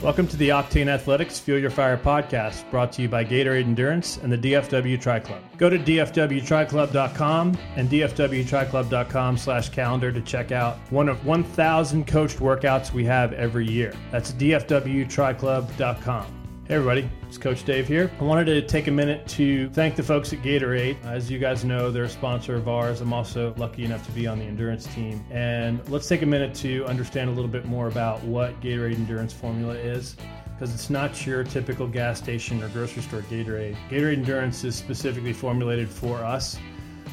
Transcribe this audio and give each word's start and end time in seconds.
Welcome 0.00 0.28
to 0.28 0.36
the 0.36 0.50
Octane 0.50 0.86
Athletics 0.86 1.40
Fuel 1.40 1.58
Your 1.58 1.70
Fire 1.70 1.96
podcast, 1.96 2.70
brought 2.70 2.92
to 2.92 3.02
you 3.02 3.08
by 3.08 3.24
Gatorade 3.24 3.64
Endurance 3.64 4.18
and 4.18 4.32
the 4.32 4.38
DFW 4.38 5.00
Tri 5.00 5.18
Club. 5.18 5.42
Go 5.56 5.68
to 5.68 5.76
dfwtriclub.com 5.76 7.58
and 7.74 7.90
dfwtriclub.com 7.90 9.36
slash 9.36 9.70
calendar 9.70 10.12
to 10.12 10.20
check 10.20 10.52
out 10.52 10.76
one 10.90 11.08
of 11.08 11.26
1,000 11.26 12.06
coached 12.06 12.38
workouts 12.38 12.92
we 12.92 13.04
have 13.06 13.32
every 13.32 13.66
year. 13.66 13.92
That's 14.12 14.30
dfwtriclub.com. 14.30 16.37
Hey 16.68 16.74
everybody, 16.74 17.10
it's 17.26 17.38
Coach 17.38 17.64
Dave 17.64 17.88
here. 17.88 18.10
I 18.20 18.24
wanted 18.24 18.44
to 18.44 18.60
take 18.60 18.88
a 18.88 18.90
minute 18.90 19.26
to 19.28 19.70
thank 19.70 19.96
the 19.96 20.02
folks 20.02 20.34
at 20.34 20.42
Gatorade. 20.42 21.02
As 21.02 21.30
you 21.30 21.38
guys 21.38 21.64
know, 21.64 21.90
they're 21.90 22.04
a 22.04 22.10
sponsor 22.10 22.56
of 22.56 22.68
ours. 22.68 23.00
I'm 23.00 23.14
also 23.14 23.54
lucky 23.56 23.86
enough 23.86 24.04
to 24.04 24.12
be 24.12 24.26
on 24.26 24.38
the 24.38 24.44
endurance 24.44 24.86
team. 24.88 25.24
And 25.30 25.80
let's 25.88 26.06
take 26.06 26.20
a 26.20 26.26
minute 26.26 26.54
to 26.56 26.84
understand 26.84 27.30
a 27.30 27.32
little 27.32 27.50
bit 27.50 27.64
more 27.64 27.88
about 27.88 28.22
what 28.22 28.60
Gatorade 28.60 28.96
Endurance 28.96 29.32
Formula 29.32 29.72
is 29.76 30.16
because 30.52 30.74
it's 30.74 30.90
not 30.90 31.26
your 31.26 31.42
typical 31.42 31.88
gas 31.88 32.18
station 32.18 32.62
or 32.62 32.68
grocery 32.68 33.00
store 33.00 33.22
Gatorade. 33.22 33.74
Gatorade 33.88 34.18
Endurance 34.18 34.62
is 34.62 34.76
specifically 34.76 35.32
formulated 35.32 35.88
for 35.88 36.18
us 36.18 36.58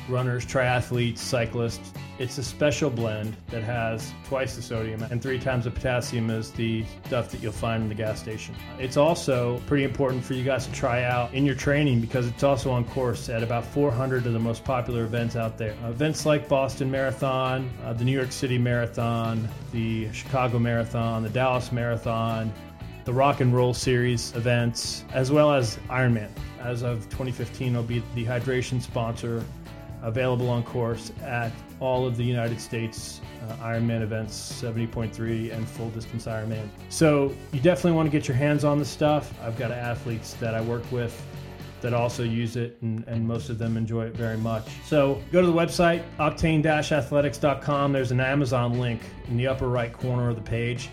runners, 0.09 0.45
triathletes, 0.45 1.19
cyclists. 1.19 1.91
It's 2.17 2.37
a 2.37 2.43
special 2.43 2.89
blend 2.89 3.35
that 3.49 3.63
has 3.63 4.13
twice 4.25 4.55
the 4.55 4.61
sodium 4.61 5.03
and 5.03 5.21
three 5.21 5.39
times 5.39 5.65
the 5.65 5.71
potassium 5.71 6.29
as 6.29 6.51
the 6.51 6.85
stuff 7.05 7.29
that 7.31 7.41
you'll 7.41 7.51
find 7.51 7.83
in 7.83 7.89
the 7.89 7.95
gas 7.95 8.19
station. 8.19 8.55
It's 8.79 8.97
also 8.97 9.59
pretty 9.67 9.83
important 9.83 10.23
for 10.23 10.33
you 10.33 10.43
guys 10.43 10.65
to 10.67 10.73
try 10.73 11.03
out 11.03 11.33
in 11.33 11.45
your 11.45 11.55
training 11.55 11.99
because 11.99 12.27
it's 12.27 12.43
also 12.43 12.71
on 12.71 12.85
course 12.85 13.27
at 13.29 13.43
about 13.43 13.65
400 13.65 14.25
of 14.25 14.33
the 14.33 14.39
most 14.39 14.63
popular 14.63 15.03
events 15.03 15.35
out 15.35 15.57
there. 15.57 15.75
Events 15.85 16.25
like 16.25 16.47
Boston 16.47 16.89
Marathon, 16.89 17.69
uh, 17.83 17.93
the 17.93 18.05
New 18.05 18.13
York 18.13 18.31
City 18.31 18.57
Marathon, 18.57 19.47
the 19.73 20.11
Chicago 20.13 20.57
Marathon, 20.57 21.23
the 21.23 21.29
Dallas 21.29 21.71
Marathon, 21.71 22.53
the 23.05 23.13
Rock 23.13 23.39
and 23.39 23.53
Roll 23.53 23.73
Series 23.73 24.35
events, 24.35 25.05
as 25.13 25.31
well 25.31 25.53
as 25.53 25.77
Ironman. 25.89 26.29
As 26.59 26.81
of 26.81 27.03
2015, 27.09 27.75
will 27.75 27.83
be 27.83 28.01
the 28.15 28.25
hydration 28.25 28.81
sponsor 28.81 29.43
available 30.05 30.49
on 30.49 30.63
course 30.63 31.11
at 31.23 31.51
all 31.79 32.05
of 32.05 32.15
the 32.15 32.23
United 32.23 32.61
States 32.61 33.21
uh, 33.49 33.55
Ironman 33.55 34.01
events, 34.01 34.61
70.3 34.61 35.51
and 35.51 35.67
full 35.67 35.89
distance 35.89 36.25
Ironman. 36.25 36.69
So 36.89 37.33
you 37.51 37.59
definitely 37.59 37.93
want 37.93 38.07
to 38.07 38.11
get 38.11 38.27
your 38.27 38.37
hands 38.37 38.63
on 38.63 38.77
the 38.79 38.85
stuff. 38.85 39.33
I've 39.43 39.57
got 39.57 39.71
athletes 39.71 40.33
that 40.35 40.53
I 40.53 40.61
work 40.61 40.89
with 40.91 41.21
that 41.81 41.93
also 41.93 42.23
use 42.23 42.55
it, 42.55 42.77
and, 42.81 43.03
and 43.07 43.27
most 43.27 43.49
of 43.49 43.57
them 43.57 43.77
enjoy 43.77 44.05
it 44.05 44.15
very 44.15 44.37
much. 44.37 44.67
So 44.85 45.21
go 45.31 45.41
to 45.41 45.47
the 45.47 45.53
website, 45.53 46.03
octane-athletics.com. 46.17 47.91
There's 47.91 48.11
an 48.11 48.19
Amazon 48.19 48.79
link 48.79 49.01
in 49.27 49.37
the 49.37 49.47
upper 49.47 49.67
right 49.67 49.91
corner 49.91 50.29
of 50.29 50.35
the 50.35 50.41
page. 50.41 50.89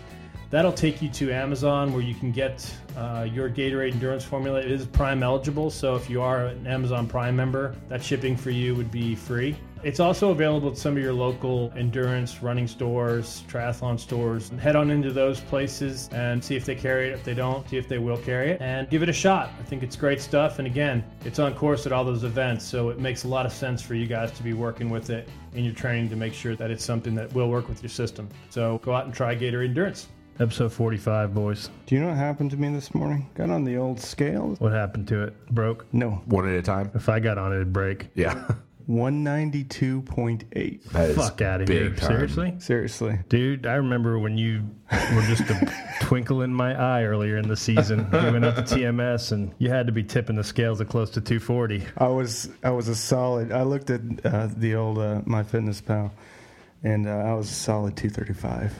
That'll 0.53 0.71
take 0.71 1.01
you 1.01 1.09
to 1.09 1.31
Amazon 1.31 1.93
where 1.93 2.03
you 2.03 2.13
can 2.13 2.31
get 2.31 2.71
uh, 2.95 3.27
your 3.27 3.49
Gatorade 3.49 3.93
Endurance 3.93 4.23
Formula. 4.23 4.59
It 4.59 4.69
is 4.69 4.85
Prime 4.85 5.23
eligible, 5.23 5.71
so 5.71 5.95
if 5.95 6.11
you 6.11 6.21
are 6.21 6.45
an 6.45 6.67
Amazon 6.67 7.07
Prime 7.07 7.35
member, 7.35 7.75
that 7.89 8.03
shipping 8.03 8.37
for 8.37 8.51
you 8.51 8.75
would 8.75 8.91
be 8.91 9.15
free. 9.15 9.55
It's 9.83 9.99
also 9.99 10.29
available 10.29 10.69
at 10.69 10.77
some 10.77 10.95
of 10.95 11.01
your 11.01 11.11
local 11.11 11.73
endurance 11.75 12.43
running 12.43 12.67
stores, 12.67 13.43
triathlon 13.49 13.99
stores. 13.99 14.49
Head 14.59 14.75
on 14.75 14.91
into 14.91 15.11
those 15.11 15.39
places 15.39 16.07
and 16.13 16.43
see 16.43 16.55
if 16.55 16.65
they 16.65 16.75
carry 16.75 17.07
it. 17.07 17.13
If 17.13 17.23
they 17.23 17.33
don't, 17.33 17.67
see 17.67 17.77
if 17.77 17.87
they 17.87 17.97
will 17.97 18.17
carry 18.17 18.51
it 18.51 18.61
and 18.61 18.87
give 18.91 19.01
it 19.01 19.09
a 19.09 19.13
shot. 19.13 19.49
I 19.59 19.63
think 19.63 19.81
it's 19.81 19.95
great 19.95 20.21
stuff. 20.21 20.59
And 20.59 20.67
again, 20.67 21.03
it's 21.25 21.39
on 21.39 21.55
course 21.55 21.87
at 21.87 21.91
all 21.91 22.05
those 22.05 22.23
events, 22.23 22.63
so 22.63 22.89
it 22.89 22.99
makes 22.99 23.23
a 23.23 23.27
lot 23.27 23.47
of 23.47 23.51
sense 23.51 23.81
for 23.81 23.95
you 23.95 24.05
guys 24.05 24.31
to 24.33 24.43
be 24.43 24.53
working 24.53 24.91
with 24.91 25.09
it 25.09 25.27
in 25.55 25.63
your 25.63 25.73
training 25.73 26.09
to 26.11 26.15
make 26.15 26.35
sure 26.35 26.55
that 26.55 26.69
it's 26.69 26.85
something 26.85 27.15
that 27.15 27.33
will 27.33 27.49
work 27.49 27.67
with 27.67 27.81
your 27.81 27.89
system. 27.89 28.29
So 28.51 28.77
go 28.83 28.93
out 28.93 29.05
and 29.05 29.13
try 29.15 29.35
Gatorade 29.35 29.69
Endurance. 29.69 30.09
Episode 30.39 30.73
45, 30.73 31.33
boys. 31.33 31.69
Do 31.85 31.93
you 31.95 32.01
know 32.01 32.07
what 32.07 32.17
happened 32.17 32.51
to 32.51 32.57
me 32.57 32.69
this 32.73 32.95
morning? 32.95 33.29
Got 33.35 33.51
on 33.51 33.63
the 33.65 33.77
old 33.77 33.99
scale. 33.99 34.55
What 34.57 34.71
happened 34.71 35.07
to 35.09 35.23
it? 35.23 35.47
Broke? 35.51 35.85
No, 35.93 36.21
One 36.25 36.49
at 36.49 36.55
a 36.55 36.61
time. 36.63 36.89
If 36.95 37.07
I 37.07 37.19
got 37.19 37.37
on 37.37 37.51
it, 37.53 37.57
it'd 37.57 37.71
break. 37.71 38.07
Yeah. 38.15 38.47
192.8. 38.89 40.83
That 40.91 41.09
is 41.11 41.15
Fuck 41.15 41.41
out 41.41 41.61
of 41.61 41.69
here. 41.69 41.91
time. 41.91 42.07
Seriously? 42.09 42.55
Seriously. 42.59 43.19
Dude, 43.29 43.65
I 43.67 43.75
remember 43.75 44.17
when 44.19 44.35
you 44.37 44.63
were 44.91 45.21
just 45.21 45.43
a 45.49 45.71
twinkle 46.01 46.41
in 46.41 46.53
my 46.53 46.73
eye 46.77 47.03
earlier 47.03 47.37
in 47.37 47.47
the 47.47 47.55
season. 47.55 47.99
You 48.11 48.31
went 48.33 48.43
up 48.43 48.55
to 48.55 48.61
TMS 48.63 49.31
and 49.31 49.53
you 49.59 49.69
had 49.69 49.85
to 49.85 49.93
be 49.93 50.03
tipping 50.03 50.35
the 50.35 50.43
scales 50.43 50.81
at 50.81 50.89
close 50.89 51.11
to 51.11 51.21
240. 51.21 51.85
I 51.97 52.07
was 52.07 52.49
I 52.63 52.71
was 52.71 52.87
a 52.89 52.95
solid. 52.95 53.51
I 53.53 53.61
looked 53.63 53.89
at 53.91 54.01
uh, 54.25 54.49
the 54.57 54.75
old 54.75 54.97
uh, 54.97 55.21
MyFitnessPal, 55.21 56.11
and 56.83 57.07
uh, 57.07 57.11
I 57.11 57.33
was 57.35 57.49
a 57.49 57.53
solid 57.53 57.95
235. 57.95 58.73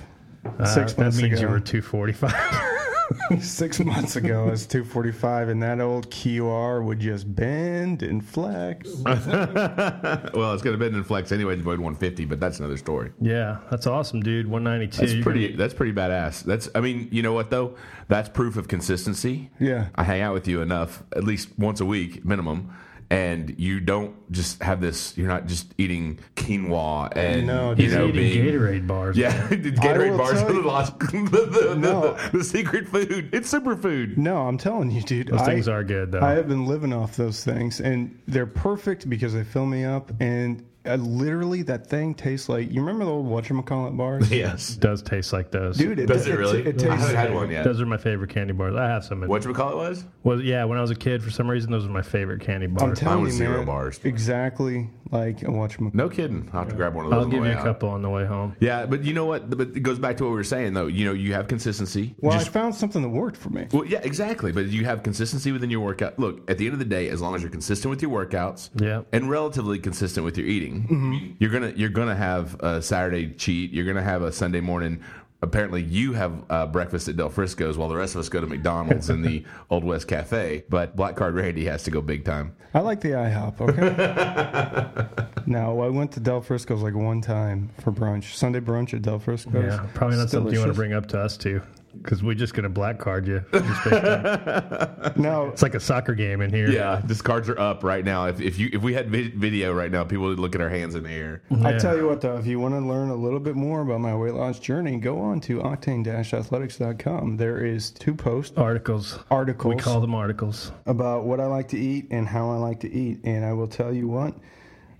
Uh, 0.45 0.65
Six 0.65 0.93
that 0.93 1.15
means 1.15 1.39
ago. 1.39 1.41
you 1.41 1.47
were 1.47 1.59
245. 1.59 2.69
Six 3.41 3.79
months 3.79 4.15
ago, 4.15 4.47
I 4.47 4.51
was 4.51 4.65
245, 4.65 5.49
and 5.49 5.61
that 5.61 5.79
old 5.79 6.09
QR 6.09 6.83
would 6.83 6.99
just 6.99 7.33
bend 7.35 8.01
and 8.01 8.25
flex. 8.25 8.89
well, 9.05 10.53
it's 10.53 10.63
going 10.63 10.73
to 10.73 10.77
bend 10.77 10.95
and 10.95 11.05
flex 11.05 11.31
anyway 11.31 11.55
to 11.55 11.61
avoid 11.61 11.79
150, 11.79 12.25
but 12.25 12.39
that's 12.39 12.59
another 12.59 12.77
story. 12.77 13.11
yeah, 13.19 13.59
that's 13.69 13.87
awesome, 13.87 14.21
dude. 14.21 14.47
192. 14.47 14.97
That's 15.01 15.13
You 15.13 15.23
pretty. 15.23 15.55
That's 15.55 15.73
pretty 15.73 15.93
badass. 15.93 16.43
That's. 16.43 16.69
I 16.75 16.81
mean, 16.81 17.07
you 17.11 17.21
know 17.21 17.33
what 17.33 17.49
though? 17.49 17.75
That's 18.07 18.29
proof 18.29 18.57
of 18.57 18.67
consistency. 18.67 19.49
Yeah. 19.59 19.87
I 19.95 20.03
hang 20.03 20.21
out 20.21 20.33
with 20.33 20.47
you 20.47 20.61
enough, 20.61 21.03
at 21.15 21.23
least 21.23 21.49
once 21.57 21.81
a 21.81 21.85
week 21.85 22.25
minimum, 22.25 22.73
and 23.13 23.55
you 23.59 23.79
don't 23.79 24.15
just 24.31 24.61
have 24.63 24.81
this. 24.81 25.15
You're 25.17 25.27
not 25.27 25.45
just 25.45 25.73
eating 25.77 26.19
quinoa 26.35 27.15
and 27.15 27.45
No, 27.45 27.73
you 27.73 27.89
know 27.89 28.07
eating 28.07 28.15
being. 28.15 28.45
Gatorade 28.45 28.87
bars. 28.87 29.15
Yeah, 29.17 29.31
Gatorade 29.49 30.17
bars 30.17 30.41
are 30.41 30.51
the, 30.51 30.59
lost- 30.61 30.97
the, 30.99 31.65
the, 31.69 31.75
No. 31.77 32.15
the, 32.31 32.37
the 32.39 32.43
secret 32.43 32.87
food. 32.87 33.29
It's 33.31 33.53
superfood. 33.53 34.17
No, 34.17 34.47
I'm 34.47 34.57
telling 34.57 34.89
you, 34.89 35.01
dude. 35.03 35.27
Those 35.27 35.41
I- 35.41 35.45
things 35.45 35.67
are 35.67 35.83
good, 35.83 36.11
though. 36.11 36.21
I 36.21 36.31
have 36.31 36.47
been 36.47 36.65
living 36.65 36.91
off 36.91 37.15
those 37.15 37.43
things, 37.43 37.79
and 37.79 38.19
they're 38.27 38.45
perfect 38.47 39.09
because 39.09 39.33
they 39.33 39.43
fill 39.43 39.65
me 39.67 39.83
up. 39.85 40.11
And 40.19 40.65
uh, 40.85 40.95
literally, 40.95 41.61
that 41.63 41.87
thing 41.87 42.13
tastes 42.13 42.49
like 42.49 42.69
you 42.71 42.81
remember 42.81 43.05
the 43.05 43.11
old 43.11 43.25
whatchamacallit 43.27 43.95
bars? 43.95 44.29
Yes. 44.31 44.73
It 44.75 44.79
does 44.79 45.01
taste 45.01 45.31
like 45.31 45.51
those. 45.51 45.77
Dude, 45.77 45.99
it 45.99 46.07
Does 46.07 46.27
it 46.27 46.37
really? 46.37 46.61
It, 46.61 46.67
I 46.67 46.71
tastes. 46.71 46.83
haven't 46.83 47.15
had 47.15 47.33
one 47.33 47.49
yet. 47.51 47.63
Those 47.63 47.79
are 47.81 47.85
my 47.85 47.97
favorite 47.97 48.29
candy 48.31 48.53
bars. 48.53 48.75
I 48.75 48.87
have 48.87 49.05
some. 49.05 49.23
In, 49.23 49.29
What 49.29 49.45
you 49.45 49.53
call 49.53 49.71
it 49.71 49.75
was? 49.75 50.03
Well, 50.23 50.41
yeah, 50.41 50.63
when 50.65 50.77
I 50.77 50.81
was 50.81 50.91
a 50.91 50.95
kid, 50.95 51.23
for 51.23 51.29
some 51.31 51.49
reason, 51.49 51.71
those 51.71 51.85
were 51.87 51.93
my 51.93 52.01
favorite 52.01 52.41
candy 52.41 52.67
bars. 52.67 52.81
I'm 52.81 52.89
bars. 52.89 52.99
telling 52.99 53.23
was 53.23 53.33
you, 53.33 53.45
zero 53.45 53.57
man, 53.57 53.65
bars. 53.65 53.99
exactly 54.03 54.89
like 55.13 55.41
a 55.43 55.45
whatchamacallit. 55.45 55.93
No 55.93 56.09
kidding. 56.09 56.49
I'll 56.51 56.59
have 56.61 56.69
to 56.69 56.75
grab 56.75 56.95
one 56.95 57.05
of 57.05 57.11
those. 57.11 57.17
I'll 57.19 57.23
on 57.25 57.29
the 57.29 57.35
give 57.37 57.45
you 57.45 57.51
a 57.51 57.55
out. 57.55 57.63
couple 57.63 57.89
on 57.89 58.01
the 58.01 58.09
way 58.09 58.25
home. 58.25 58.55
Yeah, 58.59 58.85
but 58.85 59.03
you 59.03 59.13
know 59.13 59.25
what? 59.25 59.49
But 59.49 59.69
it 59.75 59.81
goes 59.83 59.99
back 59.99 60.17
to 60.17 60.23
what 60.23 60.31
we 60.31 60.35
were 60.35 60.43
saying, 60.43 60.73
though. 60.73 60.87
You 60.87 61.05
know, 61.05 61.13
you 61.13 61.33
have 61.33 61.47
consistency. 61.47 62.15
Well, 62.19 62.33
Just- 62.37 62.49
I 62.49 62.51
found 62.51 62.75
something 62.75 63.01
that 63.01 63.09
worked 63.09 63.37
for 63.37 63.49
me. 63.49 63.67
well, 63.71 63.85
yeah, 63.85 63.99
exactly. 64.03 64.51
But 64.51 64.67
you 64.67 64.85
have 64.85 65.03
consistency 65.03 65.51
within 65.51 65.69
your 65.69 65.81
workout. 65.81 66.17
Look, 66.19 66.49
at 66.49 66.57
the 66.57 66.65
end 66.65 66.73
of 66.73 66.79
the 66.79 66.85
day, 66.85 67.09
as 67.09 67.21
long 67.21 67.35
as 67.35 67.41
you're 67.41 67.51
consistent 67.51 67.89
with 67.89 68.01
your 68.01 68.11
workouts, 68.11 68.69
Yeah. 68.81 69.03
and 69.11 69.29
relatively 69.29 69.79
consistent 69.79 70.25
with 70.25 70.37
your 70.37 70.47
eating, 70.47 70.83
Mm-hmm. 70.83 71.33
you're 71.39 71.51
gonna 71.51 71.73
you're 71.75 71.89
gonna 71.89 72.15
have 72.15 72.55
a 72.61 72.81
Saturday 72.81 73.29
cheat. 73.33 73.71
You're 73.71 73.85
gonna 73.85 74.01
have 74.03 74.21
a 74.23 74.31
Sunday 74.31 74.61
morning. 74.61 74.99
Apparently, 75.43 75.83
you 75.83 76.13
have 76.13 76.45
uh, 76.49 76.65
breakfast 76.65 77.09
at 77.09 77.17
Del 77.17 77.27
Frisco's 77.27 77.77
while 77.77 77.89
the 77.89 77.97
rest 77.97 78.15
of 78.15 78.21
us 78.21 78.29
go 78.29 78.39
to 78.39 78.47
McDonald's 78.47 79.09
in 79.09 79.21
the 79.21 79.43
Old 79.69 79.83
West 79.83 80.07
Cafe. 80.07 80.63
But 80.69 80.95
Black 80.95 81.17
Card 81.17 81.35
Randy 81.35 81.65
has 81.65 81.83
to 81.83 81.91
go 81.91 82.01
big 82.01 82.23
time. 82.23 82.55
I 82.73 82.79
like 82.79 83.01
the 83.01 83.09
IHOP. 83.09 83.59
Okay. 83.59 85.35
now 85.45 85.77
I 85.81 85.89
went 85.89 86.13
to 86.13 86.21
Del 86.21 86.39
Frisco's 86.39 86.81
like 86.81 86.95
one 86.95 87.19
time 87.19 87.69
for 87.81 87.91
brunch, 87.91 88.35
Sunday 88.35 88.61
brunch 88.61 88.93
at 88.93 89.01
Del 89.01 89.19
Frisco's. 89.19 89.65
Yeah, 89.65 89.85
probably 89.93 90.15
not 90.15 90.23
It's 90.23 90.31
something 90.31 90.53
you 90.53 90.59
want 90.59 90.71
to 90.71 90.75
bring 90.75 90.93
up 90.93 91.07
to 91.07 91.19
us 91.19 91.35
too, 91.35 91.61
because 92.01 92.23
we're 92.23 92.33
just 92.33 92.53
gonna 92.53 92.69
black 92.69 92.97
card 92.99 93.27
you. 93.27 93.43
Just 93.53 93.83
based 93.83 94.05
on- 94.05 95.13
No, 95.15 95.47
it's 95.49 95.61
like 95.61 95.75
a 95.75 95.79
soccer 95.79 96.15
game 96.15 96.41
in 96.41 96.49
here. 96.51 96.69
Yeah, 96.69 97.01
these 97.05 97.21
cards 97.21 97.49
are 97.49 97.59
up 97.59 97.83
right 97.83 98.03
now. 98.03 98.25
If, 98.27 98.41
if 98.41 98.57
you 98.57 98.69
if 98.73 98.81
we 98.81 98.93
had 98.93 99.09
video 99.09 99.73
right 99.73 99.91
now, 99.91 100.03
people 100.03 100.25
would 100.25 100.39
look 100.39 100.55
at 100.55 100.61
our 100.61 100.69
hands 100.69 100.95
in 100.95 101.03
the 101.03 101.11
air. 101.11 101.41
I 101.63 101.71
Yeah. 101.71 101.77
tell 101.79 101.95
you 101.97 102.07
what, 102.07 102.21
though, 102.21 102.37
if 102.37 102.45
you 102.47 102.59
want 102.59 102.73
to 102.73 102.79
learn 102.79 103.09
a 103.09 103.15
little 103.15 103.39
bit 103.39 103.55
more 103.55 103.81
about 103.81 103.99
my 104.01 104.15
weight 104.15 104.33
loss 104.33 104.59
journey, 104.59 104.97
go 104.97 105.19
on 105.19 105.39
to 105.41 105.59
octane-athletics.com. 105.59 107.37
There 107.37 107.65
is 107.65 107.91
two 107.91 108.15
posts, 108.15 108.57
articles. 108.57 109.19
articles 109.29 109.75
We 109.75 109.81
call 109.81 110.01
them 110.01 110.15
articles. 110.15 110.71
about 110.85 111.25
what 111.25 111.39
I 111.39 111.45
like 111.45 111.69
to 111.69 111.77
eat 111.79 112.07
and 112.11 112.27
how 112.27 112.51
I 112.51 112.55
like 112.57 112.79
to 112.81 112.91
eat. 112.91 113.19
And 113.23 113.45
I 113.45 113.53
will 113.53 113.67
tell 113.67 113.93
you 113.93 114.07
what, 114.07 114.33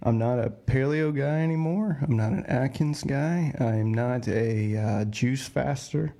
I'm 0.01 0.17
not 0.17 0.39
a 0.39 0.49
paleo 0.67 1.15
guy 1.15 1.39
anymore. 1.41 1.97
I'm 2.01 2.15
not 2.17 2.31
an 2.33 2.45
Atkins 2.47 3.03
guy. 3.03 3.53
I'm 3.59 3.93
not 3.93 4.27
a 4.27 4.77
uh, 4.77 5.05
juice 5.05 5.47
faster. 5.47 6.13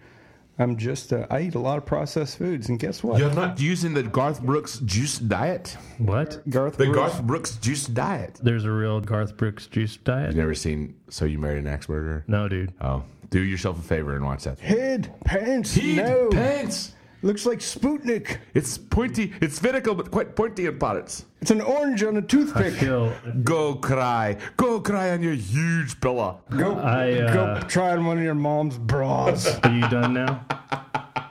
I'm 0.60 0.78
just, 0.78 1.12
uh, 1.12 1.26
I 1.32 1.42
eat 1.42 1.56
a 1.56 1.60
lot 1.60 1.78
of 1.80 1.86
processed 1.86 2.38
foods. 2.38 2.70
And 2.70 2.78
guess 2.80 3.04
what? 3.04 3.18
You're 3.20 3.34
not 3.34 3.60
using 3.60 3.94
the 3.96 4.04
Garth 4.04 4.42
Brooks 4.42 4.80
juice 4.80 5.18
diet. 5.18 5.76
What? 5.98 6.48
Garth 6.50 6.78
The 6.78 6.86
Brooks- 6.86 6.98
Garth 7.14 7.24
Brooks 7.24 7.56
juice 7.58 7.88
diet. 7.88 8.40
There's 8.42 8.64
a 8.66 8.72
real 8.72 9.02
Garth 9.02 9.36
Brooks 9.36 9.66
juice 9.68 9.98
diet. 9.98 10.28
You've 10.28 10.38
never 10.38 10.54
seen 10.56 10.96
So 11.10 11.26
You 11.26 11.40
Married 11.40 11.60
an 11.60 11.68
Axe 11.68 11.90
Murderer? 11.90 12.24
No, 12.28 12.48
dude. 12.48 12.72
Oh, 12.80 13.04
do 13.32 13.40
yourself 13.42 13.80
a 13.80 13.82
favor 13.82 14.16
and 14.16 14.24
watch 14.26 14.44
that. 14.44 14.60
Head, 14.60 15.12
pants, 15.26 15.74
Heed 15.74 15.98
no. 15.98 16.30
pants. 16.32 16.93
Looks 17.24 17.46
like 17.46 17.60
Sputnik. 17.60 18.40
It's 18.54 18.78
pointy. 18.78 19.34
It's 19.40 19.56
spherical, 19.56 19.96
but 19.96 20.12
quite 20.12 20.36
pointy 20.36 20.66
in 20.66 20.78
parts. 20.78 21.26
It's 21.42 21.52
an 21.52 21.62
orange 21.62 22.04
on 22.04 22.18
a 22.18 22.22
toothpick. 22.22 22.74
feel 22.74 23.14
Go 23.44 23.76
cry. 23.76 24.36
Go 24.58 24.82
cry 24.82 25.12
on 25.12 25.24
your 25.24 25.34
huge 25.34 26.02
pillow. 26.02 26.42
Go, 26.50 26.76
I, 26.76 27.14
uh, 27.14 27.34
go 27.34 27.68
try 27.68 27.92
on 27.92 28.06
one 28.06 28.18
of 28.18 28.24
your 28.26 28.36
mom's 28.36 28.78
bras. 28.78 29.58
Are 29.64 29.72
you 29.72 29.88
done 29.88 30.14
now? 30.14 30.46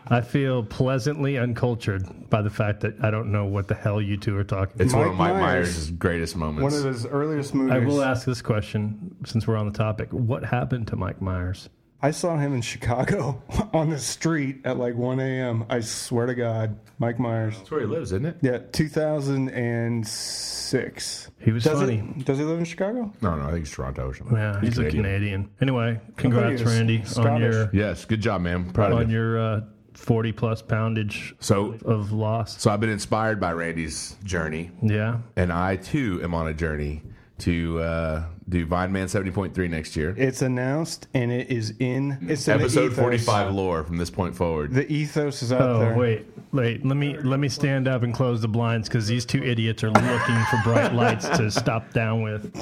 I 0.08 0.22
feel 0.22 0.62
pleasantly 0.62 1.36
uncultured 1.36 2.30
by 2.30 2.40
the 2.40 2.50
fact 2.50 2.80
that 2.80 2.94
I 3.02 3.10
don't 3.10 3.30
know 3.30 3.44
what 3.44 3.68
the 3.68 3.74
hell 3.74 4.00
you 4.00 4.16
two 4.16 4.36
are 4.36 4.44
talking 4.44 4.74
about. 4.74 4.84
It's 4.84 4.94
about. 4.94 5.00
one 5.00 5.10
of 5.10 5.16
Mike 5.16 5.32
Mike 5.34 5.42
Myers. 5.42 5.66
Myers' 5.68 5.90
greatest 5.92 6.36
moments. 6.36 6.74
One 6.74 6.86
of 6.86 6.90
his 6.90 7.04
earliest 7.04 7.54
movies. 7.54 7.72
I 7.72 7.78
will 7.80 8.02
ask 8.02 8.26
this 8.26 8.40
question 8.40 9.14
since 9.26 9.46
we're 9.46 9.56
on 9.56 9.70
the 9.70 9.76
topic. 9.76 10.10
What 10.10 10.42
happened 10.42 10.88
to 10.88 10.96
Mike 10.96 11.20
Myers? 11.20 11.68
I 12.04 12.10
saw 12.10 12.36
him 12.36 12.52
in 12.54 12.62
Chicago 12.62 13.40
on 13.72 13.90
the 13.90 13.98
street 13.98 14.62
at 14.64 14.76
like 14.76 14.96
1 14.96 15.20
a.m. 15.20 15.64
I 15.70 15.78
swear 15.80 16.26
to 16.26 16.34
God, 16.34 16.76
Mike 16.98 17.20
Myers. 17.20 17.56
That's 17.58 17.70
where 17.70 17.78
he 17.80 17.86
lives, 17.86 18.10
isn't 18.12 18.26
it? 18.26 18.36
Yeah, 18.42 18.58
2006. 18.72 21.30
He 21.38 21.52
was 21.52 21.62
does 21.64 21.78
funny. 21.78 21.98
It, 22.18 22.24
does 22.24 22.38
he 22.38 22.44
live 22.44 22.58
in 22.58 22.64
Chicago? 22.64 23.12
No, 23.22 23.36
no, 23.36 23.46
I 23.46 23.52
think 23.52 23.66
it's 23.66 23.74
Toronto 23.74 24.08
or 24.08 24.14
something. 24.14 24.36
Yeah, 24.36 24.60
he's, 24.60 24.78
a 24.78 24.90
Canadian. 24.90 25.48
Anyway, 25.60 26.00
congrats, 26.16 26.60
was 26.62 26.74
Randy, 26.74 27.04
on 27.16 27.40
your 27.40 27.70
Yes, 27.72 28.04
good 28.04 28.20
job, 28.20 28.40
man. 28.42 28.72
Proud 28.72 28.90
of 28.92 28.98
on 28.98 29.08
you. 29.08 29.14
your 29.16 29.38
uh, 29.40 29.60
forty 29.94 30.32
plus 30.32 30.60
poundage 30.62 31.34
So, 31.40 31.74
of 31.84 32.10
loss. 32.12 32.60
so 32.60 32.70
I've 32.72 32.80
been 32.80 32.90
inspired 32.90 33.38
by 33.40 33.52
Randy's 33.52 34.16
journey, 34.24 34.70
Yeah, 34.82 35.18
and 35.36 35.52
I 35.52 35.76
too 35.76 36.20
am 36.22 36.34
on 36.34 36.48
a 36.48 36.54
journey 36.54 37.02
to 37.40 37.80
uh, 37.80 38.24
do 38.52 38.66
Vineman 38.66 39.08
seventy 39.08 39.30
point 39.30 39.54
three 39.54 39.68
next 39.68 39.96
year. 39.96 40.14
It's 40.16 40.42
announced 40.42 41.08
and 41.14 41.32
it 41.32 41.50
is 41.50 41.74
in. 41.80 42.18
It's 42.28 42.46
in 42.46 42.58
the 42.58 42.64
Episode 42.64 42.86
ethos. 42.92 42.98
forty 42.98 43.18
five 43.18 43.52
lore 43.52 43.82
from 43.84 43.96
this 43.96 44.10
point 44.10 44.36
forward. 44.36 44.72
The 44.72 44.90
ethos 44.92 45.42
is 45.42 45.52
out 45.52 45.60
Oh 45.62 45.78
there. 45.80 45.96
wait, 45.96 46.26
wait. 46.52 46.84
Let 46.86 46.96
me 46.96 47.16
let 47.18 47.40
me 47.40 47.48
stand 47.48 47.88
up 47.88 48.02
and 48.02 48.14
close 48.14 48.40
the 48.40 48.48
blinds 48.48 48.88
because 48.88 49.06
these 49.06 49.24
two 49.24 49.42
idiots 49.42 49.82
are 49.82 49.90
looking 49.90 50.44
for 50.50 50.60
bright 50.64 50.92
lights 50.94 51.28
to 51.30 51.50
stop 51.50 51.92
down 51.92 52.22
with. 52.22 52.54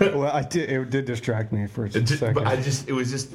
Well, 0.00 0.24
I 0.24 0.42
did. 0.42 0.70
It 0.70 0.90
did 0.90 1.06
distract 1.06 1.52
me 1.52 1.66
for 1.66 1.84
a 1.84 1.88
It 1.88 1.92
just- 2.04 2.18
second. 2.20 2.34
but 2.34 2.46
I 2.46 2.56
just 2.56 2.88
it 2.88 2.92
was 2.92 3.10
just 3.10 3.32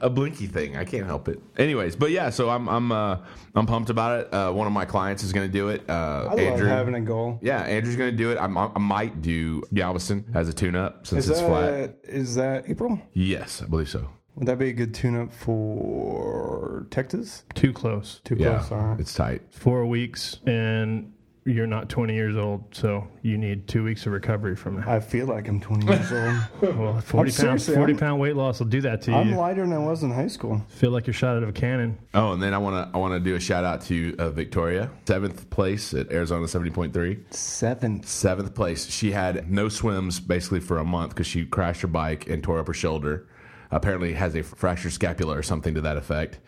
a 0.00 0.10
blinky 0.10 0.46
thing. 0.46 0.76
I 0.76 0.84
can't 0.84 1.06
help 1.06 1.28
it. 1.28 1.40
Anyways, 1.56 1.96
but 1.96 2.10
yeah, 2.10 2.30
so 2.30 2.48
I'm 2.50 2.68
I'm 2.68 2.92
uh, 2.92 3.18
I'm 3.54 3.66
pumped 3.66 3.90
about 3.90 4.20
it. 4.20 4.32
Uh, 4.34 4.52
one 4.52 4.66
of 4.66 4.72
my 4.72 4.84
clients 4.84 5.22
is 5.22 5.32
going 5.32 5.46
to 5.46 5.52
do 5.52 5.68
it. 5.68 5.88
Uh, 5.88 6.28
I 6.30 6.34
love 6.34 6.60
having 6.60 6.94
a 6.94 7.00
goal. 7.00 7.38
yeah, 7.42 7.62
Andrew's 7.62 7.96
going 7.96 8.10
to 8.10 8.16
do 8.16 8.30
it. 8.32 8.38
I'm, 8.38 8.56
I 8.56 8.78
might 8.78 9.20
do 9.22 9.62
Galveston 9.74 10.30
as 10.34 10.48
a 10.48 10.52
tune-up 10.52 11.06
since 11.06 11.24
Is 11.24 11.30
it's 11.30 11.40
flat. 11.40 11.96
Is 12.04 12.34
that 12.36 12.68
April? 12.68 13.00
Yes, 13.12 13.62
I 13.62 13.66
believe 13.66 13.88
so. 13.88 14.08
Would 14.36 14.46
that 14.46 14.58
be 14.58 14.68
a 14.68 14.72
good 14.72 14.94
tune-up 14.94 15.32
for 15.32 16.86
Texas? 16.90 17.44
Too 17.54 17.72
close. 17.72 18.20
Too 18.24 18.36
Yeah, 18.38 18.58
close. 18.58 18.72
All 18.72 18.78
right. 18.78 19.00
it's 19.00 19.14
tight. 19.14 19.42
Four 19.50 19.86
weeks, 19.86 20.38
and 20.46 21.12
you're 21.48 21.66
not 21.66 21.88
20 21.88 22.14
years 22.14 22.36
old, 22.36 22.62
so 22.72 23.08
you 23.22 23.38
need 23.38 23.66
two 23.66 23.82
weeks 23.82 24.04
of 24.06 24.12
recovery 24.12 24.54
from 24.54 24.76
that. 24.76 24.86
I 24.88 25.00
feel 25.00 25.26
like 25.26 25.48
I'm 25.48 25.60
20 25.60 25.86
years 25.86 26.12
old. 26.12 26.38
Well, 26.78 27.00
40 27.00 27.32
pounds, 27.32 27.66
40 27.66 27.92
I'm- 27.92 27.98
pound 27.98 28.20
weight 28.20 28.36
loss 28.36 28.58
will 28.58 28.66
do 28.66 28.80
that 28.82 29.02
to 29.02 29.10
you. 29.10 29.16
I'm 29.16 29.32
lighter 29.34 29.62
than 29.62 29.72
I 29.72 29.78
was 29.78 30.02
in 30.02 30.10
high 30.12 30.26
school. 30.28 30.62
Feel 30.68 30.90
like 30.90 31.06
you're 31.06 31.14
shot 31.14 31.36
out 31.36 31.42
of 31.42 31.48
a 31.48 31.52
cannon. 31.52 31.98
Oh, 32.14 32.32
and 32.32 32.42
then 32.42 32.52
I 32.54 32.58
want 32.58 32.76
to 32.92 32.94
I 32.96 33.00
want 33.00 33.14
to 33.14 33.20
do 33.20 33.34
a 33.34 33.40
shout 33.40 33.64
out 33.64 33.80
to 33.82 34.14
uh, 34.18 34.30
Victoria, 34.30 34.90
seventh 35.06 35.48
place 35.50 35.94
at 35.94 36.10
Arizona 36.12 36.46
seventy 36.46 36.70
point 36.70 36.92
three. 36.92 37.18
Seventh. 37.30 38.06
Seventh 38.08 38.54
place. 38.54 38.86
She 38.90 39.12
had 39.12 39.50
no 39.50 39.68
swims 39.68 40.20
basically 40.20 40.60
for 40.60 40.78
a 40.78 40.84
month 40.84 41.10
because 41.10 41.26
she 41.26 41.46
crashed 41.46 41.80
her 41.82 41.88
bike 41.88 42.28
and 42.28 42.42
tore 42.42 42.58
up 42.58 42.66
her 42.66 42.74
shoulder. 42.74 43.26
Apparently, 43.70 44.12
has 44.14 44.34
a 44.34 44.42
fractured 44.42 44.92
scapula 44.92 45.36
or 45.36 45.42
something 45.42 45.74
to 45.74 45.80
that 45.82 45.96
effect. 45.96 46.38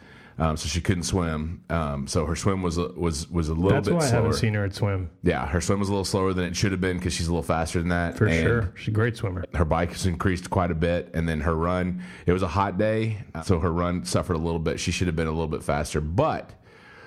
Um, 0.41 0.57
so 0.57 0.69
she 0.69 0.81
couldn't 0.81 1.03
swim. 1.03 1.63
Um, 1.69 2.07
so 2.07 2.25
her 2.25 2.35
swim 2.35 2.63
was 2.63 2.79
a- 2.79 2.89
was 2.93 3.29
was 3.31 3.49
a 3.51 3.55
little 3.55 3.71
That's 3.73 3.89
bit 3.89 3.95
why 3.99 4.05
I 4.05 4.09
slower. 4.09 4.23
haven't 4.23 4.39
seen 4.39 4.55
her 4.55 4.65
at 4.65 4.75
swim 4.75 5.11
yeah, 5.23 5.47
her 5.47 5.61
swim 5.61 5.79
was 5.79 5.89
a 5.89 5.93
little 5.93 6.05
slower 6.07 6.33
than 6.33 6.47
it 6.47 6.57
should 6.57 6.73
have 6.73 6.81
been 6.81 6.97
because 6.97 7.13
she's 7.13 7.29
a 7.29 7.31
little 7.31 7.43
faster 7.43 7.79
than 7.79 7.91
that. 7.91 8.17
for 8.17 8.25
And 8.27 8.43
sure. 8.43 8.73
She's 8.75 8.89
a 8.89 8.91
great 8.91 9.17
swimmer. 9.19 9.45
Her 9.55 9.67
bike 9.67 9.93
has 9.93 10.07
increased 10.07 10.49
quite 10.49 10.71
a 10.71 10.75
bit, 10.75 11.11
and 11.13 11.29
then 11.29 11.43
her 11.43 11.55
run. 11.55 12.03
It 12.25 12.33
was 12.33 12.43
a 12.43 12.49
hot 12.49 12.79
day, 12.79 13.19
so 13.45 13.59
her 13.61 13.71
run 13.71 14.05
suffered 14.07 14.33
a 14.35 14.39
little 14.39 14.59
bit. 14.59 14.81
She 14.81 14.91
should 14.93 15.09
have 15.09 15.17
been 15.17 15.27
a 15.27 15.31
little 15.31 15.47
bit 15.47 15.63
faster, 15.63 16.01
but 16.01 16.51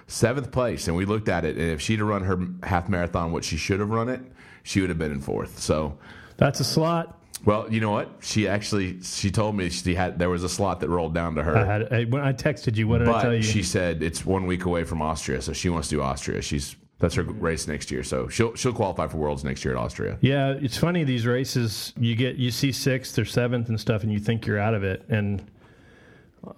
seventh 0.06 0.52
place. 0.52 0.88
And 0.88 0.96
we 0.96 1.06
looked 1.06 1.28
at 1.28 1.44
it, 1.44 1.58
and 1.58 1.72
if 1.72 1.82
she'd 1.82 1.98
have 2.00 2.08
run 2.08 2.24
her 2.26 2.38
half 2.62 2.88
marathon, 2.88 3.32
what 3.32 3.44
she 3.44 3.58
should 3.58 3.80
have 3.80 3.90
run 3.90 4.10
it, 4.10 4.22
she 4.62 4.80
would 4.80 4.90
have 4.90 5.00
been 5.00 5.12
in 5.12 5.22
fourth. 5.22 5.58
So, 5.60 5.98
That's 6.38 6.60
a 6.60 6.64
slot. 6.64 7.20
Well, 7.46 7.72
you 7.72 7.82
know 7.82 7.92
what? 7.92 8.10
She 8.22 8.48
actually 8.48 9.02
she 9.02 9.30
told 9.30 9.56
me 9.56 9.70
she 9.70 9.96
had 9.96 10.18
there 10.18 10.30
was 10.30 10.44
a 10.44 10.50
slot 10.50 10.80
that 10.80 10.90
rolled 10.90 11.14
down 11.14 11.36
to 11.36 11.44
her. 11.44 11.58
I 11.58 11.66
had 11.66 11.94
I, 11.94 12.04
when 12.06 12.22
I 12.22 12.32
texted 12.34 12.78
you. 12.78 12.88
What 12.88 13.00
did 13.00 13.10
I 13.10 13.22
tell 13.22 13.34
you? 13.34 13.42
she 13.42 13.64
said 13.64 14.02
it's 14.02 14.26
one 14.26 14.46
week 14.46 14.66
away 14.66 14.84
from 14.84 15.02
Austria, 15.02 15.42
so 15.42 15.52
she 15.52 15.70
wants 15.70 15.90
to 15.90 15.96
do 15.96 16.02
Austria. 16.02 16.42
She's 16.42 16.76
that's 17.00 17.16
her 17.16 17.24
race 17.24 17.68
next 17.68 17.92
year, 17.92 18.02
so 18.04 18.30
she'll 18.30 18.56
she'll 18.56 18.74
qualify 18.74 19.08
for 19.08 19.18
Worlds 19.18 19.44
next 19.44 19.66
year 19.66 19.76
at 19.76 19.80
Austria. 19.80 20.18
Yeah, 20.22 20.52
it's 20.52 20.78
funny 20.78 21.04
these 21.04 21.26
races. 21.26 21.94
You 21.98 22.16
get 22.16 22.38
you 22.38 22.50
see 22.50 22.72
sixth 22.72 23.20
or 23.20 23.26
seventh 23.26 23.68
and 23.68 23.80
stuff, 23.80 24.04
and 24.04 24.12
you 24.12 24.20
think 24.20 24.46
you're 24.46 24.60
out 24.60 24.74
of 24.74 24.86
it, 24.86 25.04
and 25.10 25.46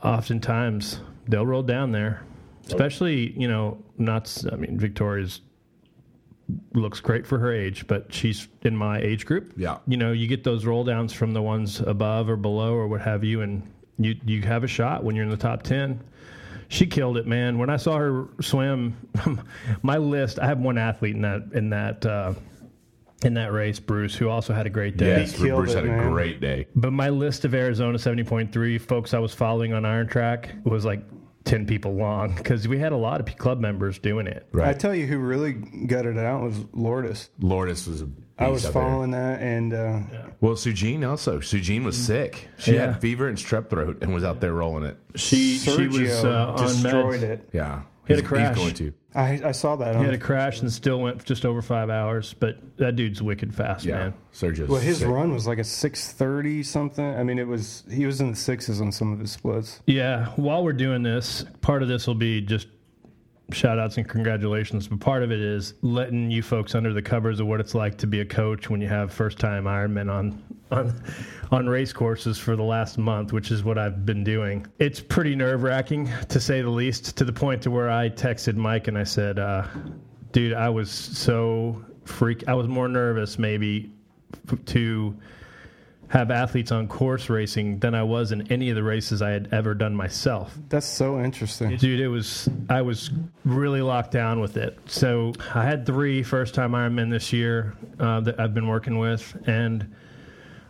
oftentimes 0.04 1.00
they'll 1.28 1.46
roll 1.46 1.64
down 1.64 1.92
there. 1.92 2.24
Especially, 2.68 3.32
you 3.40 3.48
know, 3.48 3.84
not. 3.98 4.44
I 4.52 4.56
mean, 4.56 4.78
Victoria's 4.78 5.42
looks 6.74 7.00
great 7.00 7.26
for 7.26 7.40
her 7.40 7.52
age, 7.52 7.88
but 7.88 8.14
she's 8.14 8.48
in 8.62 8.76
my 8.76 9.00
age 9.00 9.26
group. 9.26 9.54
Yeah. 9.58 9.80
You 9.88 9.98
know, 9.98 10.12
you 10.12 10.28
get 10.28 10.44
those 10.44 10.66
roll 10.66 10.84
downs 10.84 11.14
from 11.14 11.32
the 11.34 11.42
ones 11.42 11.80
above 11.80 12.30
or 12.30 12.38
below 12.38 12.74
or 12.74 12.88
what 12.88 13.02
have 13.02 13.24
you, 13.24 13.42
and 13.42 13.64
you 13.98 14.16
you 14.26 14.42
have 14.44 14.64
a 14.64 14.68
shot 14.68 15.04
when 15.04 15.16
you're 15.16 15.26
in 15.26 15.32
the 15.32 15.38
top 15.38 15.64
ten. 15.64 16.04
She 16.68 16.88
killed 16.88 17.18
it, 17.18 17.28
man. 17.28 17.58
When 17.58 17.70
I 17.70 17.78
saw 17.78 17.98
her 17.98 18.28
swim, 18.42 18.96
my 19.82 19.98
list. 19.98 20.40
I 20.40 20.48
have 20.48 20.60
one 20.60 20.78
athlete 20.78 21.16
in 21.16 21.22
that 21.22 21.44
in 21.54 21.70
that 21.70 22.06
uh, 22.06 22.34
in 23.24 23.34
that 23.36 23.52
race, 23.52 23.80
Bruce, 23.80 24.16
who 24.16 24.30
also 24.30 24.54
had 24.54 24.66
a 24.66 24.70
great 24.70 24.98
day. 24.98 25.22
Yes, 25.22 25.38
killed 25.38 25.66
Bruce 25.66 25.72
it, 25.74 25.78
had 25.78 25.86
a 25.86 25.88
man. 25.88 26.12
great 26.12 26.42
day. 26.42 26.68
But 26.76 26.92
my 26.92 27.10
list 27.10 27.46
of 27.46 27.54
Arizona 27.54 27.98
70.3 27.98 28.82
folks 28.82 29.14
I 29.14 29.20
was 29.20 29.34
following 29.34 29.74
on 29.74 29.84
IronTrac 29.84 30.64
was 30.66 30.86
like 30.86 31.02
10 31.46 31.66
people 31.68 31.94
long 31.94 32.34
because 32.36 32.68
we 32.68 32.78
had 32.80 32.92
a 32.92 32.98
lot 32.98 33.20
of 33.22 33.38
club 33.38 33.60
members 33.60 34.00
doing 34.00 34.28
it. 34.28 34.48
Right. 34.52 34.68
I 34.68 34.74
tell 34.74 34.94
you 34.96 35.06
who 35.08 35.20
really 35.20 35.54
gutted 35.54 36.18
it 36.18 36.26
out 36.26 36.42
was 36.44 36.58
Lourdes. 36.74 37.30
Lourdes 37.40 37.88
was 37.88 38.02
a 38.02 38.10
I 38.38 38.50
was 38.50 38.66
out 38.66 38.74
there. 38.74 38.82
following 38.84 39.12
that, 39.12 39.42
and 39.42 39.74
uh, 39.74 40.00
Well, 40.42 40.56
Sujin 40.56 41.08
also. 41.10 41.40
Sujin 41.40 41.86
was 41.86 41.96
sick. 41.98 42.50
She 42.58 42.74
Yeah. 42.74 42.88
had 42.92 43.00
fever 43.02 43.28
and 43.30 43.38
strep 43.38 43.70
throat 43.70 44.00
and 44.02 44.14
was 44.14 44.24
out 44.26 44.42
there 44.42 44.52
rolling 44.54 44.84
it. 44.84 44.98
She, 45.16 45.58
she 45.58 45.88
was 45.88 46.26
uh, 46.26 46.54
on 46.58 46.68
destroyed 46.68 47.22
meds. 47.22 47.24
it. 47.24 47.50
Yeah. 47.54 47.84
He 48.08 48.14
had 48.14 48.20
a 48.20 48.22
He's- 48.22 48.28
crash. 48.28 48.56
He's 48.56 48.64
going 48.64 48.74
to. 48.76 48.94
I, 49.18 49.42
I 49.46 49.52
saw 49.54 49.78
that. 49.78 49.96
He 49.96 50.04
had 50.04 50.14
a 50.14 50.18
crash 50.18 50.60
and 50.60 50.70
still 50.72 51.00
went 51.00 51.24
just 51.24 51.46
over 51.46 51.62
five 51.62 51.90
hours, 51.90 52.36
but 52.38 52.58
that 52.78 52.98
dude's 52.98 53.22
wicked 53.22 53.56
fast, 53.56 53.86
Yeah. 53.86 53.96
man. 53.98 54.14
Sergio's 54.34 54.68
well, 54.68 54.82
his 54.82 54.98
sick. 54.98 55.08
run 55.08 55.34
was 55.34 55.48
like 55.48 55.58
a 55.58 55.64
six 55.64 56.12
thirty 56.12 56.62
something. 56.64 57.06
I 57.16 57.24
mean, 57.24 57.40
it 57.40 57.48
was 57.48 57.84
he 57.90 58.06
was 58.06 58.20
in 58.20 58.32
the 58.32 58.36
sixes 58.36 58.82
on 58.82 58.92
some 58.92 59.14
of 59.14 59.20
his 59.20 59.32
splits. 59.32 59.80
Yeah, 59.88 60.26
while 60.36 60.66
we're 60.66 60.74
doing 60.74 61.02
this, 61.04 61.46
part 61.62 61.82
of 61.82 61.88
this 61.88 62.06
will 62.08 62.16
be 62.16 62.42
just 62.42 62.68
shout 63.52 63.80
outs 63.80 63.98
and 63.98 64.08
congratulations, 64.08 64.88
but 64.88 65.00
part 65.00 65.24
of 65.24 65.32
it 65.32 65.40
is 65.40 65.76
letting 65.82 66.32
you 66.32 66.42
folks 66.42 66.76
under 66.76 66.94
the 66.94 67.02
covers 67.02 67.40
of 67.40 67.48
what 67.48 67.60
it's 67.60 67.76
like 67.76 67.98
to 68.00 68.08
be 68.08 68.22
a 68.22 68.26
coach 68.26 68.70
when 68.70 68.82
you 68.82 68.88
have 68.88 69.12
first 69.12 69.40
time 69.40 69.66
Ironmen 69.66 70.12
on 70.12 70.44
on 70.72 71.02
on 71.52 71.68
race 71.68 71.94
courses 71.94 72.38
for 72.38 72.56
the 72.56 72.64
last 72.64 72.98
month, 72.98 73.34
which 73.34 73.52
is 73.52 73.64
what 73.64 73.78
I've 73.78 74.06
been 74.06 74.24
doing. 74.24 74.66
It's 74.80 75.00
pretty 75.00 75.36
nerve 75.36 75.64
wracking 75.64 76.10
to 76.30 76.40
say 76.40 76.62
the 76.62 76.70
least, 76.70 77.16
to 77.18 77.24
the 77.24 77.34
point 77.34 77.62
to 77.64 77.72
where 77.72 77.90
I 77.90 78.10
texted 78.10 78.56
Mike 78.56 78.88
and 78.88 78.98
I 78.98 79.04
said, 79.04 79.38
uh, 79.38 79.66
dude, 80.32 80.54
I 80.54 80.70
was 80.70 80.90
so 80.90 81.84
freak 82.06 82.48
I 82.48 82.54
was 82.54 82.68
more 82.68 82.88
nervous 82.88 83.38
maybe 83.38 83.92
to 84.66 85.16
have 86.10 86.32
athletes 86.32 86.72
on 86.72 86.88
course 86.88 87.30
racing 87.30 87.80
than 87.80 87.96
I 87.96 88.04
was 88.04 88.32
in 88.32 88.52
any 88.52 88.70
of 88.70 88.76
the 88.76 88.84
races 88.84 89.22
I 89.22 89.32
had 89.32 89.50
ever 89.52 89.74
done 89.74 89.96
myself. 89.96 90.56
That's 90.70 90.86
so 90.86 91.20
interesting. 91.20 91.76
Dude, 91.78 92.00
it 92.00 92.08
was 92.08 92.48
I 92.70 92.82
was 92.82 93.10
really 93.44 93.82
locked 93.82 94.12
down 94.12 94.40
with 94.40 94.58
it. 94.58 94.78
So 94.86 95.34
I 95.54 95.64
had 95.64 95.86
three 95.86 96.24
first 96.24 96.54
time 96.54 96.72
Ironmen 96.72 97.10
this 97.10 97.34
year 97.34 97.76
uh, 98.00 98.20
that 98.22 98.40
I've 98.40 98.54
been 98.54 98.68
working 98.68 99.00
with, 99.00 99.36
and 99.48 99.96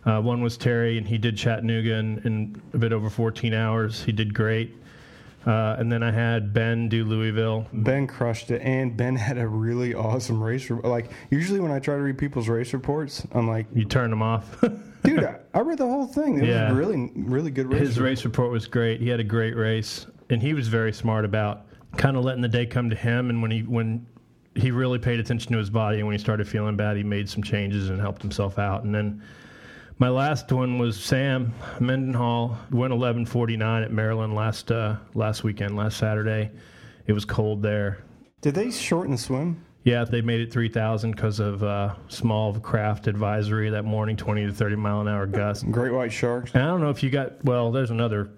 uh, 0.06 0.20
one 0.20 0.42
was 0.42 0.56
Terry, 0.56 0.98
and 0.98 1.06
he 1.06 1.18
did 1.18 1.36
Chattanooga 1.36 1.94
in, 1.94 2.18
in 2.24 2.62
a 2.72 2.78
bit 2.78 2.92
over 2.92 3.10
14 3.10 3.52
hours. 3.52 4.02
He 4.02 4.12
did 4.12 4.32
great. 4.32 4.74
Uh, 5.46 5.76
and 5.78 5.90
then 5.92 6.02
I 6.02 6.10
had 6.10 6.52
Ben 6.52 6.88
do 6.88 7.04
Louisville. 7.04 7.66
Ben 7.72 8.08
crushed 8.08 8.50
it, 8.50 8.60
and 8.62 8.96
Ben 8.96 9.14
had 9.28 9.38
a 9.38 9.46
really 9.46 9.94
awesome 9.94 10.42
race. 10.42 10.68
re- 10.68 10.80
Like 10.82 11.10
usually 11.30 11.60
when 11.60 11.70
I 11.70 11.78
try 11.78 11.94
to 11.94 12.02
read 12.02 12.18
people's 12.18 12.48
race 12.48 12.72
reports, 12.72 13.24
I'm 13.32 13.46
like, 13.48 13.66
You 13.72 13.84
turn 13.84 14.10
them 14.10 14.22
off. 14.22 14.60
dude, 15.04 15.22
I, 15.22 15.36
I 15.54 15.60
read 15.60 15.78
the 15.78 15.86
whole 15.86 16.06
thing. 16.06 16.38
It 16.38 16.48
Yeah. 16.48 16.68
was 16.70 16.76
really, 16.78 17.12
really 17.14 17.52
good 17.52 17.70
race. 17.72 17.80
His 17.80 18.00
race 18.00 18.24
report 18.24 18.50
was 18.50 18.66
great. 18.66 19.00
He 19.00 19.08
had 19.08 19.20
a 19.20 19.24
great 19.24 19.54
race, 19.56 20.06
and 20.30 20.42
he 20.42 20.52
was 20.52 20.66
very 20.66 20.92
smart 20.92 21.24
about 21.24 21.66
kind 21.96 22.16
of 22.16 22.24
letting 22.24 22.42
the 22.42 22.48
day 22.48 22.66
come 22.66 22.90
to 22.90 22.96
him. 22.96 23.30
And 23.30 23.40
when 23.40 23.52
he 23.52 23.60
when 23.62 24.04
he 24.56 24.70
really 24.72 24.98
paid 24.98 25.20
attention 25.20 25.52
to 25.52 25.58
his 25.58 25.70
body, 25.70 25.98
and 25.98 26.06
when 26.08 26.14
he 26.14 26.18
started 26.18 26.48
feeling 26.48 26.76
bad, 26.76 26.96
he 26.96 27.04
made 27.04 27.28
some 27.28 27.42
changes 27.44 27.88
and 27.90 28.00
helped 28.00 28.20
himself 28.22 28.58
out. 28.58 28.82
And 28.82 28.92
then 28.92 29.22
my 29.98 30.08
last 30.08 30.50
one 30.52 30.78
was 30.78 31.02
Sam 31.02 31.54
Mendenhall 31.80 32.58
went 32.70 32.92
eleven 32.92 33.24
forty 33.26 33.56
nine 33.56 33.82
at 33.82 33.92
Maryland 33.92 34.34
last 34.34 34.70
uh, 34.70 34.96
last 35.14 35.44
weekend, 35.44 35.76
last 35.76 35.98
Saturday. 35.98 36.50
It 37.06 37.12
was 37.12 37.24
cold 37.24 37.62
there. 37.62 38.04
Did 38.40 38.54
they 38.54 38.70
shorten 38.70 39.16
swim? 39.16 39.64
Yeah, 39.84 40.02
they 40.02 40.20
made 40.20 40.40
it 40.40 40.52
3,000 40.52 41.12
because 41.12 41.38
of 41.38 41.62
uh, 41.62 41.94
small 42.08 42.58
craft 42.58 43.06
advisory 43.06 43.70
that 43.70 43.84
morning, 43.84 44.16
20 44.16 44.46
to 44.46 44.52
30 44.52 44.74
mile 44.74 45.00
an 45.00 45.06
hour 45.06 45.26
gust. 45.26 45.70
Great 45.70 45.92
white 45.92 46.12
sharks. 46.12 46.50
And 46.54 46.62
I 46.64 46.66
don't 46.66 46.80
know 46.80 46.90
if 46.90 47.04
you 47.04 47.10
got, 47.10 47.44
well, 47.44 47.70
there's 47.70 47.92
another 47.92 48.30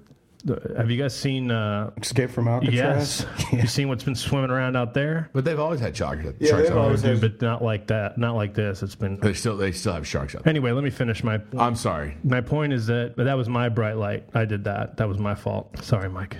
Have 0.77 0.91
you 0.91 0.97
guys 0.97 1.17
seen? 1.17 1.51
Uh, 1.51 1.91
Escape 2.01 2.31
from 2.31 2.47
Alcatraz. 2.49 3.27
yes. 3.29 3.53
You 3.53 3.67
seen 3.67 3.89
what's 3.89 4.05
been 4.05 4.15
swimming 4.15 4.51
around 4.51 4.77
out 4.77 4.95
there? 4.95 5.31
But 5.33 5.45
they've 5.45 5.59
always 5.59 5.81
had 5.81 5.97
sharks. 5.97 6.25
Yeah, 6.39 6.51
sharks 6.51 6.69
they've 6.69 6.77
always 6.77 7.03
there. 7.03 7.13
had- 7.17 7.21
But 7.21 7.43
not 7.43 7.63
like 7.63 7.89
that. 7.89 8.19
Not 8.19 8.37
like 8.37 8.55
this. 8.55 8.83
It's 8.83 8.95
been. 8.95 9.17
They 9.17 9.35
still 9.35 9.57
they 9.57 9.73
still 9.73 9.95
have 9.95 10.07
sharks 10.07 10.35
out 10.37 10.45
there. 10.45 10.51
Anyway, 10.51 10.71
let 10.73 10.85
me 10.85 10.91
finish 10.91 11.25
my. 11.25 11.41
I'm 11.59 11.75
sorry. 11.75 12.17
My 12.23 12.41
point 12.41 12.73
is 12.73 12.87
that 12.87 13.15
but 13.17 13.25
that 13.25 13.35
was 13.37 13.49
my 13.49 13.69
bright 13.69 13.97
light. 13.97 14.29
I 14.35 14.45
did 14.45 14.65
that. 14.65 14.97
That 14.99 15.09
was 15.09 15.19
my 15.19 15.35
fault. 15.35 15.83
Sorry, 15.83 16.09
Mike. 16.09 16.37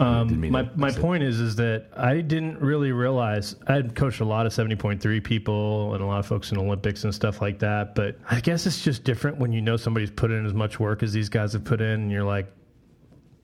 Um, 0.00 0.50
my 0.50 0.68
my 0.74 0.88
I 0.88 0.92
point 0.92 1.22
is 1.22 1.38
is 1.38 1.54
that 1.56 1.86
I 1.96 2.20
didn't 2.20 2.58
really 2.58 2.90
realize 2.90 3.54
I 3.68 3.74
had 3.74 3.94
coached 3.94 4.18
a 4.20 4.24
lot 4.24 4.44
of 4.44 4.52
seventy 4.52 4.74
point 4.74 5.00
three 5.00 5.20
people 5.20 5.94
and 5.94 6.02
a 6.02 6.06
lot 6.06 6.18
of 6.18 6.26
folks 6.26 6.50
in 6.50 6.58
Olympics 6.58 7.04
and 7.04 7.14
stuff 7.14 7.40
like 7.40 7.60
that. 7.60 7.94
But 7.94 8.18
I 8.28 8.40
guess 8.40 8.66
it's 8.66 8.82
just 8.82 9.04
different 9.04 9.38
when 9.38 9.52
you 9.52 9.60
know 9.60 9.76
somebody's 9.76 10.10
put 10.10 10.32
in 10.32 10.44
as 10.46 10.52
much 10.52 10.80
work 10.80 11.04
as 11.04 11.12
these 11.12 11.28
guys 11.28 11.52
have 11.52 11.62
put 11.62 11.80
in, 11.80 11.86
and 11.90 12.10
you're 12.10 12.24
like, 12.24 12.52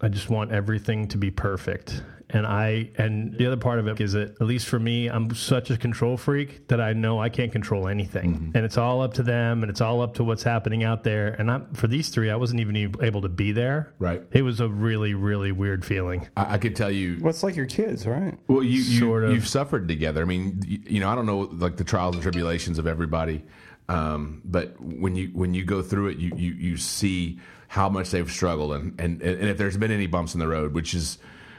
I 0.03 0.09
just 0.09 0.31
want 0.31 0.53
everything 0.53 1.09
to 1.09 1.19
be 1.19 1.31
perfect. 1.31 2.03
And 2.33 2.47
I 2.47 2.91
and 2.97 3.37
the 3.37 3.47
other 3.47 3.57
part 3.57 3.81
of 3.81 3.89
it 3.89 4.01
is 4.01 4.13
that 4.13 4.41
at 4.41 4.43
least 4.43 4.69
for 4.69 4.79
me, 4.79 5.09
I'm 5.09 5.35
such 5.35 5.69
a 5.71 5.77
control 5.77 6.17
freak 6.17 6.69
that 6.69 6.81
I 6.81 6.93
know 6.93 7.21
I 7.21 7.29
can't 7.29 7.51
control 7.51 7.89
anything, 7.89 8.53
and 8.55 8.65
it's 8.65 8.79
all 8.79 9.03
up 9.03 9.15
to 9.15 9.25
them, 9.25 9.65
and 9.65 9.71
it's 9.71 9.81
all 9.81 10.01
up 10.01 10.15
to 10.15 10.23
what's 10.25 10.45
happening 10.45 10.85
out 10.85 11.03
there. 11.03 11.35
And 11.41 11.51
I'm 11.51 11.75
for 11.75 11.89
these 11.89 12.09
three, 12.09 12.31
I 12.31 12.37
wasn't 12.37 12.61
even 12.61 12.77
e- 12.77 12.95
able 13.03 13.23
to 13.23 13.29
be 13.29 13.51
there. 13.51 13.95
Right. 13.99 14.23
It 14.31 14.43
was 14.43 14.61
a 14.61 14.69
really 14.69 15.13
really 15.15 15.51
weird 15.51 15.85
feeling. 15.85 16.29
I, 16.37 16.55
I 16.55 16.59
could 16.59 16.77
tell 16.77 16.91
you. 16.91 17.19
Well, 17.21 17.31
it's 17.31 17.43
like 17.43 17.57
your 17.57 17.67
kids, 17.67 18.07
right? 18.07 18.39
Well, 18.47 18.63
you, 18.63 18.81
you 18.81 19.01
Sort 19.01 19.25
of. 19.25 19.33
you've 19.33 19.49
suffered 19.49 19.89
together. 19.89 20.23
I 20.23 20.25
mean, 20.25 20.63
you, 20.65 20.79
you 20.87 21.01
know, 21.01 21.09
I 21.11 21.17
don't 21.17 21.27
know 21.27 21.41
like 21.53 21.79
the 21.79 21.85
trials 21.85 22.15
and 22.15 22.23
tribulations 22.23 22.79
of 22.79 22.87
everybody, 22.87 23.43
um, 23.89 24.41
but 24.45 24.81
when 24.81 25.17
you 25.17 25.31
when 25.33 25.53
you 25.53 25.65
go 25.65 25.83
through 25.83 26.11
it, 26.11 26.19
you 26.19 26.31
you, 26.37 26.53
you 26.53 26.77
see 26.77 27.41
how 27.71 27.89
much 27.89 28.11
they've 28.11 28.29
struggled, 28.29 28.73
and, 28.73 29.01
and 29.01 29.23
and 29.23 29.49
if 29.49 29.57
there's 29.57 29.77
been 29.77 29.93
any 29.93 30.09
bumps 30.09 30.35
in 30.35 30.41
the 30.41 30.49
road, 30.49 30.75
which 30.75 30.93
is, 30.93 31.19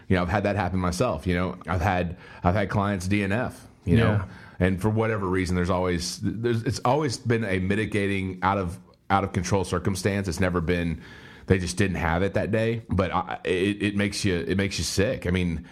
you 0.09 0.17
know, 0.17 0.21
I've 0.23 0.27
had 0.27 0.43
that 0.43 0.57
happen 0.57 0.77
myself. 0.77 1.25
You 1.25 1.35
know, 1.35 1.57
I've 1.67 1.79
had 1.79 2.17
I've 2.43 2.53
had 2.53 2.69
clients 2.69 3.07
DNF. 3.07 3.53
You 3.85 3.95
know, 3.95 4.11
Yeah. 4.11 4.25
and 4.59 4.81
for 4.81 4.89
whatever 4.89 5.25
reason, 5.25 5.55
there's 5.55 5.69
always 5.69 6.19
there's 6.21 6.63
it's 6.63 6.81
always 6.83 7.15
been 7.17 7.45
a 7.45 7.59
mitigating 7.59 8.39
out 8.41 8.57
of 8.57 8.77
out 9.09 9.23
of 9.23 9.31
control 9.31 9.63
circumstance. 9.63 10.27
It's 10.27 10.41
never 10.41 10.59
been 10.59 11.01
they 11.47 11.57
just 11.59 11.77
didn't 11.77 11.95
have 11.95 12.23
it 12.23 12.33
that 12.33 12.51
day. 12.51 12.81
But 12.89 13.11
I, 13.13 13.39
it, 13.45 13.81
it 13.81 13.95
makes 13.95 14.25
you 14.25 14.35
it 14.35 14.57
makes 14.57 14.77
you 14.79 14.83
sick. 14.83 15.25
I 15.25 15.29
mean, 15.31 15.65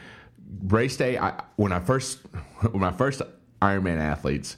race 0.63 0.95
day. 0.95 1.17
I, 1.17 1.43
when 1.57 1.73
I 1.73 1.81
first 1.81 2.19
when 2.71 2.79
my 2.79 2.93
first 2.93 3.21
Ironman 3.61 3.99
athletes, 3.99 4.55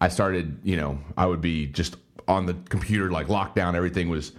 I 0.00 0.08
started. 0.08 0.58
You 0.64 0.78
know, 0.78 0.98
I 1.18 1.26
would 1.26 1.42
be 1.42 1.66
just 1.66 1.96
on 2.26 2.46
the 2.46 2.54
computer 2.70 3.10
like 3.10 3.28
locked 3.28 3.56
down. 3.56 3.76
Everything 3.76 4.08
was. 4.08 4.32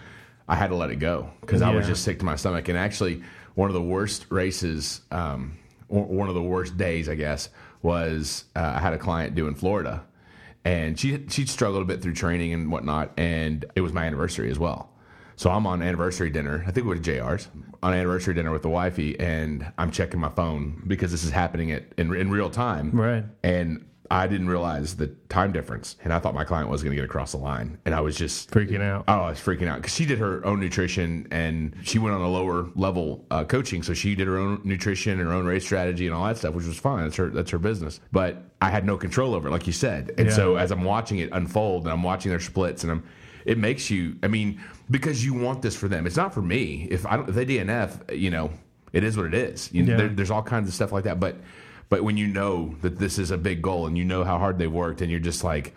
I 0.49 0.55
had 0.55 0.71
to 0.71 0.75
let 0.75 0.89
it 0.89 0.95
go 0.95 1.29
because 1.41 1.61
I 1.61 1.69
was 1.69 1.85
just 1.85 2.03
sick 2.03 2.19
to 2.19 2.25
my 2.25 2.35
stomach. 2.35 2.67
And 2.69 2.77
actually, 2.77 3.23
one 3.53 3.69
of 3.69 3.75
the 3.75 3.81
worst 3.81 4.25
races, 4.29 5.01
um, 5.11 5.57
one 5.87 6.27
of 6.27 6.33
the 6.33 6.41
worst 6.41 6.75
days, 6.75 7.07
I 7.07 7.15
guess, 7.15 7.49
was 7.83 8.45
uh, 8.55 8.73
I 8.75 8.79
had 8.79 8.93
a 8.93 8.97
client 8.97 9.35
do 9.35 9.47
in 9.47 9.53
Florida, 9.53 10.03
and 10.65 10.99
she 10.99 11.25
she 11.29 11.45
struggled 11.45 11.83
a 11.83 11.85
bit 11.85 12.01
through 12.01 12.15
training 12.15 12.53
and 12.53 12.71
whatnot, 12.71 13.11
and 13.15 13.63
it 13.75 13.81
was 13.81 13.93
my 13.93 14.05
anniversary 14.05 14.49
as 14.49 14.57
well. 14.57 14.89
So 15.35 15.51
I'm 15.51 15.65
on 15.67 15.81
anniversary 15.81 16.29
dinner. 16.29 16.63
I 16.67 16.71
think 16.71 16.85
it 16.85 16.89
was 16.89 16.99
JR's 16.99 17.47
on 17.81 17.93
anniversary 17.93 18.33
dinner 18.33 18.51
with 18.51 18.63
the 18.63 18.69
wifey, 18.69 19.17
and 19.19 19.71
I'm 19.77 19.91
checking 19.91 20.19
my 20.19 20.29
phone 20.29 20.83
because 20.87 21.11
this 21.11 21.23
is 21.23 21.29
happening 21.29 21.71
at 21.71 21.83
in, 21.97 22.13
in 22.13 22.31
real 22.31 22.49
time. 22.49 22.91
Right. 22.91 23.23
And 23.43 23.85
I 24.11 24.25
didn't 24.27 24.47
realize 24.49 24.95
the 24.95 25.07
time 25.29 25.51
difference, 25.51 25.95
and 26.03 26.11
I 26.11 26.19
thought 26.19 26.33
my 26.33 26.43
client 26.43 26.69
was 26.69 26.81
going 26.81 26.91
to 26.91 26.95
get 26.95 27.05
across 27.05 27.31
the 27.33 27.37
line, 27.37 27.77
and 27.85 27.93
I 27.93 28.01
was 28.01 28.15
just 28.15 28.49
Freaking 28.49 28.81
out. 28.81 29.05
Oh, 29.07 29.13
I 29.21 29.29
was 29.29 29.39
freaking 29.39 29.67
out 29.67 29.77
because 29.77 29.93
she 29.93 30.05
did 30.05 30.17
her 30.17 30.43
own 30.45 30.59
nutrition 30.59 31.27
and 31.31 31.75
she 31.83 31.99
went 31.99 32.15
on 32.15 32.21
a 32.21 32.27
lower 32.29 32.67
level 32.75 33.25
uh, 33.29 33.43
coaching, 33.43 33.83
so 33.83 33.93
she 33.93 34.15
did 34.15 34.25
her 34.27 34.37
own 34.39 34.61
nutrition, 34.63 35.19
and 35.19 35.27
her 35.29 35.33
own 35.33 35.45
race 35.45 35.63
strategy, 35.63 36.07
and 36.07 36.15
all 36.15 36.25
that 36.25 36.37
stuff, 36.37 36.55
which 36.55 36.65
was 36.65 36.77
fine. 36.79 37.03
That's 37.03 37.15
her 37.17 37.29
that's 37.29 37.51
her 37.51 37.59
business. 37.59 37.99
But 38.11 38.41
I 38.61 38.69
had 38.71 38.83
no 38.85 38.97
control 38.97 39.35
over 39.35 39.47
it, 39.47 39.51
like 39.51 39.67
you 39.67 39.73
said. 39.73 40.11
And 40.17 40.27
Yeah. 40.27 40.33
so 40.33 40.55
as 40.55 40.71
I'm 40.71 40.83
watching 40.83 41.19
it 41.19 41.29
unfold, 41.31 41.83
and 41.83 41.91
I'm 41.93 42.03
watching 42.03 42.31
their 42.31 42.39
splits, 42.39 42.83
and 42.83 42.91
I'm, 42.91 43.03
it 43.45 43.57
makes 43.59 43.89
you. 43.91 44.15
I 44.23 44.27
mean, 44.27 44.59
because 44.89 45.23
you 45.23 45.33
want 45.35 45.61
this 45.61 45.75
for 45.75 45.87
them. 45.87 46.07
It's 46.07 46.17
not 46.17 46.33
for 46.33 46.41
me. 46.41 46.87
If 46.89 47.05
I 47.05 47.15
don't, 47.15 47.29
if 47.29 47.35
they 47.35 47.45
DNF, 47.45 48.17
you 48.19 48.31
know, 48.31 48.49
it 48.91 49.03
is 49.03 49.15
what 49.17 49.27
it 49.27 49.33
is. 49.35 49.71
You 49.71 49.83
know, 49.83 49.91
Yeah. 49.91 49.97
there, 49.97 50.07
there's 50.09 50.31
all 50.31 50.41
kinds 50.43 50.67
of 50.67 50.73
stuff 50.73 50.91
like 50.91 51.03
that, 51.03 51.19
but. 51.19 51.35
But 51.89 52.03
when 52.03 52.17
you 52.17 52.27
know 52.27 52.75
that 52.81 52.99
this 52.99 53.17
is 53.17 53.31
a 53.31 53.37
big 53.37 53.61
goal 53.61 53.87
and 53.87 53.97
you 53.97 54.05
know 54.05 54.23
how 54.23 54.37
hard 54.37 54.59
they 54.59 54.67
worked, 54.67 55.01
and 55.01 55.09
you're 55.09 55.19
just 55.19 55.43
like, 55.43 55.75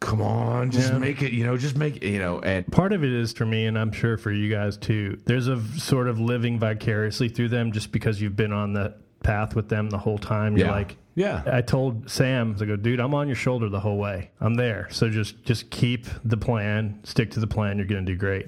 come 0.00 0.22
on, 0.22 0.70
just 0.70 0.92
Yeah. 0.92 0.98
make 0.98 1.22
it, 1.22 1.32
you 1.32 1.44
know, 1.44 1.56
just 1.56 1.76
make 1.76 1.96
it, 1.96 2.04
you 2.08 2.18
know, 2.18 2.40
and 2.40 2.66
Part 2.68 2.92
of 2.92 3.04
it 3.04 3.12
is 3.12 3.32
for 3.32 3.44
me, 3.44 3.66
and 3.66 3.78
I'm 3.78 3.92
sure 3.92 4.16
for 4.16 4.30
you 4.32 4.48
guys 4.50 4.76
too. 4.76 5.18
There's 5.26 5.48
a 5.48 5.60
sort 5.78 6.08
of 6.08 6.18
living 6.20 6.58
vicariously 6.58 7.28
through 7.28 7.48
them 7.48 7.72
just 7.72 7.92
because 7.92 8.20
you've 8.22 8.36
been 8.36 8.52
on 8.52 8.72
the 8.72 8.94
path 9.22 9.54
with 9.56 9.68
them 9.68 9.90
the 9.90 9.98
whole 9.98 10.18
time. 10.18 10.56
You're 10.56 10.68
Yeah. 10.68 10.72
like, 10.72 10.96
Yeah. 11.16 11.42
I 11.46 11.60
told 11.62 12.08
Sam, 12.08 12.54
I 12.60 12.64
go, 12.64 12.76
dude, 12.76 13.00
I'm 13.00 13.12
on 13.12 13.26
your 13.26 13.34
shoulder 13.34 13.68
the 13.68 13.80
whole 13.80 13.98
way. 13.98 14.30
I'm 14.40 14.54
there. 14.54 14.86
So 14.90 15.10
just 15.10 15.42
just 15.44 15.68
keep 15.70 16.06
the 16.24 16.36
plan, 16.36 17.00
stick 17.02 17.32
to 17.32 17.40
the 17.40 17.48
plan. 17.48 17.76
You're 17.78 17.86
going 17.88 18.06
to 18.06 18.12
do 18.12 18.16
great. 18.16 18.46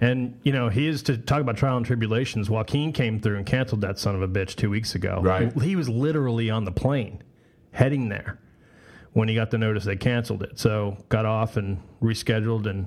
And 0.00 0.38
you 0.42 0.52
know, 0.52 0.68
he 0.68 0.86
is 0.86 1.02
to 1.04 1.18
talk 1.18 1.40
about 1.40 1.56
trial 1.56 1.76
and 1.76 1.84
tribulations. 1.84 2.48
Joaquin 2.48 2.92
came 2.92 3.20
through 3.20 3.36
and 3.36 3.44
canceled 3.46 3.82
that 3.82 3.98
son 3.98 4.14
of 4.14 4.22
a 4.22 4.28
bitch 4.28 4.56
two 4.56 4.70
weeks 4.70 4.94
ago. 4.94 5.20
Right. 5.22 5.52
He 5.60 5.76
was 5.76 5.88
literally 5.88 6.48
on 6.50 6.64
the 6.64 6.72
plane, 6.72 7.22
heading 7.72 8.08
there 8.08 8.38
when 9.12 9.28
he 9.28 9.34
got 9.34 9.50
the 9.50 9.58
notice 9.58 9.84
they 9.84 9.96
canceled 9.96 10.42
it. 10.42 10.58
So 10.58 10.96
got 11.08 11.26
off 11.26 11.56
and 11.56 11.82
rescheduled, 12.00 12.66
and 12.66 12.86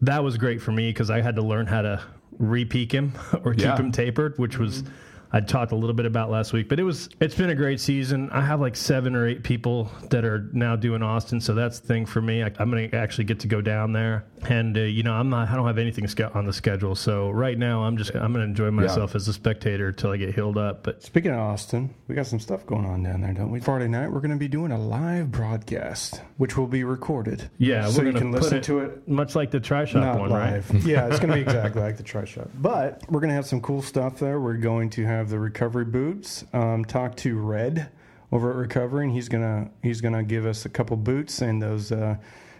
that 0.00 0.24
was 0.24 0.38
great 0.38 0.62
for 0.62 0.72
me 0.72 0.88
because 0.90 1.10
I 1.10 1.20
had 1.20 1.36
to 1.36 1.42
learn 1.42 1.66
how 1.66 1.82
to 1.82 2.02
re-peak 2.38 2.92
him 2.92 3.12
or 3.44 3.52
keep 3.52 3.64
Yeah. 3.64 3.76
him 3.76 3.92
tapered, 3.92 4.38
which 4.38 4.58
was 4.58 4.82
mm-hmm. 4.82 4.92
I 5.34 5.40
talked 5.40 5.72
a 5.72 5.76
little 5.76 5.94
bit 5.94 6.04
about 6.06 6.30
last 6.30 6.52
week. 6.52 6.68
But 6.68 6.78
it 6.78 6.82
was 6.82 7.08
it's 7.20 7.34
been 7.34 7.50
a 7.50 7.54
great 7.54 7.80
season. 7.80 8.30
I 8.30 8.42
have 8.42 8.60
like 8.60 8.76
seven 8.76 9.14
or 9.16 9.26
eight 9.26 9.42
people 9.42 9.90
that 10.10 10.24
are 10.24 10.48
now 10.52 10.76
doing 10.76 11.02
Austin, 11.02 11.40
so 11.40 11.54
that's 11.54 11.80
the 11.80 11.86
thing 11.88 12.06
for 12.06 12.20
me. 12.20 12.42
I, 12.42 12.52
I'm 12.58 12.70
going 12.70 12.90
to 12.90 12.96
actually 12.96 13.24
get 13.24 13.40
to 13.40 13.48
go 13.48 13.60
down 13.60 13.92
there, 13.92 14.24
and 14.50 14.76
uh, 14.76 14.80
you 14.80 15.02
know 15.02 15.12
I'm 15.12 15.30
not 15.30 15.48
I 15.48 15.56
don't 15.56 15.66
have 15.66 15.78
anything 15.78 16.06
on 16.34 16.46
the 16.46 16.52
schedule. 16.52 16.94
So 16.94 17.30
right 17.30 17.56
now 17.56 17.82
I'm 17.82 17.96
just 17.96 18.14
I'm 18.14 18.32
going 18.32 18.44
to 18.44 18.50
enjoy 18.50 18.70
myself 18.70 19.14
as 19.14 19.28
a 19.28 19.32
spectator 19.32 19.88
until 19.88 20.10
I 20.10 20.16
get 20.16 20.34
healed 20.34 20.58
up. 20.58 20.82
But 20.82 21.02
Speaking 21.02 21.32
of 21.32 21.38
Austin, 21.38 21.94
we 22.08 22.14
got 22.14 22.26
some 22.26 22.40
stuff 22.40 22.66
going 22.66 22.84
on 22.84 23.02
down 23.02 23.20
there, 23.20 23.32
don't 23.32 23.50
we? 23.50 23.60
Friday 23.60 23.88
night, 23.88 24.10
we're 24.10 24.20
going 24.20 24.30
to 24.30 24.36
be 24.36 24.48
doing 24.48 24.72
a 24.72 24.78
live 24.78 25.30
broadcast, 25.30 26.20
which 26.36 26.56
will 26.56 26.66
be 26.66 26.84
recorded. 26.84 27.50
yeah, 27.58 27.88
so 27.88 28.00
we're 28.02 28.08
you 28.08 28.12
can 28.14 28.32
to 28.32 28.38
listen 28.38 28.58
it, 28.58 28.64
to 28.64 28.80
it 28.80 29.08
much 29.08 29.34
like 29.34 29.50
the 29.50 29.60
Tri 29.60 29.84
Shop 29.84 30.18
one, 30.18 30.30
live. 30.30 30.70
right? 30.70 30.84
yeah, 30.84 31.06
it's 31.06 31.18
going 31.18 31.30
to 31.30 31.36
be 31.36 31.42
exactly 31.42 31.82
like 31.82 31.96
the 31.96 32.02
Tri 32.02 32.24
Shop. 32.24 32.48
But 32.54 33.02
we're 33.08 33.20
going 33.20 33.30
to 33.30 33.34
have 33.34 33.46
some 33.46 33.60
cool 33.60 33.82
stuff 33.82 34.18
there. 34.18 34.40
We're 34.40 34.56
going 34.56 34.90
to 34.90 35.04
have 35.04 35.28
the 35.28 35.38
recovery 35.38 35.84
boots. 35.84 36.44
Um, 36.52 36.84
talk 36.84 37.16
to 37.16 37.38
Red 37.38 37.90
over 38.30 38.50
at 38.50 38.56
Recovery, 38.56 39.04
and 39.04 39.12
he's 39.12 39.28
gonna 39.28 39.70
he's 39.82 40.00
gonna 40.00 40.22
give 40.22 40.46
us 40.46 40.64
a 40.64 40.68
couple 40.68 40.96
boots 40.96 41.42
and 41.42 41.62
those 41.62 41.92
uh, 41.92 42.16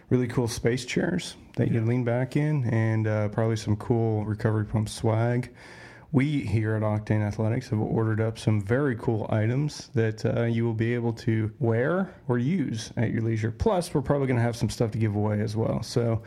really 0.09 0.27
cool 0.27 0.47
space 0.47 0.85
chairs 0.85 1.35
that 1.55 1.71
you 1.71 1.81
lean 1.81 2.03
back 2.03 2.35
in, 2.35 2.65
and 2.69 3.07
uh, 3.07 3.29
probably 3.29 3.55
some 3.55 3.75
cool 3.75 4.25
recovery 4.25 4.65
pump 4.65 4.89
swag. 4.89 5.53
We 6.11 6.41
here 6.41 6.75
at 6.75 6.83
Octane 6.83 7.25
Athletics 7.25 7.69
have 7.69 7.79
ordered 7.79 8.21
up 8.21 8.37
some 8.37 8.61
very 8.61 8.95
cool 8.95 9.25
items 9.31 9.89
that 9.95 10.23
uh, 10.25 10.43
you 10.43 10.63
will 10.63 10.75
be 10.75 10.93
able 10.93 11.13
to 11.13 11.51
wear 11.59 12.13
or 12.27 12.37
use 12.37 12.91
at 12.97 13.11
your 13.11 13.23
leisure. 13.23 13.49
Plus, 13.49 13.93
we're 13.93 14.01
probably 14.01 14.27
going 14.27 14.37
to 14.37 14.43
have 14.43 14.55
some 14.55 14.69
stuff 14.69 14.91
to 14.91 14.99
give 14.99 15.15
away 15.15 15.41
as 15.41 15.55
well. 15.55 15.81
So, 15.81 16.21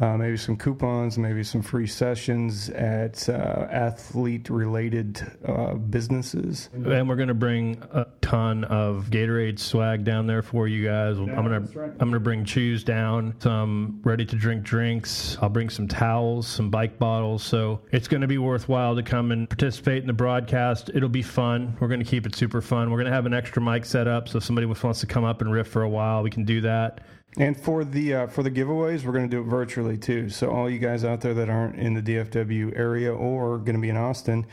uh, 0.00 0.16
maybe 0.16 0.36
some 0.36 0.56
coupons, 0.56 1.18
maybe 1.18 1.44
some 1.44 1.60
free 1.60 1.86
sessions 1.86 2.70
at 2.70 3.28
uh, 3.28 3.66
athlete 3.70 4.48
related 4.48 5.20
uh, 5.46 5.74
businesses. 5.74 6.70
And 6.72 7.08
we're 7.08 7.16
going 7.16 7.28
to 7.28 7.34
bring 7.34 7.82
a 7.92 8.06
ton 8.22 8.64
of 8.64 9.08
Gatorade 9.10 9.58
swag 9.58 10.04
down 10.04 10.26
there 10.26 10.42
for 10.42 10.66
you 10.66 10.86
guys. 10.86 11.18
I'm 11.18 11.26
going 11.26 11.66
to 11.66 11.80
I'm 11.82 11.98
going 11.98 12.12
to 12.12 12.20
bring 12.20 12.44
chews 12.44 12.82
down, 12.82 13.34
some 13.40 14.00
ready 14.02 14.24
to 14.24 14.36
drink 14.36 14.62
drinks. 14.62 15.36
I'll 15.42 15.50
bring 15.50 15.68
some 15.68 15.86
towels, 15.86 16.46
some 16.46 16.70
bike 16.70 16.98
bottles. 16.98 17.42
So 17.42 17.82
it's 17.92 18.08
going 18.08 18.22
to 18.22 18.26
be 18.28 18.38
worthwhile 18.38 18.96
to 18.96 19.02
come 19.02 19.32
and 19.32 19.48
participate 19.48 20.00
in 20.00 20.06
the 20.06 20.12
broadcast. 20.14 20.90
It'll 20.94 21.08
be 21.10 21.22
fun. 21.22 21.76
We're 21.78 21.88
going 21.88 22.00
to 22.00 22.06
keep 22.06 22.26
it 22.26 22.34
super 22.34 22.62
fun. 22.62 22.90
We're 22.90 22.98
going 22.98 23.10
to 23.10 23.12
have 23.12 23.26
an 23.26 23.34
extra 23.34 23.60
mic 23.60 23.84
set 23.84 24.08
up, 24.08 24.28
so 24.28 24.38
if 24.38 24.44
somebody 24.44 24.66
wants 24.66 25.00
to 25.00 25.06
come 25.06 25.24
up 25.24 25.42
and 25.42 25.52
riff 25.52 25.68
for 25.68 25.82
a 25.82 25.88
while, 25.88 26.22
we 26.22 26.30
can 26.30 26.44
do 26.44 26.62
that. 26.62 27.02
And 27.38 27.58
for 27.58 27.84
the 27.84 28.14
uh, 28.14 28.26
for 28.26 28.42
the 28.42 28.50
giveaways, 28.50 29.04
we're 29.04 29.12
going 29.12 29.28
to 29.30 29.36
do 29.36 29.40
it 29.40 29.44
virtually 29.44 29.96
too. 29.96 30.28
So 30.30 30.50
all 30.50 30.68
you 30.68 30.78
guys 30.80 31.04
out 31.04 31.20
there 31.20 31.34
that 31.34 31.48
aren't 31.48 31.76
in 31.76 31.94
the 31.94 32.02
DFW 32.02 32.76
area 32.76 33.14
or 33.14 33.58
going 33.58 33.76
to 33.76 33.80
be 33.80 33.88
in 33.88 33.96
Austin, 33.96 34.46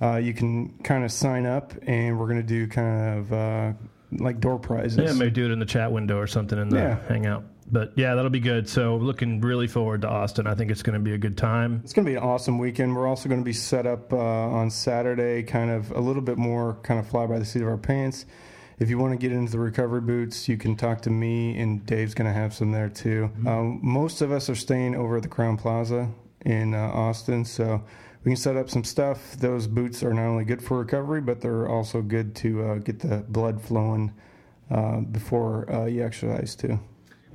uh, 0.00 0.16
you 0.16 0.32
can 0.32 0.78
kind 0.84 1.04
of 1.04 1.10
sign 1.10 1.44
up, 1.44 1.74
and 1.86 2.18
we're 2.18 2.26
going 2.28 2.40
to 2.40 2.46
do 2.46 2.68
kind 2.68 3.18
of 3.18 3.32
uh, 3.32 3.72
like 4.12 4.40
door 4.40 4.58
prizes. 4.60 4.96
Yeah, 4.98 5.12
maybe 5.12 5.32
do 5.32 5.44
it 5.46 5.50
in 5.50 5.58
the 5.58 5.66
chat 5.66 5.90
window 5.90 6.18
or 6.18 6.26
something 6.28 6.58
in 6.58 6.68
the 6.68 6.76
Yeah. 6.78 6.98
hangout. 7.08 7.44
But 7.72 7.92
yeah, 7.96 8.14
that'll 8.16 8.30
be 8.30 8.40
good. 8.40 8.68
So 8.68 8.96
looking 8.96 9.40
really 9.40 9.68
forward 9.68 10.02
to 10.02 10.08
Austin. 10.08 10.46
I 10.48 10.54
think 10.56 10.70
it's 10.72 10.82
going 10.82 10.94
to 10.98 11.04
be 11.04 11.12
a 11.14 11.18
good 11.18 11.36
time. 11.36 11.80
It's 11.84 11.92
going 11.92 12.04
to 12.04 12.10
be 12.10 12.16
an 12.16 12.22
awesome 12.22 12.58
weekend. 12.58 12.96
We're 12.96 13.06
also 13.06 13.28
going 13.28 13.40
to 13.40 13.44
be 13.44 13.52
set 13.52 13.86
up 13.86 14.12
uh, 14.12 14.16
on 14.18 14.70
Saturday, 14.70 15.44
kind 15.44 15.70
of 15.70 15.90
a 15.92 16.00
little 16.00 16.22
bit 16.22 16.36
more 16.38 16.78
kind 16.82 16.98
of 16.98 17.06
fly 17.08 17.26
by 17.26 17.38
the 17.38 17.44
seat 17.44 17.62
of 17.62 17.68
our 17.68 17.76
pants. 17.76 18.26
If 18.80 18.88
you 18.88 18.96
want 18.96 19.12
to 19.12 19.18
get 19.18 19.30
into 19.30 19.52
the 19.52 19.58
recovery 19.58 20.00
boots, 20.00 20.48
you 20.48 20.56
can 20.56 20.74
talk 20.74 21.02
to 21.02 21.10
me, 21.10 21.58
and 21.60 21.84
Dave's 21.84 22.14
going 22.14 22.26
to 22.26 22.32
have 22.32 22.54
some 22.54 22.72
there 22.72 22.88
too. 22.88 23.30
Um, 23.46 23.78
most 23.82 24.22
of 24.22 24.32
us 24.32 24.48
are 24.48 24.54
staying 24.54 24.94
over 24.94 25.18
at 25.18 25.22
the 25.22 25.28
Crowne 25.28 25.58
Plaza 25.58 26.08
in 26.46 26.74
uh, 26.74 26.78
Austin, 26.78 27.44
so 27.44 27.84
we 28.24 28.30
can 28.30 28.36
set 28.36 28.56
up 28.56 28.70
some 28.70 28.82
stuff. 28.82 29.36
Those 29.36 29.66
boots 29.66 30.02
are 30.02 30.14
not 30.14 30.24
only 30.24 30.44
good 30.44 30.62
for 30.62 30.78
recovery, 30.78 31.20
but 31.20 31.42
they're 31.42 31.68
also 31.68 32.00
good 32.00 32.34
to 32.36 32.64
uh, 32.64 32.74
get 32.76 33.00
the 33.00 33.18
blood 33.28 33.60
flowing 33.60 34.14
uh, 34.70 35.00
before 35.00 35.70
uh, 35.70 35.84
you 35.84 36.02
exercise 36.02 36.54
too. 36.54 36.80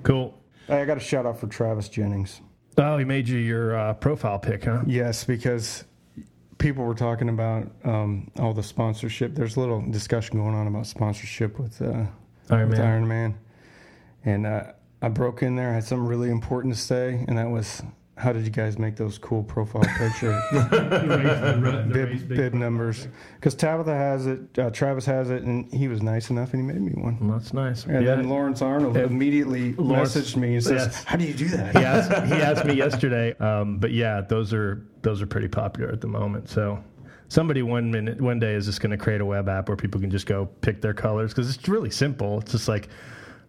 Cool. 0.01 0.35
I 0.67 0.83
got 0.85 0.97
a 0.97 0.99
shout 0.99 1.27
out 1.27 1.39
for 1.39 1.45
Travis 1.45 1.89
Jennings. 1.89 2.41
Oh, 2.79 2.97
he 2.97 3.05
made 3.05 3.27
you 3.29 3.37
your 3.37 3.75
uh, 3.75 3.93
profile 3.93 4.39
pic, 4.39 4.65
huh? 4.65 4.81
Yes, 4.87 5.23
because 5.23 5.83
people 6.65 6.83
were 6.83 6.95
talking 6.95 7.29
about 7.29 7.67
um, 7.83 8.31
all 8.39 8.51
the 8.51 8.63
sponsorship. 8.63 9.35
There's 9.35 9.55
a 9.55 9.59
little 9.59 9.81
discussion 9.91 10.37
going 10.37 10.55
on 10.55 10.65
about 10.65 10.87
sponsorship 10.87 11.59
with, 11.59 11.79
uh, 11.79 12.05
Iron 12.49 12.69
with 12.69 12.79
Man. 12.79 12.87
Iron 12.87 13.07
Man, 13.07 13.37
and 14.23 14.47
uh, 14.47 14.63
I 14.99 15.09
broke 15.09 15.43
in 15.43 15.55
there. 15.55 15.69
I 15.69 15.73
had 15.75 15.83
something 15.83 16.07
really 16.07 16.31
important 16.31 16.73
to 16.73 16.81
say, 16.81 17.23
and 17.27 17.37
that 17.37 17.51
was, 17.51 17.83
"How 18.17 18.31
did 18.33 18.43
you 18.45 18.49
guys 18.51 18.77
make 18.79 18.95
those 18.95 19.17
cool 19.17 19.43
profile 19.43 19.83
picture 19.97 20.39
bib, 21.91 22.27
bib 22.27 22.53
numbers?" 22.53 23.07
Because 23.35 23.55
Tabitha 23.55 23.93
has 23.93 24.25
it, 24.27 24.39
uh, 24.57 24.69
Travis 24.71 25.05
has 25.05 25.29
it, 25.29 25.43
and 25.43 25.71
he 25.73 25.87
was 25.87 26.01
nice 26.01 26.29
enough, 26.29 26.53
and 26.53 26.61
he 26.61 26.67
made 26.67 26.81
me 26.81 27.01
one. 27.01 27.17
That's 27.29 27.53
nice. 27.53 27.85
And 27.85 28.03
Yeah. 28.05 28.15
then 28.15 28.29
Lawrence 28.29 28.61
Arnold 28.61 28.97
immediately 28.97 29.73
Lawrence- 29.73 30.15
messaged 30.15 30.37
me 30.37 30.55
and 30.55 30.63
says, 30.63 30.85
yes. 30.87 31.03
"How 31.03 31.17
do 31.17 31.25
you 31.25 31.33
do 31.33 31.47
that?" 31.49 31.77
he 31.77 31.83
asked 31.83 32.11
he 32.33 32.41
asked 32.41 32.65
me 32.65 32.73
yesterday. 32.73 33.33
Um, 33.39 33.77
but 33.79 33.91
yeah, 33.91 34.21
those 34.21 34.53
are 34.53 34.81
those 35.01 35.21
are 35.21 35.27
pretty 35.27 35.47
popular 35.47 35.91
at 35.91 36.01
the 36.01 36.07
moment. 36.07 36.49
So 36.49 36.79
somebody 37.27 37.61
one 37.61 37.91
minute 37.91 38.21
one 38.21 38.39
day 38.39 38.53
is 38.53 38.65
just 38.65 38.81
going 38.81 38.91
to 38.91 38.97
create 38.97 39.21
a 39.21 39.25
web 39.25 39.49
app 39.49 39.67
where 39.67 39.75
people 39.77 39.99
can 40.01 40.09
just 40.11 40.25
go 40.25 40.45
pick 40.61 40.81
their 40.81 40.93
colors 40.93 41.31
because 41.33 41.53
it's 41.53 41.67
really 41.67 41.91
simple. 41.91 42.39
It's 42.39 42.51
just 42.53 42.67
like 42.67 42.87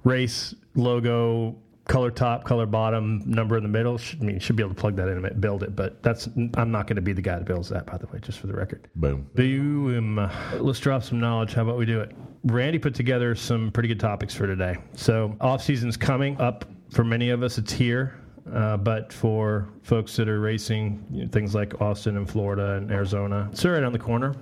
race 0.05 0.55
logo. 0.75 1.57
Color 1.89 2.11
top, 2.11 2.45
color 2.45 2.67
bottom, 2.67 3.23
number 3.25 3.57
in 3.57 3.63
the 3.63 3.69
middle. 3.69 3.97
Should, 3.97 4.21
I 4.21 4.25
mean, 4.25 4.35
you 4.35 4.41
should 4.41 4.57
be 4.57 4.63
able 4.63 4.75
to 4.75 4.81
plug 4.81 4.97
that 4.97 5.09
in 5.09 5.25
and 5.25 5.41
build 5.41 5.63
it. 5.63 5.77
But 5.77 6.03
that's 6.03 6.29
I'm 6.55 6.73
not 6.73 6.89
going 6.89 6.97
to 6.97 7.03
be 7.03 7.13
the 7.13 7.23
guy 7.23 7.37
that 7.37 7.45
builds 7.45 7.69
that, 7.69 7.87
by 7.87 7.97
the 7.97 8.07
way, 8.09 8.19
just 8.21 8.41
for 8.41 8.49
the 8.49 8.55
record. 8.55 8.89
Boom. 8.97 9.29
Boom. 9.35 10.31
Let's 10.59 10.81
drop 10.81 11.05
some 11.05 11.21
knowledge. 11.21 11.55
How 11.55 11.63
about 11.63 11.79
we 11.79 11.87
do 11.87 12.01
it? 12.01 12.13
Randy 12.45 12.79
put 12.79 12.95
together 12.95 13.35
some 13.35 13.71
pretty 13.71 13.89
good 13.89 14.01
topics 14.01 14.35
for 14.35 14.47
today. 14.47 14.77
So, 14.95 15.37
off 15.41 15.63
season's 15.63 15.97
coming 15.97 16.41
up 16.41 16.65
for 16.91 17.05
many 17.05 17.31
of 17.31 17.43
us. 17.43 17.57
It's 17.59 17.73
here, 17.73 18.21
uh, 18.53 18.77
but 18.77 19.13
for 19.13 19.69
folks 19.83 20.17
that 20.17 20.29
are 20.29 20.41
racing 20.41 21.05
you 21.11 21.25
know, 21.25 21.31
things 21.31 21.55
like 21.55 21.81
Austin 21.81 22.17
and 22.17 22.29
Florida 22.29 22.75
and 22.75 22.91
Arizona, 22.91 23.49
it's 23.53 23.65
right 23.65 23.83
on 23.83 23.93
the 23.93 23.99
corner. 23.99 24.35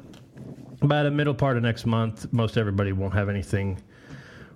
By 0.82 1.02
the 1.02 1.10
middle 1.10 1.34
part 1.34 1.56
of 1.56 1.62
next 1.62 1.86
month, 1.86 2.30
most 2.32 2.56
everybody 2.56 2.92
won't 2.92 3.14
have 3.14 3.28
anything 3.28 3.82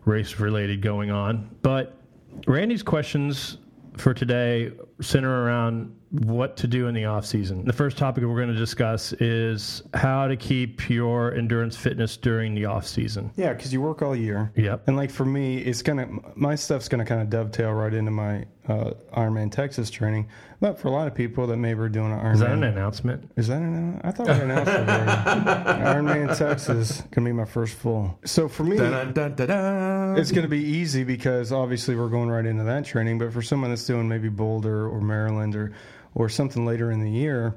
race 0.04 0.38
related 0.38 0.83
going 0.83 1.11
on. 1.11 1.49
But 1.62 1.97
Randy's 2.47 2.82
questions 2.82 3.58
for 3.97 4.14
today 4.14 4.73
center 5.00 5.44
around 5.44 5.94
what 6.10 6.56
to 6.56 6.66
do 6.66 6.86
in 6.86 6.94
the 6.94 7.04
off 7.04 7.26
season. 7.26 7.64
The 7.66 7.72
first 7.72 7.98
topic 7.98 8.24
we're 8.24 8.34
going 8.36 8.48
to 8.48 8.54
discuss 8.58 9.12
is 9.14 9.82
how 9.92 10.26
to 10.26 10.36
keep 10.36 10.88
your 10.88 11.34
endurance 11.34 11.76
fitness 11.76 12.16
during 12.16 12.54
the 12.54 12.64
off 12.64 12.86
season. 12.86 13.30
Yeah, 13.36 13.52
because 13.52 13.72
you 13.74 13.82
work 13.82 14.00
all 14.00 14.16
year. 14.16 14.50
Yep. 14.56 14.88
And 14.88 14.96
like 14.96 15.10
for 15.10 15.26
me, 15.26 15.58
it's 15.58 15.82
gonna 15.82 16.08
my 16.34 16.54
stuff's 16.54 16.88
gonna 16.88 17.04
kind 17.04 17.20
of 17.20 17.28
dovetail 17.28 17.72
right 17.72 17.92
into 17.92 18.10
my 18.10 18.46
uh, 18.66 18.92
Ironman 19.14 19.52
Texas 19.52 19.90
training. 19.90 20.28
But 20.60 20.78
for 20.78 20.88
a 20.88 20.90
lot 20.90 21.06
of 21.06 21.14
people 21.14 21.46
that 21.46 21.56
maybe 21.58 21.78
are 21.80 21.88
doing 21.88 22.10
an 22.12 22.18
Ironman, 22.18 22.34
Is 22.34 22.40
that 22.40 22.50
an 22.52 22.64
announcement? 22.64 23.30
Is 23.36 23.48
that 23.48 23.60
an? 23.60 24.00
I 24.02 24.10
thought 24.10 24.26
we 24.28 24.32
announced 24.32 24.72
it. 24.72 24.86
Ironman 25.66 26.36
Texas 26.36 27.02
gonna 27.10 27.26
be 27.28 27.32
my 27.32 27.44
first 27.44 27.74
full. 27.74 28.18
So 28.24 28.48
for 28.48 28.64
me, 28.64 28.78
Dun, 28.78 29.12
dun, 29.12 29.34
dun, 29.34 29.46
dun. 29.48 30.18
it's 30.18 30.32
gonna 30.32 30.48
be 30.48 30.62
easy 30.64 31.04
because 31.04 31.52
obviously 31.52 31.96
we're 31.96 32.08
going 32.08 32.30
right 32.30 32.46
into 32.46 32.64
that 32.64 32.84
training. 32.86 33.18
But 33.18 33.32
for 33.32 33.42
someone 33.42 33.70
that's 33.70 33.84
doing 33.86 34.08
maybe 34.08 34.28
Boulder 34.30 34.88
or 34.88 35.00
Maryland 35.00 35.54
or 35.54 35.73
or 36.14 36.28
something 36.28 36.66
later 36.66 36.90
in 36.90 37.00
the 37.00 37.11
year. 37.11 37.54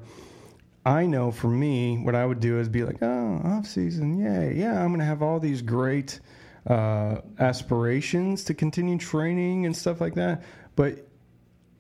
I 0.86 1.06
know 1.06 1.32
for 1.32 1.48
me, 1.48 1.98
what 1.98 2.16
I 2.16 2.26
would 2.26 2.40
do 2.40 2.60
is 2.60 2.68
be 2.68 2.84
like, 2.84 2.98
oh, 3.02 3.42
off 3.44 3.68
season, 3.68 4.18
yay, 4.18 4.56
yeah, 4.56 4.82
I'm 4.82 4.90
going 4.90 5.00
to 5.00 5.06
have 5.06 5.22
all 5.22 5.40
these 5.40 5.62
great 5.62 6.20
uh, 6.68 7.18
aspirations 7.40 8.44
to 8.46 8.54
continue 8.54 8.98
training 8.98 9.66
and 9.66 9.76
stuff 9.76 10.02
like 10.02 10.16
that. 10.16 10.44
But 10.76 11.08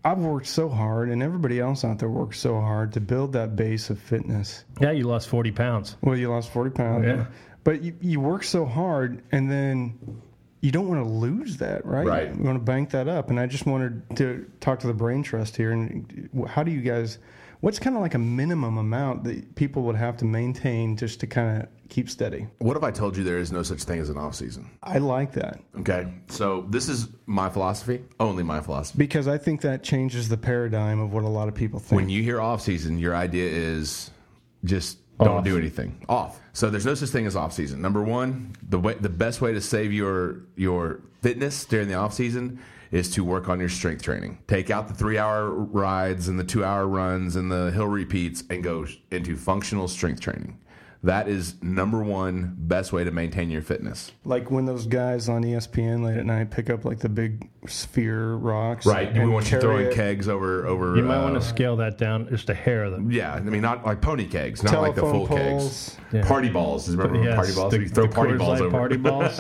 I've 0.04 0.20
worked 0.20 0.48
so 0.48 0.70
hard, 0.70 1.10
and 1.10 1.22
everybody 1.22 1.60
else 1.60 1.84
out 1.84 2.00
there 2.00 2.10
works 2.10 2.40
so 2.40 2.60
hard 2.60 2.94
to 2.94 3.02
build 3.02 3.34
that 3.34 3.56
base 3.56 3.90
of 3.90 4.00
fitness. 4.00 4.66
Yeah, 4.80 4.92
you 4.92 5.04
lost 5.08 5.30
40 5.30 5.52
pounds. 5.52 5.96
Well, 6.02 6.16
you 6.16 6.30
lost 6.30 6.52
40 6.52 6.72
pounds. 6.72 7.06
Yeah. 7.06 7.26
But 7.64 7.82
you, 7.82 7.96
you 8.02 8.20
work 8.20 8.44
so 8.44 8.66
hard, 8.66 9.24
and 9.32 9.50
then 9.50 10.00
you 10.62 10.72
don't 10.72 10.88
want 10.88 11.04
to 11.04 11.10
lose 11.10 11.58
that, 11.58 11.86
right? 11.86 12.06
Right. 12.08 12.36
You 12.36 12.44
want 12.44 12.58
to 12.58 12.64
bank 12.64 12.92
that 12.92 13.08
up. 13.08 13.30
And 13.30 13.40
I 13.40 13.48
just 13.48 13.66
wanted 13.66 14.16
to 14.18 14.50
talk 14.60 14.80
to 14.80 14.88
the 14.88 14.94
Brain 14.94 15.24
Trust 15.24 15.58
here. 15.58 15.72
And 15.72 16.30
how 16.48 16.64
do 16.64 16.72
you 16.72 16.82
guys, 16.82 17.18
what's 17.62 17.80
kind 17.80 17.96
of 17.96 18.02
like 18.02 18.14
a 18.14 18.20
minimum 18.20 18.78
amount 18.78 19.24
that 19.24 19.56
people 19.56 19.82
would 19.84 19.96
have 19.96 20.18
to 20.18 20.26
maintain 20.26 20.96
just 20.96 21.20
to 21.22 21.28
kind 21.28 21.64
of 21.64 21.70
keep 21.90 22.10
steady? 22.10 22.48
What 22.60 22.78
if 22.78 22.84
I 22.84 22.92
told 22.92 23.18
you 23.18 23.24
there 23.24 23.40
is 23.40 23.52
no 23.52 23.64
such 23.64 23.84
thing 23.84 24.00
as 24.00 24.10
an 24.10 24.18
off 24.20 24.36
season? 24.36 24.70
I 24.84 25.00
like 25.00 25.34
that 25.34 25.60
Okay, 25.80 26.08
so 26.30 26.66
this 26.70 26.88
is 26.88 27.08
my 27.26 27.50
philosophy, 27.50 28.04
only 28.20 28.44
my 28.44 28.62
philosophy. 28.62 28.98
because 29.00 29.28
I 29.28 29.38
think 29.40 29.62
that 29.62 29.84
changes 29.84 30.30
the 30.30 30.38
paradigm 30.38 31.00
of 31.00 31.12
what 31.12 31.24
a 31.24 31.28
lot 31.28 31.48
of 31.48 31.56
people 31.56 31.80
think. 31.80 32.00
When 32.00 32.10
you 32.10 32.22
hear 32.22 32.40
off 32.40 32.62
season, 32.62 32.98
your 33.00 33.16
idea 33.16 33.50
is 33.50 34.12
just 34.64 35.00
don't 35.26 35.38
Off. 35.38 35.44
do 35.44 35.58
anything. 35.58 36.04
Off. 36.10 36.40
So 36.54 36.70
there's 36.70 36.86
no 36.86 36.94
such 36.96 37.10
thing 37.10 37.26
as 37.26 37.36
off 37.36 37.54
season. 37.54 37.82
Number 37.82 38.04
one, 38.04 38.56
the 38.68 38.80
way 38.80 38.96
the 38.96 39.10
best 39.10 39.42
way 39.42 39.54
to 39.54 39.62
save 39.62 39.94
your 39.94 40.42
your 40.56 41.02
fitness 41.22 41.66
during 41.66 41.88
the 41.88 41.94
off 41.96 42.14
season 42.14 42.60
is 42.92 43.10
to 43.12 43.24
work 43.24 43.48
on 43.48 43.60
your 43.60 43.70
strength 43.70 44.04
training. 44.04 44.38
Take 44.48 44.70
out 44.70 44.88
the 44.90 44.94
three 44.94 45.18
hour 45.18 45.50
rides 45.50 46.28
and 46.28 46.38
the 46.38 46.44
two 46.44 46.64
hour 46.66 46.88
runs 46.88 47.36
and 47.38 47.50
the 47.52 47.72
hill 47.72 47.88
repeats 47.88 48.44
and 48.50 48.64
go 48.64 48.86
into 49.12 49.38
functional 49.38 49.88
strength 49.88 50.20
training. 50.20 50.58
That 51.04 51.28
is 51.28 51.56
number 51.64 52.04
one 52.04 52.54
best 52.60 52.94
way 52.94 53.04
to 53.04 53.10
maintain 53.10 53.50
your 53.50 53.64
fitness. 53.64 54.12
like 54.24 54.52
when 54.52 54.66
those 54.66 54.86
guys 54.86 55.30
on 55.30 55.42
ESPN 55.44 56.04
late 56.06 56.18
at 56.18 56.28
night 56.28 56.52
pick 56.52 56.70
up 56.70 56.86
like 56.86 57.00
the 57.00 57.10
big 57.10 57.50
sphere 57.66 58.36
rocks. 58.36 58.86
Right. 58.86 59.12
We 59.12 59.26
want 59.26 59.52
you 59.52 59.60
throwing 59.60 59.88
it. 59.88 59.94
kegs 59.96 60.28
over 60.30 60.68
over. 60.68 60.96
You 60.96 61.02
might 61.02 61.18
uh, 61.18 61.24
want 61.24 61.36
to 61.36 61.42
scale 61.42 61.76
that 61.78 61.98
down 61.98 62.28
just 62.30 62.50
a 62.52 62.54
hair 62.54 62.84
of 62.84 62.92
them. 62.92 63.12
Yeah, 63.12 63.34
I 63.34 63.40
mean 63.40 63.62
not 63.64 63.84
like 63.84 64.00
pony 64.00 64.28
kegs, 64.28 64.62
not 64.64 64.80
like 64.80 64.94
the 64.94 65.02
full 65.02 65.26
poles. 65.28 65.98
kegs. 65.98 65.98
Yeah. 66.14 66.28
Party 66.28 66.50
balls. 66.50 66.88
Remember 66.90 67.24
Yes, 67.24 67.36
party 67.36 67.56
balls? 67.56 67.72
the- 67.72 67.80
you 67.80 67.90
throw 67.90 68.06
the 68.06 68.14
party 68.14 68.38
balls 68.38 68.62
over. 68.62 68.70
Party 68.70 68.98
balls. 68.98 69.40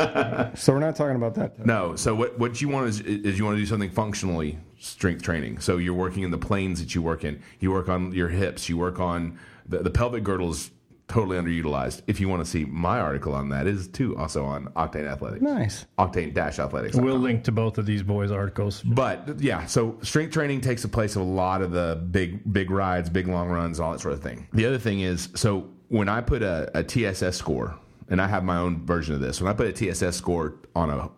So 0.60 0.74
we're 0.74 0.80
not 0.80 0.95
talking 0.95 1.15
about 1.15 1.36
that. 1.36 1.63
No. 1.65 1.95
So 1.95 2.15
what 2.15 2.39
what 2.39 2.60
you 2.60 2.69
want 2.69 2.88
is 2.88 3.02
is 3.02 3.38
you 3.38 3.45
want 3.45 3.56
to 3.58 3.62
do 3.62 3.67
something 3.67 3.91
functionally 3.91 4.58
strength 4.80 5.21
training. 5.21 5.60
So 5.60 5.78
you're 5.78 5.93
working 5.93 6.24
in 6.24 6.32
the 6.32 6.38
planes 6.39 6.80
that 6.80 6.95
you 6.95 7.04
work 7.04 7.24
in. 7.24 7.41
You 7.60 7.71
work 7.71 7.88
on 7.88 8.12
your 8.13 8.30
hips. 8.30 8.67
You 8.67 8.78
work 8.78 9.00
on 9.00 9.38
the, 9.69 9.80
the 9.80 9.91
pelvic 9.91 10.24
girdle 10.24 10.50
is 10.50 10.71
totally 11.12 11.38
underutilized. 11.38 12.02
If 12.08 12.21
you 12.21 12.30
want 12.30 12.43
to 12.43 12.50
see 12.50 12.63
my 12.63 13.00
article 13.00 13.34
on 13.34 13.50
that, 13.50 13.67
it 13.67 13.76
is 13.76 13.89
too 13.89 14.17
also 14.17 14.45
on 14.45 14.67
Octane 14.78 15.08
Athletics. 15.08 15.41
Nice. 15.41 15.86
Octane 16.00 16.34
Dash 16.34 16.58
Athletics. 16.58 16.95
We'll 16.95 17.17
link 17.17 17.43
to 17.43 17.52
both 17.52 17.78
of 17.78 17.86
these 17.86 18.02
boys' 18.02 18.32
articles. 18.32 18.82
But 18.82 19.41
yeah, 19.41 19.65
so 19.65 19.97
strength 20.02 20.32
training 20.32 20.62
takes 20.62 20.84
the 20.84 20.88
place 20.88 21.17
of 21.17 21.24
a 21.24 21.26
lot 21.26 21.62
of 21.62 21.71
the 21.71 22.02
big 22.12 22.54
big 22.54 22.71
rides, 22.71 23.10
big 23.10 23.28
long 23.28 23.50
runs, 23.50 23.80
all 23.80 23.91
that 23.91 24.00
sort 24.00 24.13
of 24.13 24.24
thing. 24.24 24.47
The 24.54 24.65
other 24.65 24.78
thing 24.78 25.02
is, 25.02 25.28
so 25.36 25.69
when 25.89 26.08
I 26.08 26.21
put 26.21 26.41
a, 26.41 26.71
a 26.74 26.84
TSS 26.84 27.36
score, 27.36 27.78
and 28.10 28.21
I 28.21 28.28
have 28.28 28.45
my 28.45 28.58
own 28.58 28.86
version 28.86 29.13
of 29.13 29.19
this, 29.19 29.41
when 29.41 29.52
I 29.52 29.54
put 29.56 29.67
a 29.67 29.74
TSS 29.74 30.15
score 30.15 30.56
on 30.76 30.89
a 30.89 31.10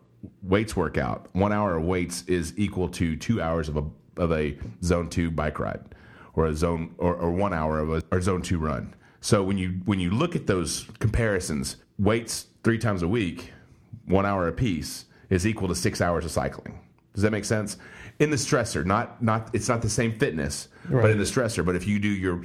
weights 0.42 0.76
workout, 0.76 1.28
one 1.34 1.54
hour 1.54 1.78
of 1.78 1.84
weights 1.84 2.24
is 2.24 2.54
equal 2.58 2.90
to 2.90 3.16
two 3.16 3.42
hours 3.42 3.70
of 3.70 3.78
a 3.78 3.84
of 4.18 4.32
a 4.32 4.58
zone 4.84 5.10
two 5.10 5.30
bike 5.30 5.60
ride, 5.60 5.82
or 6.34 6.48
a 6.48 6.56
zone 6.56 6.96
or, 6.98 7.16
or 7.16 7.30
one 7.30 7.54
hour 7.54 7.80
of 7.80 7.94
a 7.94 8.04
or 8.12 8.22
zone 8.22 8.42
two 8.42 8.58
run. 8.58 8.96
So 9.24 9.42
when 9.42 9.58
you 9.58 9.80
when 9.86 10.02
you 10.02 10.12
look 10.12 10.36
at 10.36 10.48
those 10.48 10.86
comparisons, 11.00 11.78
weights 11.98 12.48
three 12.66 12.78
times 12.78 13.02
a 13.04 13.08
week 13.08 13.54
one 14.06 14.26
hour 14.26 14.50
a 14.50 14.52
piece, 14.52 15.06
is 15.30 15.48
equal 15.48 15.70
to 15.70 15.76
six 15.76 16.02
hours 16.02 16.26
of 16.26 16.32
cycling. 16.32 16.78
Does 17.14 17.24
that 17.24 17.32
make 17.32 17.46
sense? 17.46 17.78
In 18.20 18.32
the 18.32 18.36
stressor, 18.36 18.86
not 18.86 19.24
not 19.24 19.50
it's 19.54 19.70
not 19.70 19.82
the 19.82 19.90
same 19.90 20.12
fitness, 20.20 20.68
but 20.90 21.10
in 21.10 21.18
the 21.18 21.24
stressor. 21.24 21.66
But 21.66 21.78
if 21.78 21.88
you 21.88 22.00
do 22.00 22.10
your 22.10 22.44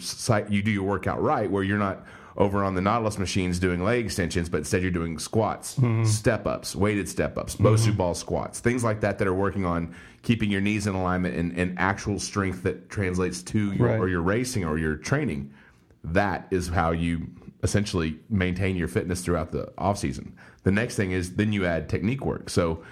you 0.49 0.63
do 0.63 0.71
your 0.71 0.85
workout 0.85 1.21
right, 1.21 1.51
where 1.51 1.65
you're 1.65 1.79
not 1.79 2.07
over 2.37 2.63
on 2.63 2.77
the 2.77 2.81
Nautilus 2.81 3.19
machines 3.19 3.59
doing 3.59 3.83
leg 3.83 4.05
extensions, 4.05 4.49
but 4.49 4.59
instead 4.59 4.81
you're 4.81 4.93
doing 4.93 5.19
squats, 5.19 5.75
mm-hmm. 5.75 6.05
step 6.05 6.47
ups, 6.47 6.77
weighted 6.77 7.09
step 7.09 7.37
ups, 7.37 7.57
mm-hmm. 7.57 7.67
Bosu 7.67 7.97
ball 7.97 8.15
squats, 8.15 8.61
things 8.61 8.85
like 8.85 9.01
that 9.01 9.19
that 9.19 9.27
are 9.27 9.35
working 9.35 9.65
on 9.65 9.93
keeping 10.23 10.49
your 10.49 10.61
knees 10.61 10.87
in 10.87 10.95
alignment 10.95 11.35
and, 11.35 11.59
and 11.59 11.77
actual 11.77 12.21
strength 12.21 12.63
that 12.63 12.89
translates 12.89 13.43
to 13.43 13.73
your 13.73 13.89
Right. 13.89 13.99
or 13.99 14.09
your 14.09 14.23
racing 14.23 14.65
or 14.65 14.79
your 14.79 14.95
training. 14.95 15.53
That 16.05 16.47
is 16.51 16.69
how 16.69 16.93
you 16.93 17.29
essentially 17.63 18.19
maintain 18.29 18.77
your 18.77 18.89
fitness 18.89 19.21
throughout 19.21 19.53
the 19.53 19.73
off 19.79 19.99
season. 19.99 20.37
The 20.63 20.71
next 20.71 20.97
thing 20.97 21.13
is 21.13 21.35
then 21.37 21.53
you 21.53 21.67
add 21.67 21.89
technique 21.89 22.25
work. 22.25 22.51
So 22.51 22.83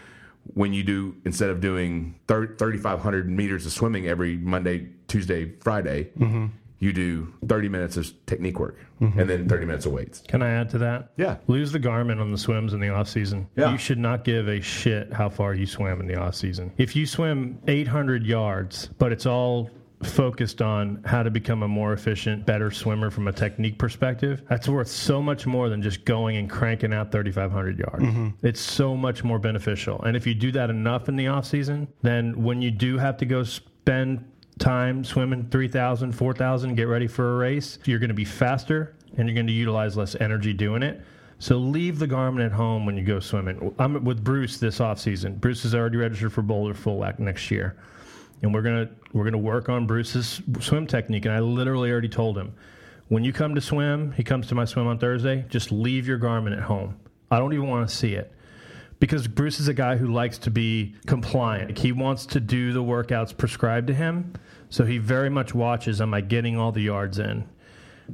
when 0.54 0.72
you 0.72 0.82
do 0.82 1.16
instead 1.24 1.50
of 1.50 1.60
doing 1.60 2.18
thir- 2.26 2.54
3500 2.56 3.28
meters 3.28 3.66
of 3.66 3.72
swimming 3.72 4.06
every 4.06 4.36
Monday, 4.36 4.88
Tuesday, 5.08 5.52
Friday, 5.60 6.10
mm-hmm. 6.18 6.46
you 6.78 6.92
do 6.92 7.32
30 7.48 7.68
minutes 7.68 7.96
of 7.96 8.12
technique 8.26 8.58
work 8.58 8.78
mm-hmm. 9.00 9.18
and 9.18 9.28
then 9.28 9.48
30 9.48 9.66
minutes 9.66 9.86
of 9.86 9.92
weights. 9.92 10.22
Can 10.28 10.42
I 10.42 10.50
add 10.50 10.70
to 10.70 10.78
that? 10.78 11.12
Yeah. 11.16 11.36
Lose 11.46 11.72
the 11.72 11.80
Garmin 11.80 12.20
on 12.20 12.32
the 12.32 12.38
swims 12.38 12.72
in 12.72 12.80
the 12.80 12.88
off 12.88 13.08
season. 13.08 13.48
Yeah. 13.56 13.72
You 13.72 13.78
should 13.78 13.98
not 13.98 14.24
give 14.24 14.48
a 14.48 14.60
shit 14.60 15.12
how 15.12 15.28
far 15.28 15.54
you 15.54 15.66
swim 15.66 16.00
in 16.00 16.06
the 16.06 16.16
off 16.16 16.34
season. 16.34 16.72
If 16.76 16.94
you 16.96 17.06
swim 17.06 17.58
800 17.66 18.24
yards, 18.24 18.90
but 18.98 19.12
it's 19.12 19.26
all 19.26 19.70
focused 20.02 20.60
on 20.60 21.02
how 21.04 21.22
to 21.22 21.30
become 21.30 21.62
a 21.62 21.68
more 21.68 21.92
efficient, 21.92 22.44
better 22.44 22.70
swimmer 22.70 23.10
from 23.10 23.28
a 23.28 23.32
technique 23.32 23.78
perspective, 23.78 24.42
that's 24.48 24.68
worth 24.68 24.88
so 24.88 25.22
much 25.22 25.46
more 25.46 25.68
than 25.68 25.82
just 25.82 26.04
going 26.04 26.36
and 26.36 26.50
cranking 26.50 26.92
out 26.92 27.10
3,500 27.10 27.78
yards. 27.78 28.04
Mm-hmm. 28.04 28.46
It's 28.46 28.60
so 28.60 28.96
much 28.96 29.24
more 29.24 29.38
beneficial. 29.38 30.02
And 30.02 30.16
if 30.16 30.26
you 30.26 30.34
do 30.34 30.52
that 30.52 30.68
enough 30.68 31.08
in 31.08 31.16
the 31.16 31.28
off 31.28 31.46
season, 31.46 31.88
then 32.02 32.42
when 32.42 32.60
you 32.60 32.70
do 32.70 32.98
have 32.98 33.16
to 33.18 33.26
go 33.26 33.42
spend 33.42 34.30
time 34.58 35.02
swimming 35.02 35.48
3,000, 35.50 36.12
4,000, 36.12 36.74
get 36.74 36.84
ready 36.84 37.06
for 37.06 37.34
a 37.34 37.36
race, 37.38 37.78
you're 37.84 37.98
going 37.98 38.08
to 38.08 38.14
be 38.14 38.24
faster 38.24 38.96
and 39.16 39.26
you're 39.28 39.34
going 39.34 39.46
to 39.46 39.52
utilize 39.52 39.96
less 39.96 40.14
energy 40.20 40.52
doing 40.52 40.82
it. 40.82 41.00
So 41.38 41.56
leave 41.56 41.98
the 41.98 42.08
Garmin 42.08 42.44
at 42.44 42.52
home 42.52 42.86
when 42.86 42.96
you 42.96 43.04
go 43.04 43.20
swimming. 43.20 43.74
I'm 43.78 44.04
with 44.04 44.24
Bruce 44.24 44.58
this 44.58 44.80
off 44.80 44.98
season. 44.98 45.36
Bruce 45.36 45.64
is 45.64 45.74
already 45.74 45.98
registered 45.98 46.32
for 46.32 46.42
Boulder 46.42 46.74
Full 46.74 46.98
Whack 46.98 47.18
next 47.18 47.50
year 47.50 47.76
and 48.42 48.52
we're 48.52 48.62
gonna 48.62 48.88
we're 49.12 49.24
gonna 49.24 49.38
work 49.38 49.68
on 49.68 49.86
Bruce's 49.86 50.40
swim 50.60 50.86
technique. 50.86 51.24
And 51.24 51.34
I 51.34 51.40
literally 51.40 51.90
already 51.90 52.08
told 52.08 52.36
him, 52.36 52.54
when 53.08 53.24
you 53.24 53.32
come 53.32 53.54
to 53.54 53.60
swim, 53.60 54.12
he 54.12 54.22
comes 54.22 54.46
to 54.48 54.54
my 54.54 54.64
swim 54.64 54.86
on 54.86 54.98
Thursday. 54.98 55.44
Just 55.48 55.72
leave 55.72 56.06
your 56.06 56.18
Garmin 56.18 56.56
at 56.56 56.62
home. 56.62 56.96
I 57.30 57.38
don't 57.38 57.52
even 57.52 57.68
want 57.68 57.88
to 57.88 57.94
see 57.94 58.14
it 58.14 58.32
because 58.98 59.26
Bruce 59.28 59.60
is 59.60 59.68
a 59.68 59.74
guy 59.74 59.96
who 59.96 60.12
likes 60.12 60.38
to 60.38 60.50
be 60.50 60.94
compliant. 61.06 61.78
He 61.78 61.92
wants 61.92 62.26
to 62.26 62.40
do 62.40 62.72
the 62.72 62.82
workouts 62.82 63.36
prescribed 63.36 63.88
to 63.88 63.94
him, 63.94 64.32
so 64.70 64.84
he 64.84 64.98
very 64.98 65.30
much 65.30 65.54
watches. 65.54 66.00
Am 66.00 66.14
I 66.14 66.20
getting 66.20 66.56
all 66.56 66.72
the 66.72 66.82
yards 66.82 67.18
in? 67.18 67.48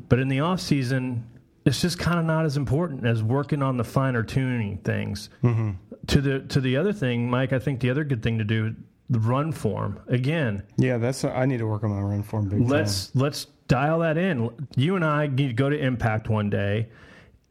But 0.09 0.19
in 0.19 0.29
the 0.29 0.41
off 0.41 0.61
season, 0.61 1.27
it's 1.65 1.81
just 1.81 1.99
kind 1.99 2.19
of 2.19 2.25
not 2.25 2.45
as 2.45 2.57
important 2.57 3.07
as 3.07 3.23
working 3.23 3.63
on 3.63 3.77
the 3.77 3.85
finer 3.85 4.23
tuning 4.23 4.79
things. 4.79 5.29
Mm-hmm. 5.43 5.73
To 6.09 6.21
the 6.21 6.41
to 6.41 6.61
the 6.61 6.77
other 6.77 6.93
thing, 6.93 7.31
Mike, 7.31 7.53
I 7.53 7.59
think 7.59 7.81
the 7.81 7.91
other 7.91 8.03
good 8.03 8.23
thing 8.23 8.39
to 8.39 8.45
do 8.45 8.75
the 9.13 9.21
run 9.21 9.53
form 9.53 10.01
again. 10.09 10.63
Yeah, 10.77 10.97
that's 10.97 11.25
I 11.25 11.45
need 11.47 11.59
to 11.59 11.67
work 11.67 11.85
on 11.85 11.91
my 11.91 12.01
run 12.01 12.23
form 12.23 12.49
big. 12.49 12.69
Let's 12.69 13.15
let's 13.15 13.47
dial 13.69 14.01
that 14.01 14.17
in. 14.17 14.51
You 14.75 14.97
and 14.97 15.05
I 15.05 15.27
need 15.27 15.49
to 15.49 15.53
go 15.53 15.69
to 15.69 15.79
Impact 15.79 16.29
one 16.29 16.49
day 16.51 16.89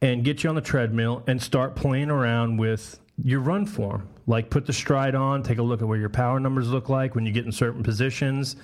and 0.02 0.24
get 0.24 0.44
you 0.44 0.50
on 0.50 0.56
the 0.56 0.62
treadmill 0.62 1.24
and 1.28 1.42
start 1.42 1.76
playing 1.76 2.10
around 2.10 2.58
with 2.58 3.00
your 3.24 3.40
run 3.40 3.66
form. 3.66 4.08
Like 4.26 4.50
put 4.50 4.66
the 4.66 4.74
stride 4.74 5.14
on, 5.14 5.44
take 5.44 5.60
a 5.60 5.64
look 5.64 5.82
at 5.82 5.88
where 5.88 6.00
your 6.00 6.10
power 6.10 6.40
numbers 6.40 6.70
look 6.70 6.90
like 6.90 7.14
when 7.14 7.26
you 7.26 7.32
get 7.32 7.46
in 7.46 7.52
certain 7.52 7.84
positions. 7.84 8.56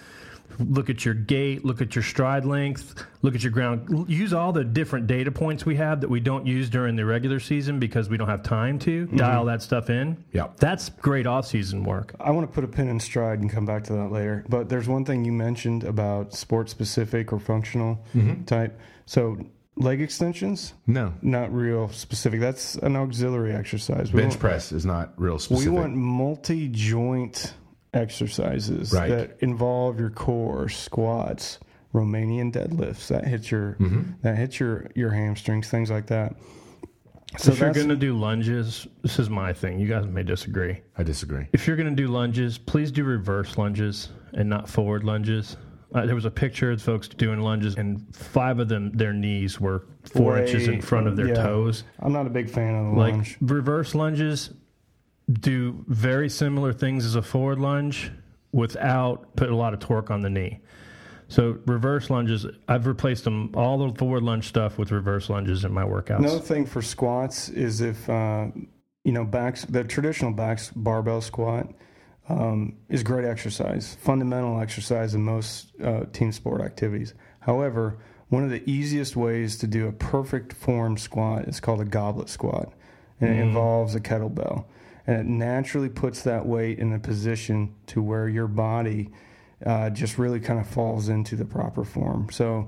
Look 0.59 0.89
at 0.89 1.05
your 1.05 1.13
gait, 1.13 1.63
look 1.63 1.81
at 1.81 1.95
your 1.95 2.03
stride 2.03 2.45
length, 2.45 3.05
look 3.21 3.35
at 3.35 3.43
your 3.43 3.51
ground. 3.51 4.09
Use 4.09 4.33
all 4.33 4.51
the 4.51 4.63
different 4.63 5.07
data 5.07 5.31
points 5.31 5.65
we 5.65 5.75
have 5.75 6.01
that 6.01 6.09
we 6.09 6.19
don't 6.19 6.47
use 6.47 6.69
during 6.69 6.95
the 6.95 7.05
regular 7.05 7.39
season 7.39 7.79
because 7.79 8.09
we 8.09 8.17
don't 8.17 8.27
have 8.29 8.43
time 8.43 8.79
to 8.79 9.05
mm-hmm. 9.05 9.17
dial 9.17 9.45
that 9.45 9.61
stuff 9.61 9.89
in. 9.89 10.23
Yeah. 10.31 10.47
That's 10.57 10.89
great 10.89 11.27
off-season 11.27 11.83
work. 11.83 12.15
I 12.19 12.31
want 12.31 12.47
to 12.47 12.53
put 12.53 12.63
a 12.63 12.67
pin 12.67 12.87
in 12.87 12.99
stride 12.99 13.39
and 13.39 13.51
come 13.51 13.65
back 13.65 13.83
to 13.85 13.93
that 13.93 14.11
later. 14.11 14.45
But 14.49 14.69
there's 14.69 14.87
one 14.87 15.05
thing 15.05 15.25
you 15.25 15.31
mentioned 15.31 15.83
about 15.83 16.33
sport 16.33 16.69
specific 16.69 17.31
or 17.31 17.39
functional 17.39 18.03
mm-hmm. 18.15 18.43
type. 18.45 18.79
So 19.05 19.37
leg 19.75 20.01
extensions, 20.01 20.73
No. 20.87 21.13
not 21.21 21.53
real 21.53 21.89
specific. 21.89 22.39
That's 22.39 22.75
an 22.75 22.95
auxiliary 22.95 23.53
exercise. 23.53 24.11
We 24.11 24.21
Bench 24.21 24.33
want, 24.33 24.39
press 24.39 24.71
is 24.71 24.85
not 24.85 25.13
real 25.17 25.39
specific. 25.39 25.71
we 25.71 25.79
want 25.79 25.95
multi 25.95 26.67
joint 26.67 27.53
exercises 27.93 28.91
Right. 28.93 29.09
that 29.09 29.37
involve 29.39 29.99
your 29.99 30.09
core, 30.09 30.69
squats, 30.69 31.59
Romanian 31.93 32.51
deadlifts. 32.51 33.07
That 33.07 33.25
hits 33.25 33.49
your 33.51 33.75
Mm-hmm. 33.79 34.01
that 34.21 34.37
hits 34.37 34.59
your 34.59 34.87
your 34.95 35.11
hamstrings, 35.11 35.69
things 35.69 35.89
like 35.89 36.07
that. 36.07 36.35
So 37.37 37.51
if 37.51 37.59
you're 37.59 37.73
going 37.73 37.89
to 37.89 37.95
do 37.95 38.17
lunges, 38.17 38.87
this 39.01 39.19
is 39.19 39.29
my 39.29 39.51
thing. 39.51 39.79
You 39.79 39.87
guys 39.87 40.05
may 40.05 40.23
disagree. 40.23 40.79
I 40.97 41.03
disagree. 41.03 41.47
If 41.51 41.67
you're 41.67 41.75
going 41.75 41.89
to 41.89 41.95
do 41.95 42.07
lunges, 42.07 42.57
please 42.57 42.89
do 42.91 43.03
reverse 43.03 43.57
lunges 43.57 44.09
and 44.33 44.49
not 44.49 44.69
forward 44.69 45.03
lunges. 45.03 45.57
Uh, 45.93 46.05
there 46.05 46.15
was 46.15 46.25
a 46.25 46.31
picture 46.31 46.71
of 46.71 46.81
folks 46.81 47.07
doing 47.09 47.39
lunges, 47.41 47.75
and 47.75 48.03
five 48.15 48.59
of 48.59 48.69
them, 48.69 48.91
their 48.93 49.13
knees 49.13 49.59
were 49.59 49.85
four 50.03 50.33
Way- 50.33 50.41
inches 50.45 50.67
in 50.67 50.81
front 50.81 51.07
of 51.07 51.15
their 51.17 51.27
yeah. 51.29 51.33
toes. 51.35 51.83
I'm 51.99 52.13
not 52.13 52.27
a 52.27 52.29
big 52.29 52.49
fan 52.49 52.75
of 52.75 52.93
the 52.93 52.99
Like 52.99 53.13
lunge. 53.13 53.37
reverse 53.41 53.93
lunges 53.95 54.51
do 55.31 55.83
very 55.87 56.29
similar 56.29 56.73
things 56.73 57.05
as 57.05 57.15
a 57.15 57.21
forward 57.21 57.59
lunge 57.59 58.11
without 58.51 59.35
putting 59.35 59.53
a 59.53 59.57
lot 59.57 59.73
of 59.73 59.79
torque 59.79 60.09
on 60.09 60.21
the 60.21 60.29
knee. 60.29 60.59
So 61.29 61.59
reverse 61.65 62.09
lunges, 62.09 62.45
I've 62.67 62.87
replaced 62.87 63.25
them 63.25 63.51
all 63.53 63.77
the 63.77 63.93
forward 63.97 64.23
lunge 64.23 64.47
stuff 64.47 64.77
with 64.77 64.91
reverse 64.91 65.29
lunges 65.29 65.65
in 65.65 65.73
my 65.73 65.83
workouts. 65.83 66.19
Another 66.19 66.39
thing 66.39 66.65
for 66.65 66.81
squats 66.81 67.49
is 67.49 67.81
if 67.81 68.09
uh, 68.09 68.47
you 69.03 69.11
know 69.11 69.25
backs 69.25 69.65
the 69.65 69.83
traditional 69.83 70.31
backs 70.31 70.71
barbell 70.73 71.21
squat 71.21 71.67
um, 72.29 72.77
is 72.89 73.03
great 73.03 73.25
exercise, 73.25 73.95
fundamental 73.95 74.59
exercise 74.59 75.15
in 75.15 75.23
most 75.23 75.71
uh, 75.81 76.05
team 76.13 76.31
sport 76.31 76.61
activities. 76.61 77.13
However, 77.39 77.99
one 78.29 78.43
of 78.43 78.49
the 78.49 78.69
easiest 78.69 79.15
ways 79.15 79.57
to 79.59 79.67
do 79.67 79.87
a 79.87 79.91
perfect 79.91 80.53
form 80.53 80.97
squat 80.97 81.47
is 81.47 81.59
called 81.59 81.81
a 81.81 81.85
goblet 81.85 82.29
squat, 82.29 82.73
and 83.21 83.29
it 83.29 83.41
involves 83.41 83.95
a 83.95 84.01
kettlebell, 84.01 84.65
and 85.07 85.17
it 85.17 85.25
naturally 85.25 85.89
puts 85.89 86.21
that 86.23 86.45
weight 86.45 86.79
in 86.79 86.93
a 86.93 86.99
position 86.99 87.73
to 87.87 88.01
where 88.01 88.27
your 88.27 88.47
body 88.47 89.09
uh, 89.65 89.89
just 89.89 90.17
really 90.17 90.39
kind 90.39 90.59
of 90.59 90.67
falls 90.67 91.09
into 91.09 91.35
the 91.35 91.45
proper 91.45 91.83
form. 91.83 92.29
So, 92.31 92.67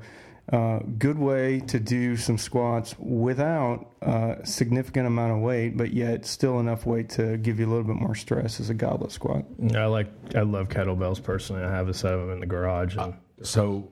uh, 0.52 0.80
good 0.97 1.19
way 1.19 1.60
to 1.60 1.80
do 1.80 2.17
some 2.17 2.38
squats 2.39 2.97
without 2.97 3.91
a 4.02 4.38
significant 4.43 5.06
amount 5.06 5.32
of 5.32 5.39
weight, 5.39 5.78
but 5.78 5.93
yet 5.93 6.25
still 6.25 6.60
enough 6.60 6.88
weight 6.88 7.08
to 7.08 7.38
give 7.38 7.60
you 7.60 7.67
a 7.67 7.69
little 7.69 7.84
bit 7.84 7.97
more 7.97 8.15
stress 8.15 8.60
as 8.60 8.71
a 8.71 8.73
goblet 8.73 9.12
squat. 9.12 9.45
I 9.75 9.86
like, 9.86 10.08
I 10.36 10.41
love 10.41 10.69
kettlebells 10.69 11.21
personally. 11.21 11.62
I 11.62 11.69
have 11.69 11.88
a 11.88 11.93
set 11.93 12.13
of 12.13 12.21
them 12.21 12.32
in 12.32 12.39
the 12.39 12.47
garage. 12.47 12.95
And 12.97 13.13
So 13.43 13.91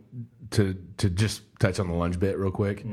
to 0.51 0.75
to 0.97 1.10
just 1.12 1.43
touch 1.60 1.79
on 1.79 1.89
the 1.89 1.93
lunge 1.93 2.19
bit 2.19 2.39
real 2.39 2.49
quick, 2.49 2.83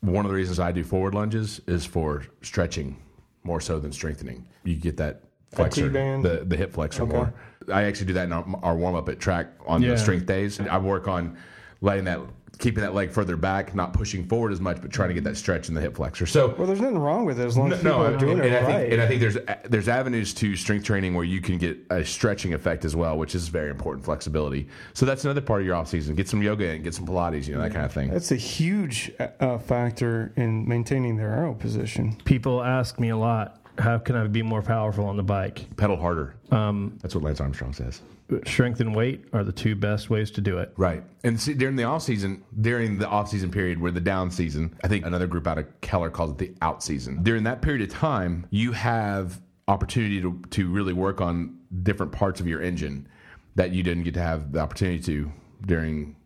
one 0.00 0.24
of 0.24 0.30
the 0.30 0.36
reasons 0.36 0.60
I 0.60 0.70
do 0.70 0.84
forward 0.84 1.14
lunges 1.14 1.60
is 1.66 1.84
for 1.84 2.24
stretching 2.42 2.96
more 3.44 3.60
so 3.60 3.78
than 3.78 3.92
strengthening. 3.92 4.46
You 4.64 4.74
get 4.74 4.96
that 4.96 5.20
flexor, 5.52 5.88
the 5.88 6.42
the 6.44 6.56
hip 6.56 6.72
flexor 6.72 7.06
more. 7.06 7.32
I 7.72 7.84
actually 7.84 8.06
do 8.08 8.12
that 8.14 8.24
in 8.24 8.32
our, 8.32 8.44
our 8.62 8.76
warm 8.76 8.94
up 8.94 9.08
at 9.08 9.20
track 9.20 9.48
on 9.66 9.80
Yeah. 9.82 9.90
the 9.90 9.98
strength 9.98 10.26
days. 10.26 10.58
I 10.60 10.78
work 10.78 11.06
on 11.06 11.36
letting 11.84 12.04
that 12.04 12.18
keeping 12.58 12.82
that 12.82 12.94
leg 12.94 13.10
further 13.10 13.36
back, 13.36 13.74
not 13.74 13.92
pushing 13.92 14.24
forward 14.26 14.52
as 14.52 14.60
much, 14.60 14.80
but 14.80 14.90
trying 14.90 15.08
to 15.08 15.14
get 15.14 15.24
that 15.24 15.36
stretch 15.36 15.68
in 15.68 15.74
the 15.74 15.80
hip 15.80 15.96
flexor. 15.96 16.24
So 16.24 16.54
Well, 16.56 16.66
there's 16.66 16.80
nothing 16.80 16.98
wrong 16.98 17.24
with 17.24 17.40
it 17.40 17.44
as 17.44 17.56
long 17.56 17.72
as 17.72 17.78
people 17.78 17.98
no, 17.98 18.04
are 18.04 18.16
doing 18.16 18.38
and, 18.38 18.46
it 18.46 18.52
I 18.52 18.64
right. 18.64 18.76
think, 18.76 18.92
and 18.92 19.02
I 19.02 19.08
think 19.08 19.20
there's 19.20 19.36
there's 19.68 19.88
avenues 19.88 20.32
to 20.34 20.54
strength 20.56 20.84
training 20.84 21.14
where 21.14 21.24
you 21.24 21.40
can 21.40 21.58
get 21.58 21.78
a 21.90 22.04
stretching 22.04 22.54
effect 22.54 22.84
as 22.84 22.94
well, 22.94 23.18
which 23.18 23.34
is 23.34 23.48
very 23.48 23.70
important. 23.70 24.04
Flexibility. 24.04 24.68
So 24.94 25.04
that's 25.04 25.24
another 25.24 25.40
part 25.40 25.60
of 25.60 25.66
your 25.66 25.74
off 25.74 25.88
season. 25.88 26.14
Get 26.14 26.28
some 26.28 26.42
yoga 26.42 26.68
and 26.68 26.84
get 26.84 26.94
some 26.94 27.06
Pilates, 27.06 27.46
you 27.46 27.54
know 27.54 27.60
that 27.60 27.72
kind 27.72 27.84
of 27.84 27.92
thing. 27.92 28.10
That's 28.10 28.32
a 28.32 28.36
huge 28.36 29.12
uh, 29.18 29.58
factor 29.58 30.32
in 30.36 30.66
maintaining 30.66 31.16
their 31.16 31.34
aero 31.34 31.54
position. 31.54 32.16
people 32.24 32.62
ask 32.62 32.98
me 32.98 33.10
a 33.10 33.16
lot, 33.16 33.60
how 33.78 33.98
can 33.98 34.16
I 34.16 34.26
be 34.26 34.42
more 34.42 34.62
powerful 34.62 35.06
on 35.06 35.16
the 35.16 35.22
bike? 35.22 35.76
Pedal 35.76 35.96
harder. 35.96 36.34
Um, 36.50 36.98
That's 37.02 37.14
what 37.14 37.24
Lance 37.24 37.40
Armstrong 37.40 37.72
says. 37.72 38.00
Strength 38.44 38.80
and 38.80 38.94
weight 38.94 39.24
are 39.32 39.44
the 39.44 39.52
two 39.52 39.74
best 39.76 40.10
ways 40.10 40.30
to 40.32 40.40
do 40.40 40.58
it. 40.58 40.72
Right. 40.76 41.02
And 41.24 41.40
see, 41.40 41.54
during 41.54 41.76
the 41.76 41.84
off 41.84 42.02
season, 42.02 42.42
during 42.60 42.98
the 42.98 43.08
off 43.08 43.28
season 43.28 43.50
period 43.50 43.80
where 43.80 43.92
the 43.92 44.00
down 44.00 44.30
season, 44.30 44.74
I 44.82 44.88
think 44.88 45.04
another 45.04 45.26
group 45.26 45.46
out 45.46 45.58
of 45.58 45.80
Keller 45.80 46.10
calls 46.10 46.30
it 46.30 46.38
the 46.38 46.54
out 46.62 46.82
season. 46.82 47.22
During 47.22 47.44
that 47.44 47.62
period 47.62 47.82
of 47.82 47.94
time, 47.94 48.46
you 48.50 48.72
have 48.72 49.40
opportunity 49.68 50.20
to, 50.20 50.40
to 50.50 50.70
really 50.70 50.92
work 50.92 51.20
on 51.20 51.58
different 51.82 52.12
parts 52.12 52.40
of 52.40 52.46
your 52.46 52.60
engine 52.62 53.08
that 53.56 53.72
you 53.72 53.82
didn't 53.82 54.04
get 54.04 54.14
to 54.14 54.20
have 54.20 54.52
the 54.52 54.58
opportunity 54.58 55.00
to 55.00 55.30
during 55.66 56.16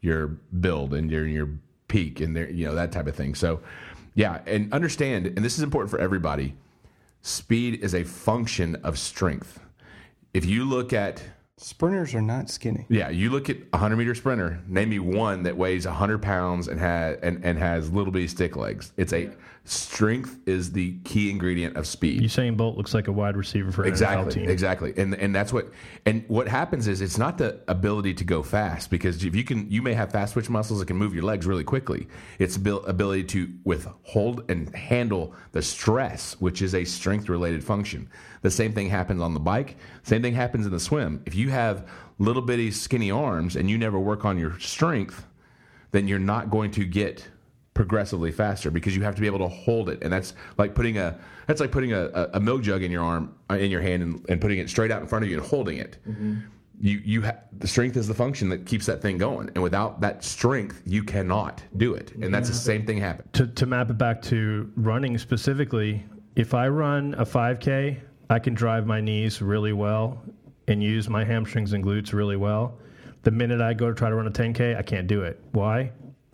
your 0.00 0.28
build 0.60 0.94
and 0.94 1.10
during 1.10 1.32
your 1.32 1.48
peak 1.88 2.20
and 2.20 2.34
there, 2.34 2.50
you 2.50 2.64
know, 2.64 2.74
that 2.74 2.92
type 2.92 3.06
of 3.06 3.14
thing. 3.14 3.34
So 3.34 3.60
yeah, 4.14 4.40
and 4.46 4.72
understand, 4.72 5.26
and 5.26 5.38
this 5.38 5.56
is 5.56 5.62
important 5.62 5.90
for 5.90 5.98
everybody, 5.98 6.56
speed 7.22 7.80
is 7.82 7.94
a 7.94 8.04
function 8.04 8.76
of 8.76 8.98
strength. 8.98 9.60
If 10.32 10.44
you 10.44 10.64
look 10.64 10.92
at 10.92 11.22
Sprinters 11.62 12.14
are 12.14 12.22
not 12.22 12.48
skinny. 12.48 12.86
yeah, 12.88 13.10
you 13.10 13.28
look 13.28 13.50
at 13.50 13.58
a 13.74 13.76
hundred 13.76 13.96
meter 13.96 14.14
sprinter. 14.14 14.60
Name 14.66 14.88
me 14.88 14.98
one 14.98 15.42
that 15.42 15.58
weighs 15.58 15.84
hundred 15.84 16.22
pounds 16.22 16.68
and 16.68 16.80
has 16.80 17.18
and, 17.22 17.44
and 17.44 17.58
has 17.58 17.90
little 17.90 18.10
bitty 18.12 18.28
stick 18.28 18.56
legs. 18.56 18.92
It's 18.96 19.12
a 19.12 19.30
strength 19.64 20.38
is 20.46 20.72
the 20.72 20.98
key 21.04 21.30
ingredient 21.30 21.76
of 21.76 21.86
speed. 21.86 22.22
Usain 22.22 22.56
Bolt 22.56 22.76
looks 22.76 22.94
like 22.94 23.08
a 23.08 23.12
wide 23.12 23.36
receiver 23.36 23.70
for 23.70 23.82
an 23.82 23.88
NFL 23.88 23.90
Exactly, 23.90 24.32
team. 24.32 24.48
exactly, 24.48 24.94
and 24.96 25.14
and 25.14 25.34
that's 25.34 25.52
what 25.52 25.70
and 26.06 26.24
what 26.28 26.48
happens 26.48 26.88
is 26.88 27.00
it's 27.00 27.18
not 27.18 27.38
the 27.38 27.60
ability 27.68 28.14
to 28.14 28.24
go 28.24 28.42
fast 28.42 28.90
because 28.90 29.22
if 29.24 29.34
you 29.34 29.44
can, 29.44 29.70
you 29.70 29.82
may 29.82 29.94
have 29.94 30.10
fast 30.12 30.32
twitch 30.32 30.48
muscles 30.50 30.80
that 30.80 30.86
can 30.86 30.96
move 30.96 31.14
your 31.14 31.24
legs 31.24 31.46
really 31.46 31.64
quickly. 31.64 32.08
It's 32.38 32.56
ability 32.56 33.24
to 33.24 33.52
withhold 33.64 34.50
and 34.50 34.74
handle 34.74 35.34
the 35.52 35.62
stress, 35.62 36.36
which 36.40 36.62
is 36.62 36.74
a 36.74 36.84
strength 36.84 37.28
related 37.28 37.62
function. 37.62 38.08
The 38.42 38.50
same 38.50 38.72
thing 38.72 38.88
happens 38.88 39.20
on 39.20 39.34
the 39.34 39.40
bike. 39.40 39.76
Same 40.02 40.22
thing 40.22 40.34
happens 40.34 40.66
in 40.66 40.72
the 40.72 40.80
swim. 40.80 41.22
If 41.26 41.34
you 41.34 41.50
have 41.50 41.88
little 42.18 42.42
bitty 42.42 42.70
skinny 42.70 43.10
arms 43.10 43.56
and 43.56 43.70
you 43.70 43.76
never 43.78 43.98
work 43.98 44.24
on 44.24 44.38
your 44.38 44.58
strength, 44.58 45.26
then 45.92 46.08
you're 46.08 46.18
not 46.18 46.50
going 46.50 46.70
to 46.72 46.84
get 46.84 47.26
progressively 47.80 48.30
faster 48.30 48.70
because 48.70 48.94
you 48.94 49.02
have 49.02 49.14
to 49.14 49.22
be 49.22 49.26
able 49.26 49.38
to 49.38 49.48
hold 49.48 49.88
it 49.88 49.98
and 50.02 50.12
that's 50.12 50.34
like 50.58 50.74
putting 50.74 50.98
a 50.98 51.18
that's 51.46 51.62
like 51.62 51.72
putting 51.72 51.94
a, 51.94 52.02
a, 52.12 52.28
a 52.34 52.40
milk 52.40 52.60
jug 52.60 52.82
in 52.82 52.90
your 52.90 53.02
arm 53.02 53.34
uh, 53.48 53.54
in 53.54 53.70
your 53.70 53.80
hand 53.80 54.02
and, 54.02 54.22
and 54.28 54.38
putting 54.38 54.58
it 54.58 54.68
straight 54.68 54.90
out 54.90 55.00
in 55.00 55.08
front 55.08 55.24
of 55.24 55.30
you 55.30 55.38
and 55.38 55.46
holding 55.46 55.78
it 55.78 55.96
You 56.78 57.00
you 57.02 57.22
ha- 57.22 57.38
the 57.58 57.66
strength 57.66 57.96
is 57.96 58.06
the 58.06 58.12
function 58.12 58.50
that 58.50 58.66
keeps 58.66 58.84
that 58.84 59.00
thing 59.00 59.16
going, 59.16 59.48
and 59.54 59.62
without 59.62 60.00
that 60.02 60.22
strength, 60.24 60.82
you 60.84 61.02
cannot 61.02 61.62
do 61.78 61.94
it. 61.94 62.12
And 62.22 62.32
that's 62.34 62.48
the 62.48 62.54
same 62.54 62.84
thing 62.86 62.98
happened. 62.98 63.32
To, 63.34 63.46
to 63.46 63.66
map 63.66 63.90
it 63.90 63.98
back 63.98 64.20
to 64.22 64.70
running 64.76 65.16
specifically, 65.18 66.04
if 66.36 66.52
I 66.54 66.68
run 66.68 67.14
a 67.18 67.24
5K, 67.24 67.98
I 68.30 68.38
can 68.38 68.54
drive 68.54 68.86
my 68.86 69.00
knees 69.00 69.42
really 69.42 69.72
well 69.74 70.22
and 70.68 70.82
use 70.82 71.08
my 71.08 71.22
hamstrings 71.22 71.72
and 71.74 71.84
glutes 71.84 72.12
really 72.14 72.36
well. 72.36 72.78
The 73.24 73.30
minute 73.30 73.60
I 73.60 73.74
go 73.74 73.88
to 73.88 73.94
try 73.94 74.08
to 74.08 74.14
run 74.14 74.26
a 74.26 74.30
10K, 74.30 74.76
I 74.76 74.82
can't 74.82 75.06
do 75.06 75.22
it. 75.22 75.38
Why? 75.52 75.92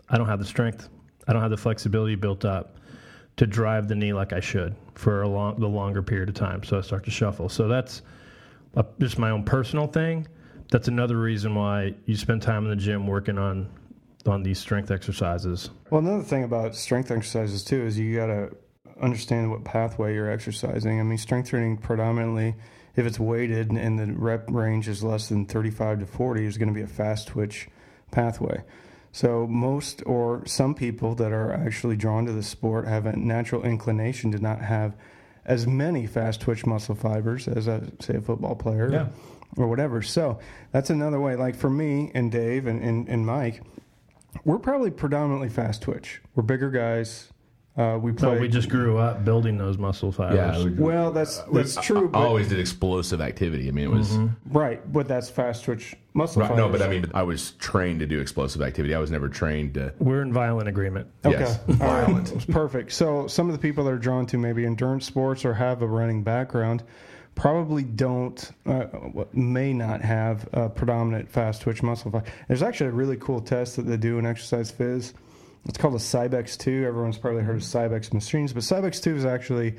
I 0.08 0.16
don't 0.18 0.28
have 0.28 0.38
the 0.38 0.44
strength. 0.44 0.88
I 1.26 1.32
don't 1.32 1.42
have 1.42 1.50
the 1.50 1.56
flexibility 1.56 2.14
built 2.14 2.44
up 2.44 2.76
to 3.36 3.46
drive 3.46 3.88
the 3.88 3.94
knee 3.94 4.12
like 4.12 4.32
I 4.32 4.40
should 4.40 4.74
for 4.94 5.22
a 5.22 5.28
long, 5.28 5.60
the 5.60 5.68
longer 5.68 6.02
period 6.02 6.28
of 6.28 6.34
time. 6.34 6.62
So 6.62 6.78
I 6.78 6.80
start 6.80 7.04
to 7.04 7.10
shuffle. 7.10 7.48
So 7.48 7.68
that's 7.68 8.02
a, 8.74 8.84
just 8.98 9.18
my 9.18 9.30
own 9.30 9.44
personal 9.44 9.86
thing. 9.86 10.26
That's 10.70 10.88
another 10.88 11.18
reason 11.18 11.54
why 11.54 11.94
you 12.06 12.16
spend 12.16 12.42
time 12.42 12.64
in 12.64 12.70
the 12.70 12.76
gym 12.76 13.06
working 13.06 13.38
on 13.38 13.68
on 14.26 14.42
these 14.42 14.58
strength 14.58 14.90
exercises. 14.90 15.70
Well, 15.88 16.00
another 16.00 16.24
thing 16.24 16.42
about 16.42 16.74
strength 16.74 17.12
exercises 17.12 17.62
too 17.62 17.82
is 17.82 17.96
you 17.96 18.16
got 18.16 18.26
to 18.26 18.56
understand 19.00 19.50
what 19.50 19.64
pathway 19.64 20.14
you're 20.14 20.30
exercising. 20.30 20.98
I 20.98 21.02
mean, 21.04 21.18
strength 21.18 21.50
training 21.50 21.78
predominantly, 21.78 22.56
if 22.96 23.06
it's 23.06 23.20
weighted 23.20 23.70
and 23.70 23.98
the 23.98 24.12
rep 24.12 24.50
range 24.50 24.88
is 24.88 25.04
less 25.04 25.28
than 25.28 25.46
35 25.46 26.00
to 26.00 26.06
40, 26.06 26.46
is 26.46 26.58
going 26.58 26.68
to 26.68 26.74
be 26.74 26.82
a 26.82 26.86
fast 26.88 27.28
twitch 27.28 27.68
pathway. 28.10 28.62
So 29.16 29.46
most 29.46 30.02
or 30.04 30.44
some 30.44 30.74
people 30.74 31.14
that 31.14 31.32
are 31.32 31.50
actually 31.50 31.96
drawn 31.96 32.26
to 32.26 32.32
the 32.32 32.42
sport 32.42 32.86
have 32.86 33.06
a 33.06 33.16
natural 33.16 33.62
inclination 33.62 34.30
to 34.32 34.38
not 34.38 34.60
have 34.60 34.94
as 35.46 35.66
many 35.66 36.06
fast 36.06 36.42
twitch 36.42 36.66
muscle 36.66 36.94
fibers 36.94 37.48
as 37.48 37.66
a 37.66 37.90
say 37.98 38.16
a 38.16 38.20
football 38.20 38.54
player 38.54 38.92
Yeah. 38.92 39.06
or 39.56 39.68
whatever. 39.68 40.02
So 40.02 40.38
that's 40.70 40.90
another 40.90 41.18
way. 41.18 41.34
Like 41.34 41.54
for 41.54 41.70
me 41.70 42.10
and 42.14 42.30
Dave 42.30 42.66
and, 42.66 42.82
and, 42.82 43.08
and 43.08 43.24
Mike, 43.24 43.62
we're 44.44 44.58
probably 44.58 44.90
predominantly 44.90 45.48
fast 45.48 45.80
twitch. 45.80 46.20
We're 46.34 46.42
bigger 46.42 46.70
guys. 46.70 47.32
Uh, 47.76 47.98
we 48.00 48.10
play. 48.10 48.34
No, 48.34 48.40
we 48.40 48.48
just 48.48 48.70
grew 48.70 48.96
up 48.96 49.22
building 49.24 49.58
those 49.58 49.76
muscle 49.76 50.10
fibers. 50.10 50.64
we- 50.64 50.70
well, 50.72 51.10
that's 51.12 51.38
that's 51.52 51.76
true. 51.82 52.04
I 52.08 52.12
But, 52.12 52.18
always 52.26 52.48
did 52.48 52.58
explosive 52.58 53.20
activity. 53.20 53.68
I 53.68 53.70
mean, 53.70 53.84
it 53.84 53.90
was 53.90 54.16
right, 54.50 54.80
but 54.92 55.06
that's 55.06 55.28
fast 55.28 55.64
twitch 55.64 55.94
muscle 56.14 56.40
right, 56.40 56.48
fibers. 56.48 56.64
no, 56.64 56.70
but 56.72 56.80
I 56.80 56.88
mean, 56.88 57.04
I 57.12 57.22
was 57.22 57.50
trained 57.52 58.00
to 58.00 58.06
do 58.06 58.18
explosive 58.18 58.62
activity. 58.62 58.94
I 58.94 58.98
was 58.98 59.10
never 59.10 59.28
trained 59.28 59.74
to. 59.74 59.92
We're 59.98 60.22
in 60.22 60.32
violent 60.32 60.68
agreement. 60.68 61.08
Okay. 61.26 61.38
Yes, 61.40 61.58
All 61.68 61.74
right. 61.74 62.06
violent. 62.06 62.48
Perfect. 62.50 62.92
So 62.92 63.26
some 63.26 63.46
of 63.48 63.52
the 63.52 63.58
people 63.60 63.84
that 63.84 63.90
are 63.92 63.98
drawn 63.98 64.24
to 64.26 64.38
maybe 64.38 64.64
endurance 64.64 65.04
sports 65.04 65.44
or 65.44 65.52
have 65.52 65.82
a 65.82 65.86
running 65.86 66.22
background 66.22 66.82
probably 67.34 67.82
don't, 67.84 68.52
uh, 68.64 68.86
may 69.34 69.74
not 69.74 70.00
have 70.00 70.48
a 70.54 70.70
predominant 70.70 71.28
fast 71.30 71.60
twitch 71.60 71.82
muscle 71.82 72.10
fiber. 72.10 72.24
There's 72.48 72.62
actually 72.62 72.86
a 72.88 72.92
really 72.92 73.18
cool 73.18 73.42
test 73.42 73.76
that 73.76 73.82
they 73.82 73.98
do 73.98 74.18
in 74.18 74.24
Exercise 74.24 74.72
Phys. 74.72 75.12
It's 75.68 75.78
called 75.78 75.94
a 75.94 75.98
Cybex 75.98 76.56
2. 76.58 76.84
Everyone's 76.86 77.18
probably 77.18 77.42
heard 77.42 77.56
of 77.56 77.62
Cybex 77.62 78.12
machines, 78.12 78.52
but 78.52 78.62
Cybex 78.62 79.02
2 79.02 79.16
is 79.16 79.24
actually 79.24 79.76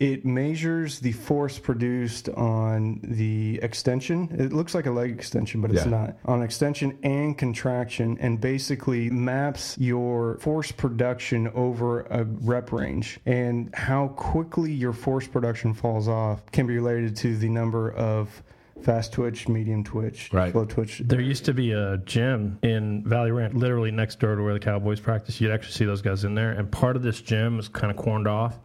it 0.00 0.24
measures 0.24 1.00
the 1.00 1.12
force 1.12 1.58
produced 1.58 2.30
on 2.30 3.00
the 3.02 3.60
extension. 3.62 4.34
It 4.38 4.50
looks 4.50 4.74
like 4.74 4.86
a 4.86 4.90
leg 4.90 5.10
extension, 5.10 5.60
but 5.60 5.70
it's 5.70 5.84
Yeah. 5.84 5.90
not. 5.90 6.16
On 6.24 6.42
extension 6.42 6.96
and 7.02 7.36
contraction, 7.36 8.16
and 8.18 8.40
basically 8.40 9.10
maps 9.10 9.76
your 9.78 10.38
force 10.38 10.72
production 10.72 11.48
over 11.48 12.00
a 12.10 12.24
rep 12.24 12.72
range. 12.72 13.20
And 13.26 13.68
how 13.74 14.08
quickly 14.08 14.72
your 14.72 14.94
force 14.94 15.26
production 15.26 15.74
falls 15.74 16.08
off 16.08 16.50
can 16.50 16.66
be 16.66 16.76
related 16.76 17.14
to 17.16 17.36
the 17.36 17.50
number 17.50 17.90
of 17.90 18.42
fast 18.82 19.12
twitch, 19.12 19.48
medium 19.48 19.84
twitch, 19.84 20.32
Right. 20.32 20.52
slow 20.52 20.64
twitch. 20.64 21.02
There 21.04 21.20
used 21.20 21.44
to 21.46 21.54
be 21.54 21.72
a 21.72 21.98
gym 21.98 22.58
in 22.62 23.04
Valley 23.04 23.30
Ranch, 23.30 23.54
literally 23.54 23.90
next 23.90 24.20
door 24.20 24.36
to 24.36 24.42
where 24.42 24.54
the 24.54 24.60
Cowboys 24.60 25.00
practice. 25.00 25.40
You'd 25.40 25.50
actually 25.52 25.72
see 25.72 25.84
those 25.84 26.02
guys 26.02 26.24
in 26.24 26.34
there. 26.34 26.52
And 26.52 26.70
part 26.70 26.96
of 26.96 27.02
this 27.02 27.20
gym 27.20 27.56
was 27.56 27.68
kind 27.68 27.90
of 27.90 27.96
corned 27.96 28.26
off, 28.26 28.58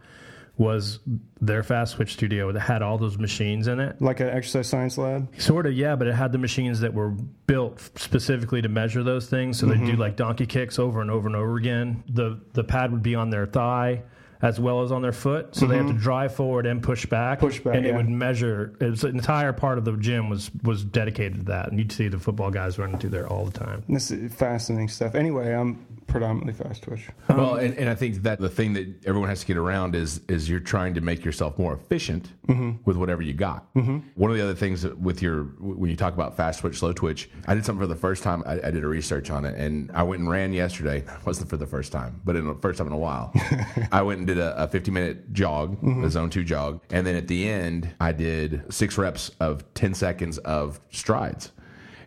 was 0.56 1.00
their 1.40 1.62
fast 1.62 1.96
twitch 1.96 2.14
studio 2.14 2.50
that 2.50 2.60
had 2.60 2.80
all 2.80 2.96
those 2.96 3.18
machines 3.18 3.66
in 3.66 3.78
it. 3.78 4.00
Like 4.00 4.20
an 4.20 4.28
exercise 4.28 4.68
science 4.68 4.96
lab. 4.96 5.28
Sort 5.38 5.66
of, 5.66 5.74
yeah, 5.74 5.96
but 5.96 6.06
it 6.06 6.14
had 6.14 6.32
the 6.32 6.38
machines 6.38 6.80
that 6.80 6.94
were 6.94 7.10
built 7.46 7.80
specifically 7.96 8.62
to 8.62 8.68
measure 8.68 9.02
those 9.02 9.28
things. 9.28 9.58
So 9.58 9.66
they'd 9.66 9.78
do 9.80 9.92
mm-hmm. 9.92 10.00
like 10.00 10.16
donkey 10.16 10.46
kicks 10.46 10.78
over 10.78 11.02
and 11.02 11.10
over 11.10 11.26
and 11.26 11.36
over 11.36 11.56
again. 11.56 12.04
The 12.08 12.40
the 12.54 12.64
pad 12.64 12.90
would 12.92 13.02
be 13.02 13.14
on 13.14 13.28
their 13.28 13.46
thigh 13.46 14.02
as 14.42 14.60
well 14.60 14.82
as 14.82 14.92
on 14.92 15.02
their 15.02 15.12
foot. 15.12 15.54
So 15.54 15.66
they 15.66 15.76
have 15.76 15.86
to 15.86 15.92
mm-hmm. 15.92 16.00
drive 16.00 16.34
forward 16.34 16.66
and 16.66 16.82
push 16.82 17.06
back. 17.06 17.40
Push 17.40 17.60
back, 17.60 17.76
And 17.76 17.86
it 17.86 17.90
yeah. 17.90 17.96
would 17.96 18.08
measure 18.08 18.74
it 18.80 18.90
was 18.90 19.04
an 19.04 19.16
entire 19.16 19.52
part 19.52 19.78
of 19.78 19.84
the 19.84 19.96
gym 19.96 20.28
was 20.28 20.50
was 20.62 20.84
dedicated 20.84 21.38
to 21.38 21.44
that. 21.44 21.68
And 21.68 21.78
you'd 21.78 21.92
see 21.92 22.08
the 22.08 22.18
football 22.18 22.50
guys 22.50 22.78
running 22.78 22.98
through 22.98 23.10
there 23.10 23.26
all 23.26 23.44
the 23.44 23.58
time. 23.58 23.82
This 23.88 24.10
is 24.10 24.32
fascinating 24.34 24.88
stuff. 24.88 25.14
Anyway, 25.14 25.52
I'm 25.52 25.84
predominantly 26.06 26.52
fast 26.52 26.82
twitch. 26.82 27.08
Well, 27.28 27.56
and, 27.56 27.76
and 27.76 27.88
I 27.88 27.94
think 27.94 28.22
that 28.22 28.40
the 28.40 28.48
thing 28.48 28.72
that 28.74 29.06
everyone 29.06 29.28
has 29.28 29.40
to 29.40 29.46
get 29.46 29.56
around 29.56 29.94
is 29.94 30.20
is 30.28 30.48
you're 30.48 30.60
trying 30.60 30.94
to 30.94 31.00
make 31.00 31.24
yourself 31.24 31.58
more 31.58 31.74
efficient 31.74 32.32
mm-hmm. 32.46 32.72
with 32.84 32.96
whatever 32.96 33.20
you 33.20 33.34
got. 33.34 33.72
Mm-hmm. 33.74 33.98
One 34.14 34.30
of 34.30 34.36
the 34.36 34.42
other 34.42 34.54
things 34.54 34.82
that 34.82 34.98
with 34.98 35.20
your 35.20 35.44
when 35.60 35.90
you 35.90 35.96
talk 35.96 36.14
about 36.14 36.36
fast 36.36 36.60
twitch, 36.60 36.78
slow 36.78 36.92
twitch, 36.92 37.28
I 37.46 37.54
did 37.54 37.66
something 37.66 37.82
for 37.82 37.86
the 37.86 37.96
first 37.96 38.22
time. 38.22 38.42
I, 38.46 38.54
I 38.54 38.70
did 38.70 38.84
a 38.84 38.88
research 38.88 39.30
on 39.30 39.44
it, 39.44 39.58
and 39.58 39.90
I 39.92 40.02
went 40.02 40.20
and 40.20 40.30
ran 40.30 40.52
yesterday. 40.52 40.98
It 40.98 41.08
wasn't 41.26 41.50
for 41.50 41.56
the 41.56 41.66
first 41.66 41.92
time, 41.92 42.20
but 42.24 42.36
in 42.36 42.46
the 42.46 42.54
first 42.54 42.78
time 42.78 42.86
in 42.86 42.92
a 42.92 42.98
while, 42.98 43.32
I 43.92 44.02
went 44.02 44.18
and 44.18 44.26
did 44.26 44.38
a, 44.38 44.62
a 44.62 44.68
50 44.68 44.90
minute 44.90 45.32
jog, 45.32 45.76
mm-hmm. 45.76 46.04
a 46.04 46.10
zone 46.10 46.30
two 46.30 46.44
jog, 46.44 46.80
and 46.90 47.06
then 47.06 47.16
at 47.16 47.28
the 47.28 47.48
end, 47.48 47.94
I 48.00 48.12
did 48.12 48.72
six 48.72 48.96
reps 48.96 49.30
of 49.40 49.62
10 49.74 49.94
seconds 49.94 50.38
of 50.38 50.80
strides. 50.90 51.52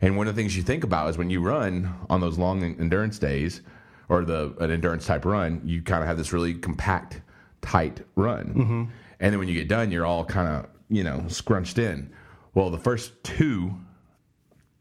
And 0.01 0.15
one 0.15 0.27
of 0.27 0.35
the 0.35 0.41
things 0.41 0.55
you 0.55 0.63
think 0.63 0.83
about 0.83 1.09
is 1.09 1.17
when 1.17 1.29
you 1.29 1.41
run 1.41 1.93
on 2.09 2.21
those 2.21 2.38
long 2.38 2.63
endurance 2.63 3.19
days 3.19 3.62
or 4.10 4.26
the 4.26 4.56
an 4.60 4.72
endurance 4.72 5.06
type 5.06 5.24
run, 5.24 5.62
you 5.63 5.82
kind 5.82 6.02
of 6.02 6.08
have 6.08 6.17
this 6.17 6.34
really 6.34 6.56
compact, 6.56 7.22
tight 7.62 8.02
run. 8.15 8.45
Mm-hmm. 8.48 8.84
And 9.19 9.34
then 9.34 9.39
when 9.39 9.48
you 9.48 9.54
get 9.54 9.67
done, 9.67 9.91
you're 9.91 10.06
all 10.06 10.26
kind 10.26 10.48
of, 10.48 10.69
you 10.89 11.04
know, 11.04 11.24
scrunched 11.28 11.78
in. 11.78 12.12
Well, 12.54 12.69
the 12.69 12.80
first 12.80 13.13
two 13.24 13.76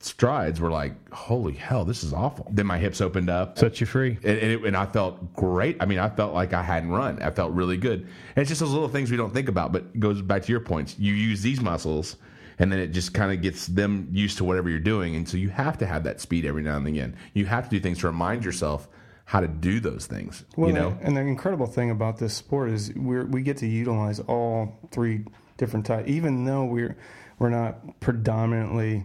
strides 0.01 0.61
were 0.61 0.71
like, 0.71 1.13
holy 1.13 1.53
hell, 1.55 1.85
this 1.85 2.05
is 2.05 2.13
awful. 2.13 2.47
Then 2.51 2.67
my 2.67 2.79
hips 2.79 3.01
opened 3.01 3.29
up. 3.29 3.59
Set 3.59 3.81
you 3.81 3.87
free. 3.87 4.17
And, 4.23 4.39
and, 4.39 4.53
it, 4.53 4.65
and 4.65 4.77
I 4.77 4.87
felt 4.87 5.35
great. 5.35 5.77
I 5.81 5.87
mean, 5.87 5.99
I 5.99 6.09
felt 6.09 6.35
like 6.35 6.53
I 6.53 6.63
hadn't 6.63 6.91
run. 6.91 7.21
I 7.21 7.31
felt 7.31 7.53
really 7.53 7.77
good. 7.77 8.03
And 8.03 8.11
it's 8.37 8.49
just 8.49 8.61
those 8.61 8.71
little 8.71 8.89
things 8.89 9.11
we 9.11 9.17
don't 9.17 9.35
think 9.35 9.49
about, 9.49 9.73
but 9.73 9.83
it 9.83 10.01
goes 10.01 10.23
back 10.23 10.43
to 10.45 10.53
your 10.53 10.61
points. 10.61 10.97
You 10.99 11.15
use 11.15 11.43
these 11.43 11.61
muscles, 11.61 12.17
and 12.61 12.71
then 12.71 12.79
it 12.79 12.89
just 12.89 13.13
kind 13.13 13.33
of 13.33 13.43
gets 13.43 13.67
them 13.67 14.09
used 14.13 14.39
to 14.39 14.45
whatever 14.45 14.71
you're 14.71 14.79
doing. 14.79 15.17
And 15.17 15.29
so 15.29 15.37
you 15.37 15.49
have 15.49 15.77
to 15.79 15.87
have 15.87 16.05
that 16.05 16.21
speed 16.21 16.45
every 16.45 16.63
now 16.63 16.77
and 16.77 16.87
again. 16.87 17.17
You 17.35 17.47
have 17.47 17.65
to 17.65 17.71
do 17.71 17.81
things 17.81 17.99
to 17.99 18.07
remind 18.07 18.45
yourself 18.45 18.89
how 19.29 19.41
to 19.41 19.47
do 19.47 19.79
those 19.79 20.07
things. 20.07 20.43
Well, 20.57 20.71
you 20.71 20.75
know, 20.75 20.97
and 21.03 21.15
the 21.15 21.21
incredible 21.21 21.67
thing 21.67 21.91
about 21.91 22.17
this 22.17 22.33
sport 22.33 22.71
is 22.71 22.95
we 22.95 23.25
we 23.25 23.43
get 23.43 23.59
to 23.59 23.67
utilize 23.67 24.21
all 24.21 24.79
three 24.91 25.27
different 25.59 25.85
types, 25.85 26.09
even 26.09 26.47
though 26.47 26.65
we're 26.65 26.97
we're 27.39 27.51
not 27.51 28.01
predominantly 28.01 29.05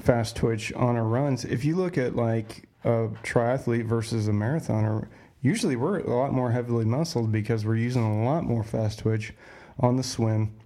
fast 0.00 0.36
twitch 0.36 0.72
on 0.72 0.96
our 0.96 1.04
runs. 1.04 1.44
If 1.44 1.66
you 1.66 1.76
look 1.76 1.98
at 1.98 2.16
like 2.16 2.66
a 2.82 3.08
triathlete 3.22 3.84
versus 3.84 4.26
a 4.26 4.30
marathoner, 4.30 5.08
usually 5.42 5.76
we're 5.76 5.98
a 5.98 6.16
lot 6.16 6.32
more 6.32 6.50
heavily 6.50 6.86
muscled 6.86 7.30
because 7.30 7.66
we're 7.66 7.76
using 7.76 8.02
a 8.02 8.24
lot 8.24 8.44
more 8.44 8.64
fast 8.64 9.00
twitch 9.00 9.34
on 9.78 9.96
the 9.96 10.02
swim, 10.02 10.56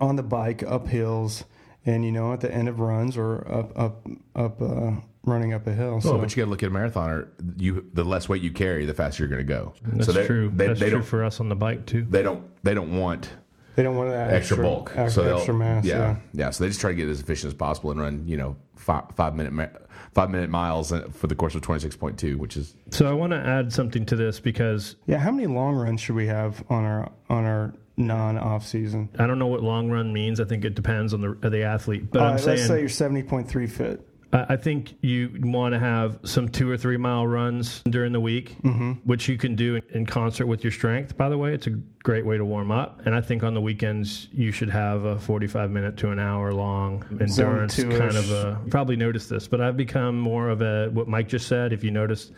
on 0.00 0.16
the 0.16 0.24
bike, 0.24 0.64
up 0.64 0.88
hills, 0.88 1.44
and 1.86 2.04
you 2.04 2.10
know 2.10 2.32
at 2.32 2.40
the 2.40 2.52
end 2.52 2.68
of 2.68 2.80
runs 2.80 3.16
or 3.16 3.46
up 3.48 3.78
up 3.78 4.08
up 4.34 4.60
uh, 4.60 4.90
running 5.24 5.52
up 5.52 5.66
a 5.66 5.72
hill. 5.72 6.00
Oh, 6.04 6.18
but 6.18 6.30
you 6.34 6.42
got 6.42 6.46
to 6.46 6.50
look 6.50 6.62
at 6.62 6.68
a 6.68 6.72
marathoner. 6.72 7.28
You 7.56 7.86
the 7.92 8.04
less 8.04 8.28
weight 8.28 8.42
you 8.42 8.50
carry, 8.52 8.84
the 8.86 8.94
faster 8.94 9.22
you're 9.22 9.28
going 9.30 9.46
to 9.46 9.52
go. 9.52 9.74
That's 9.84 10.06
so 10.06 10.12
they, 10.12 10.26
true. 10.26 10.50
They, 10.54 10.66
That's 10.68 10.80
they 10.80 10.90
true 10.90 10.98
don't. 10.98 11.06
for 11.06 11.24
us 11.24 11.40
on 11.40 11.48
the 11.48 11.56
bike 11.56 11.86
too. 11.86 12.06
They 12.08 12.22
don't. 12.22 12.44
They 12.64 12.74
don't 12.74 12.96
want 12.98 13.30
They 13.76 13.82
don't 13.82 13.96
want 13.96 14.10
that 14.10 14.32
extra, 14.32 14.56
bulk, 14.58 14.92
ex- 14.94 15.14
so 15.14 15.36
extra 15.36 15.54
mass. 15.54 15.84
Yeah, 15.84 15.96
Yeah. 15.98 16.16
yeah, 16.32 16.50
So 16.50 16.64
they 16.64 16.68
just 16.70 16.80
try 16.80 16.90
to 16.90 16.96
get 16.96 17.08
as 17.08 17.20
efficient 17.20 17.52
as 17.52 17.54
possible 17.56 17.90
and 17.90 18.00
run, 18.00 18.26
you 18.26 18.36
know, 18.36 18.56
five, 18.76 19.04
five 19.16 19.34
minute 19.34 19.52
ma- 19.52 19.68
five 20.12 20.28
minute 20.30 20.50
miles 20.50 20.92
for 21.12 21.26
the 21.26 21.34
course 21.34 21.54
of 21.54 21.62
twenty 21.62 21.80
six 21.80 21.96
point 21.96 22.18
two, 22.18 22.36
which 22.38 22.56
is 22.56 22.74
So 22.90 23.08
I 23.08 23.12
want 23.12 23.32
to 23.32 23.38
add 23.38 23.72
something 23.72 24.04
to 24.06 24.16
this 24.16 24.40
because 24.40 24.96
Yeah, 25.06 25.18
how 25.18 25.30
many 25.30 25.46
long 25.46 25.74
runs 25.76 26.00
should 26.00 26.16
we 26.16 26.26
have 26.26 26.64
on 26.68 26.84
our 26.84 27.10
on 27.30 27.44
our 27.44 27.72
non 27.96 28.36
off 28.38 28.66
season? 28.66 29.08
I 29.18 29.26
don't 29.26 29.38
know 29.38 29.46
what 29.46 29.62
long 29.62 29.88
run 29.90 30.12
means. 30.12 30.40
I 30.40 30.44
think 30.44 30.64
it 30.64 30.74
depends 30.74 31.14
on 31.14 31.20
the 31.20 31.48
the 31.48 31.62
athlete. 31.62 32.10
But 32.10 32.22
Uh, 32.22 32.24
I'm 32.26 32.38
saying 32.38 32.56
let's 32.58 32.68
say 32.68 32.80
you're 32.80 32.88
seventy 32.88 33.22
point 33.22 33.48
three 33.48 33.66
fit. 33.68 34.06
I 34.32 34.46
I 34.50 34.56
think 34.56 34.94
you 35.02 35.30
want 35.40 35.72
to 35.74 35.78
have 35.78 36.18
some 36.24 36.48
two 36.48 36.70
or 36.70 36.76
three 36.76 36.96
mile 36.96 37.26
runs 37.26 37.82
during 37.88 38.12
the 38.12 38.20
week, 38.20 38.56
Mm-hmm. 38.62 38.92
which 39.04 39.28
you 39.28 39.36
can 39.38 39.54
do 39.56 39.80
in 39.90 40.06
concert 40.06 40.46
with 40.46 40.64
your 40.64 40.70
strength. 40.72 41.16
By 41.16 41.28
the 41.28 41.38
way, 41.38 41.54
it's 41.54 41.66
a 41.66 41.70
great 42.02 42.24
way 42.26 42.36
to 42.36 42.44
warm 42.44 42.70
up. 42.70 43.02
And 43.06 43.14
I 43.14 43.20
think 43.20 43.42
on 43.42 43.54
the 43.54 43.60
weekends 43.60 44.28
you 44.32 44.50
should 44.52 44.70
have 44.70 45.04
a 45.04 45.18
45 45.18 45.70
minute 45.70 45.96
to 45.98 46.10
an 46.10 46.18
hour 46.18 46.52
long 46.52 47.04
endurance 47.20 47.76
kind 47.82 48.16
of 48.16 48.30
a. 48.30 48.60
Probably 48.70 48.96
noticed 48.96 49.28
this, 49.30 49.46
but 49.48 49.60
I've 49.60 49.76
become 49.76 50.18
more 50.18 50.48
of 50.48 50.62
a 50.62 50.88
what 50.90 51.08
Mike 51.08 51.28
just 51.28 51.46
said. 51.48 51.72
If 51.72 51.84
you 51.84 51.90
noticed, 51.90 52.32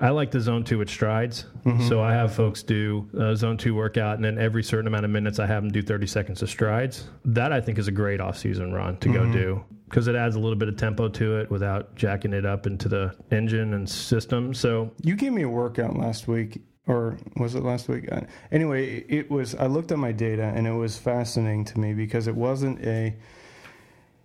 I 0.00 0.10
like 0.10 0.30
the 0.30 0.40
zone 0.40 0.64
two 0.64 0.78
with 0.78 0.90
strides. 0.90 1.46
Mm-hmm. 1.64 1.88
So 1.88 2.02
I 2.02 2.12
have 2.12 2.34
folks 2.34 2.62
do 2.62 3.08
a 3.18 3.34
zone 3.34 3.56
two 3.56 3.74
workout, 3.74 4.16
and 4.16 4.24
then 4.24 4.38
every 4.38 4.62
certain 4.62 4.86
amount 4.86 5.04
of 5.04 5.10
minutes, 5.10 5.38
I 5.38 5.46
have 5.46 5.62
them 5.62 5.72
do 5.72 5.82
30 5.82 6.06
seconds 6.06 6.42
of 6.42 6.50
strides. 6.50 7.08
That 7.24 7.52
I 7.52 7.60
think 7.60 7.78
is 7.78 7.88
a 7.88 7.92
great 7.92 8.20
off 8.20 8.36
season 8.36 8.72
run 8.72 8.98
to 8.98 9.08
go 9.08 9.20
mm-hmm. 9.20 9.32
do 9.32 9.64
because 9.88 10.08
it 10.08 10.16
adds 10.16 10.36
a 10.36 10.38
little 10.38 10.56
bit 10.56 10.68
of 10.68 10.76
tempo 10.76 11.08
to 11.08 11.38
it 11.38 11.50
without 11.50 11.94
jacking 11.94 12.32
it 12.32 12.44
up 12.44 12.66
into 12.66 12.88
the 12.88 13.14
engine 13.30 13.74
and 13.74 13.88
system. 13.88 14.52
So 14.52 14.90
You 15.02 15.14
gave 15.14 15.32
me 15.32 15.42
a 15.42 15.48
workout 15.48 15.96
last 15.96 16.28
week, 16.28 16.60
or 16.86 17.16
was 17.36 17.54
it 17.54 17.62
last 17.62 17.88
week? 17.88 18.10
Uh, 18.10 18.22
Anyway, 18.52 19.04
it 19.08 19.30
was. 19.30 19.54
I 19.54 19.66
looked 19.66 19.92
at 19.92 19.98
my 19.98 20.12
data, 20.12 20.52
and 20.54 20.66
it 20.66 20.72
was 20.72 20.98
fascinating 20.98 21.64
to 21.66 21.80
me 21.80 21.94
because 21.94 22.26
it 22.26 22.34
wasn't 22.34 22.84
a. 22.84 23.16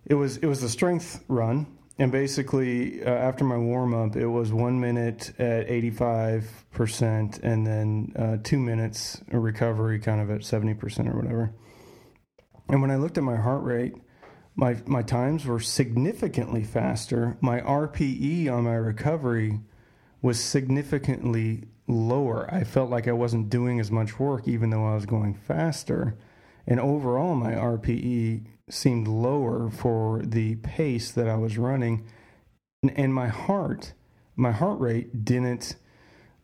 It 0.04 0.14
was 0.14 0.36
it 0.38 0.46
was 0.46 0.62
a 0.62 0.68
strength 0.68 1.24
run, 1.28 1.66
and 1.98 2.10
basically 2.10 3.04
uh, 3.04 3.10
after 3.10 3.44
my 3.44 3.56
warm 3.56 3.94
up, 3.94 4.16
it 4.16 4.26
was 4.26 4.52
one 4.52 4.80
minute 4.80 5.32
at 5.38 5.68
eighty 5.68 5.90
five 5.90 6.64
percent, 6.70 7.38
and 7.42 7.66
then 7.66 8.12
uh, 8.18 8.36
two 8.42 8.58
minutes 8.58 9.22
recovery, 9.30 9.98
kind 9.98 10.20
of 10.20 10.30
at 10.30 10.44
seventy 10.44 10.74
percent 10.74 11.08
or 11.08 11.16
whatever. 11.16 11.52
And 12.68 12.80
when 12.80 12.90
I 12.90 12.96
looked 12.96 13.18
at 13.18 13.24
my 13.24 13.36
heart 13.36 13.62
rate, 13.62 13.94
my 14.54 14.76
my 14.86 15.02
times 15.02 15.44
were 15.44 15.60
significantly 15.60 16.64
faster. 16.64 17.36
My 17.40 17.60
RPE 17.60 18.50
on 18.50 18.64
my 18.64 18.74
recovery 18.74 19.60
was 20.22 20.40
significantly 20.40 21.64
lower. 21.88 22.48
I 22.52 22.64
felt 22.64 22.90
like 22.90 23.08
I 23.08 23.12
wasn't 23.12 23.50
doing 23.50 23.80
as 23.80 23.90
much 23.90 24.18
work, 24.18 24.46
even 24.46 24.70
though 24.70 24.86
I 24.86 24.94
was 24.94 25.06
going 25.06 25.34
faster. 25.34 26.16
And 26.66 26.78
overall, 26.78 27.34
my 27.34 27.52
RPE 27.52 28.46
seemed 28.68 29.08
lower 29.08 29.70
for 29.70 30.22
the 30.22 30.56
pace 30.56 31.10
that 31.12 31.28
I 31.28 31.36
was 31.36 31.58
running, 31.58 32.04
and, 32.82 32.96
and 32.98 33.14
my 33.14 33.28
heart, 33.28 33.92
my 34.36 34.52
heart 34.52 34.80
rate 34.80 35.24
didn't 35.24 35.76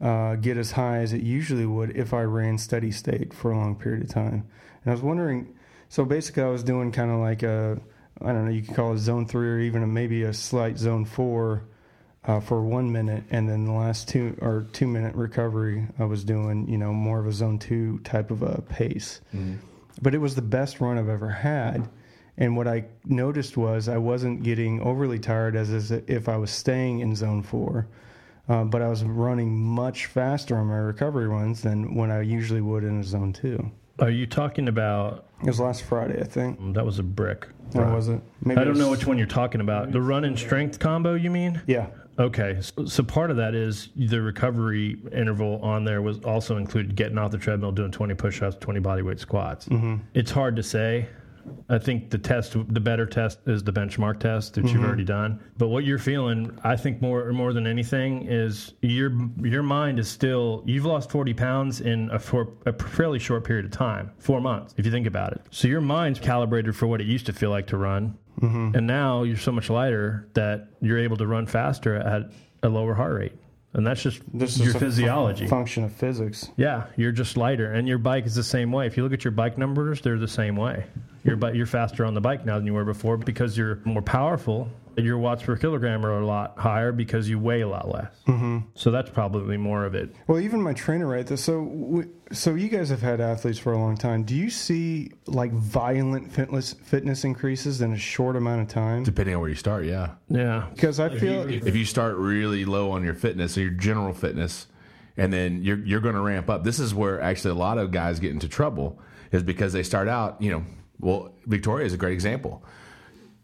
uh, 0.01 0.37
get 0.37 0.57
as 0.57 0.73
high 0.73 0.99
as 0.99 1.13
it 1.13 1.23
usually 1.23 1.67
would 1.67 1.97
if 1.97 2.13
I 2.15 2.23
ran 2.23 2.59
steady 2.59 2.91
state 2.91 3.33
for 3.35 3.51
a 3.51 3.57
long 3.57 3.77
period 3.77 4.03
of 4.05 4.11
time. 4.11 4.47
And 4.85 4.87
I 4.87 4.91
was 4.91 5.03
wondering, 5.03 5.55
so 5.89 6.05
basically, 6.05 6.43
I 6.43 6.49
was 6.49 6.63
doing 6.63 6.93
kind 6.93 7.11
of 7.11 7.19
like 7.19 7.43
a, 7.43 7.81
I 8.21 8.27
don't 8.27 8.45
know, 8.45 8.51
you 8.51 8.63
could 8.63 8.77
call 8.77 8.93
it 8.93 8.99
zone 8.99 9.27
three 9.27 9.49
or 9.49 9.59
even 9.59 9.83
a, 9.83 9.87
maybe 9.87 10.23
a 10.23 10.33
slight 10.33 10.79
zone 10.79 11.05
four 11.05 11.65
uh, 12.25 12.41
for 12.41 12.63
one 12.63 12.93
minute, 12.93 13.25
and 13.31 13.49
then 13.49 13.65
the 13.65 13.73
last 13.73 14.09
two 14.09 14.37
or 14.43 14.67
two 14.73 14.87
minute 14.87 15.15
recovery, 15.15 15.87
I 15.99 16.05
was 16.05 16.25
doing, 16.25 16.69
you 16.69 16.77
know, 16.77 16.93
more 16.93 17.19
of 17.21 17.27
a 17.27 17.33
zone 17.33 17.59
two 17.59 18.01
type 18.01 18.31
of 18.31 18.43
a 18.43 18.61
pace. 18.63 19.21
But 20.03 20.15
it 20.15 20.19
was 20.19 20.35
the 20.35 20.43
best 20.43 20.81
run 20.81 20.99
I've 20.99 21.09
ever 21.09 21.31
had. 21.31 21.89
And 22.39 22.57
what 22.57 22.69
I 22.69 22.85
noticed 23.05 23.57
was 23.57 23.89
I 23.89 23.99
wasn't 23.99 24.43
getting 24.45 24.81
overly 24.81 25.19
tired 25.19 25.57
as, 25.57 25.71
as 25.71 25.91
if 25.91 26.29
I 26.29 26.37
was 26.37 26.51
staying 26.51 27.01
in 27.01 27.15
zone 27.17 27.43
four, 27.43 27.89
uh, 28.49 28.63
but 28.65 28.81
I 28.81 28.89
was 28.89 29.03
running 29.03 29.59
much 29.61 30.07
faster 30.07 30.57
on 30.57 30.67
my 30.69 30.77
recovery 30.77 31.27
runs 31.27 31.63
than 31.63 31.95
when 31.97 32.11
I 32.13 32.23
usually 32.23 32.61
would 32.61 32.85
in 32.85 33.01
a 33.01 33.05
zone 33.05 33.33
two. 33.33 33.71
are 33.99 34.11
you 34.11 34.25
talking 34.27 34.69
about 34.69 35.27
It 35.43 35.47
was 35.47 35.59
last 35.59 35.83
Friday, 35.83 36.21
I 36.21 36.25
think. 36.25 36.75
that 36.75 36.87
was 36.87 37.01
a 37.01 37.03
brick? 37.03 37.49
Or 37.75 37.85
was 37.93 38.09
it? 38.09 38.21
Maybe 38.41 38.61
I 38.61 38.65
don't 38.65 38.79
know 38.79 38.89
was- 38.91 39.01
which 39.01 39.07
one 39.09 39.19
you're 39.19 39.27
talking 39.27 39.61
about. 39.61 39.91
The 39.91 40.01
run 40.01 40.25
and 40.25 40.39
strength 40.39 40.79
combo, 40.79 41.15
you 41.15 41.31
mean? 41.31 41.61
Yeah. 41.67 41.89
Okay, 42.21 42.59
so, 42.61 42.85
so 42.87 43.03
part 43.05 43.31
of 43.31 43.37
that 43.37 43.55
is 43.55 43.91
the 43.95 44.21
recovery 44.21 44.99
interval 45.13 45.61
on 45.63 45.85
there 45.85 46.03
was 46.03 46.19
also 46.21 46.57
included 46.57 46.97
getting 46.97 47.17
off 47.19 47.31
the 47.31 47.39
treadmill, 47.39 47.71
doing 47.71 47.93
20 47.93 48.15
push-ups, 48.15 48.57
20 48.61 48.81
bodyweight 48.81 49.19
squats. 49.21 49.69
It's 50.15 50.31
hard 50.33 50.57
to 50.57 50.63
say. 50.63 51.07
I 51.69 51.79
think 51.79 52.11
the 52.11 52.19
test, 52.19 52.53
the 52.53 52.81
better 52.81 53.07
test, 53.07 53.41
is 53.47 53.63
the 53.63 53.73
benchmark 53.73 54.21
test 54.21 54.55
that 54.55 54.65
you've 54.65 54.75
mm-hmm. 54.75 54.85
already 54.85 55.05
done. 55.05 55.41
But 55.57 55.69
what 55.69 55.85
you're 55.85 55.99
feeling, 55.99 56.59
I 56.65 56.77
think 56.77 57.01
more 57.03 57.33
more 57.33 57.53
than 57.53 57.67
anything, 57.67 58.27
is 58.29 58.75
your 58.83 59.13
your 59.43 59.63
mind 59.63 59.99
is 59.99 60.09
still. 60.09 60.63
You've 60.67 60.85
lost 60.85 61.11
40 61.11 61.35
pounds 61.35 61.81
in 61.81 62.11
a, 62.11 62.19
for, 62.19 62.53
a 62.67 62.73
fairly 62.73 63.19
short 63.19 63.45
period 63.45 63.65
of 63.65 63.71
time, 63.71 64.13
four 64.19 64.41
months, 64.41 64.75
if 64.77 64.85
you 64.85 64.93
think 64.93 65.07
about 65.07 65.33
it. 65.33 65.43
So 65.51 65.69
your 65.69 65.81
mind's 65.81 66.19
calibrated 66.19 66.77
for 66.77 66.87
what 66.87 67.01
it 67.01 67.07
used 67.07 67.27
to 67.27 67.33
feel 67.33 67.51
like 67.51 67.67
to 67.69 67.77
run, 67.77 68.17
mm-hmm. 68.41 68.77
and 68.77 68.87
now 68.87 69.23
you're 69.23 69.37
so 69.37 69.53
much 69.53 69.71
lighter 69.71 70.29
that 70.35 70.69
you're 70.81 70.99
able 70.99 71.17
to 71.17 71.27
run 71.27 71.47
faster 71.47 71.97
at 71.97 72.31
a 72.63 72.69
lower 72.69 72.95
heart 72.95 73.15
rate, 73.15 73.33
and 73.75 73.87
that's 73.87 74.03
just 74.03 74.21
This 74.33 74.59
your 74.59 74.69
is 74.69 74.75
a 74.75 74.79
fu- 74.79 74.85
physiology. 74.87 75.47
function 75.47 75.85
of 75.85 75.93
physics. 75.93 76.51
Yeah, 76.57 76.87
you're 76.97 77.13
just 77.13 77.37
lighter, 77.37 77.73
and 77.73 77.87
your 77.87 77.99
bike 77.99 78.27
is 78.27 78.35
the 78.35 78.43
same 78.43 78.73
way. 78.73 78.87
If 78.87 78.97
you 78.97 79.03
look 79.03 79.13
at 79.13 79.25
your 79.25 79.33
bike 79.33 79.59
numbers, 79.59 80.01
they're 80.01 80.19
the 80.19 80.27
same 80.29 80.57
way. 80.57 80.85
Your 81.25 81.37
bike, 81.37 81.55
you're 81.55 81.67
faster 81.67 82.05
on 82.05 82.15
the 82.15 82.21
bike 82.21 82.45
now 82.47 82.57
than 82.57 82.67
you 82.67 82.73
were 82.75 82.85
before 82.85 83.17
because 83.17 83.57
you're 83.59 83.79
more 83.85 84.03
powerful. 84.03 84.69
Your 84.99 85.19
watts 85.19 85.43
per 85.43 85.57
kilogram 85.57 86.05
are 86.05 86.21
a 86.21 86.27
lot 86.27 86.59
higher 86.59 86.93
because 86.93 87.29
you 87.29 87.39
weigh 87.39 87.61
a 87.61 87.69
lot 87.69 87.89
less. 87.89 88.11
Mm-hmm. 88.27 88.59
So 88.75 88.91
that's 88.91 89.09
probably 89.11 89.57
more 89.57 89.85
of 89.85 89.95
it. 89.95 90.15
Well, 90.27 90.41
even 90.41 90.61
my 90.61 90.73
trainer, 90.73 91.07
right? 91.07 91.27
there- 91.27 91.37
So, 91.37 91.65
w- 91.65 92.11
so 92.33 92.55
you 92.57 92.69
guys 92.69 92.89
have 92.91 93.01
had 93.01 93.21
athletes 93.21 93.59
for 93.59 93.73
a 93.73 93.79
long 93.79 93.97
time. 93.97 94.25
Do 94.25 94.35
you 94.35 94.51
see 94.51 95.13
like 95.27 95.53
violent 95.53 96.33
fitness 96.33 96.73
fitness 96.73 97.25
increases 97.25 97.81
in 97.81 97.93
a 97.93 97.97
short 97.99 98.37
amount 98.37 98.63
of 98.63 98.69
time? 98.69 99.05
Depending 99.05 99.35
on 99.35 99.41
where 99.41 99.49
you 99.51 99.55
start, 99.57 99.85
yeah. 99.85 100.11
Yeah, 100.29 100.67
Because 100.75 101.01
I 101.01 101.09
feel 101.17 101.49
If 101.49 101.77
you 101.77 101.85
start 101.85 102.17
really 102.17 102.65
low 102.65 102.91
on 102.91 103.05
your 103.05 103.15
fitness, 103.15 103.57
or 103.57 103.63
your 103.63 103.71
general 103.71 104.13
fitness, 104.13 104.67
and 105.17 105.33
then 105.33 105.63
you're 105.63 105.79
you're 105.79 106.01
going 106.01 106.15
to 106.17 106.21
ramp 106.21 106.51
up. 106.51 106.65
This 106.65 106.79
is 106.81 106.95
where 106.95 107.21
actually 107.21 107.53
a 107.53 107.55
lot 107.55 107.79
of 107.79 107.91
guys 107.93 108.21
get 108.21 108.33
into 108.33 108.49
trouble 108.49 109.01
is 109.33 109.43
because 109.43 109.73
they 109.73 109.83
start 109.83 110.09
out. 110.09 110.41
You 110.43 110.51
know, 110.53 110.65
well, 111.01 111.33
Victoria 111.47 111.87
is 111.87 111.93
a 111.93 111.97
great 111.97 112.13
example. 112.15 112.65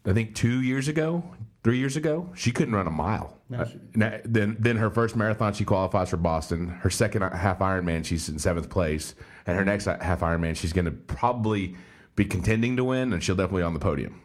I 0.05 0.13
think 0.13 0.35
two 0.35 0.61
years 0.61 0.87
ago, 0.87 1.23
three 1.65 1.79
years 1.79 1.97
ago, 1.97 2.29
she 2.35 2.51
couldn't 2.51 2.75
run 2.75 2.85
a 2.85 2.91
mile. 2.91 3.39
Uh, 3.51 3.65
then, 4.23 4.55
then 4.59 4.77
her 4.77 4.91
first 4.91 5.15
marathon, 5.15 5.51
she 5.51 5.65
qualifies 5.65 6.11
for 6.11 6.17
Boston. 6.17 6.67
Her 6.67 6.91
second 6.91 7.23
half 7.23 7.57
Ironman, 7.57 8.05
she's 8.05 8.29
in 8.29 8.37
seventh 8.37 8.69
place, 8.69 9.15
and 9.47 9.57
her 9.57 9.65
next 9.65 9.85
half 9.85 10.19
Ironman, 10.19 10.55
she's 10.55 10.73
going 10.73 10.85
to 10.85 10.91
probably 10.91 11.75
be 12.15 12.23
contending 12.23 12.77
to 12.77 12.83
win, 12.83 13.11
and 13.13 13.23
she'll 13.23 13.35
definitely 13.35 13.63
be 13.63 13.65
on 13.65 13.73
the 13.73 13.79
podium. 13.79 14.21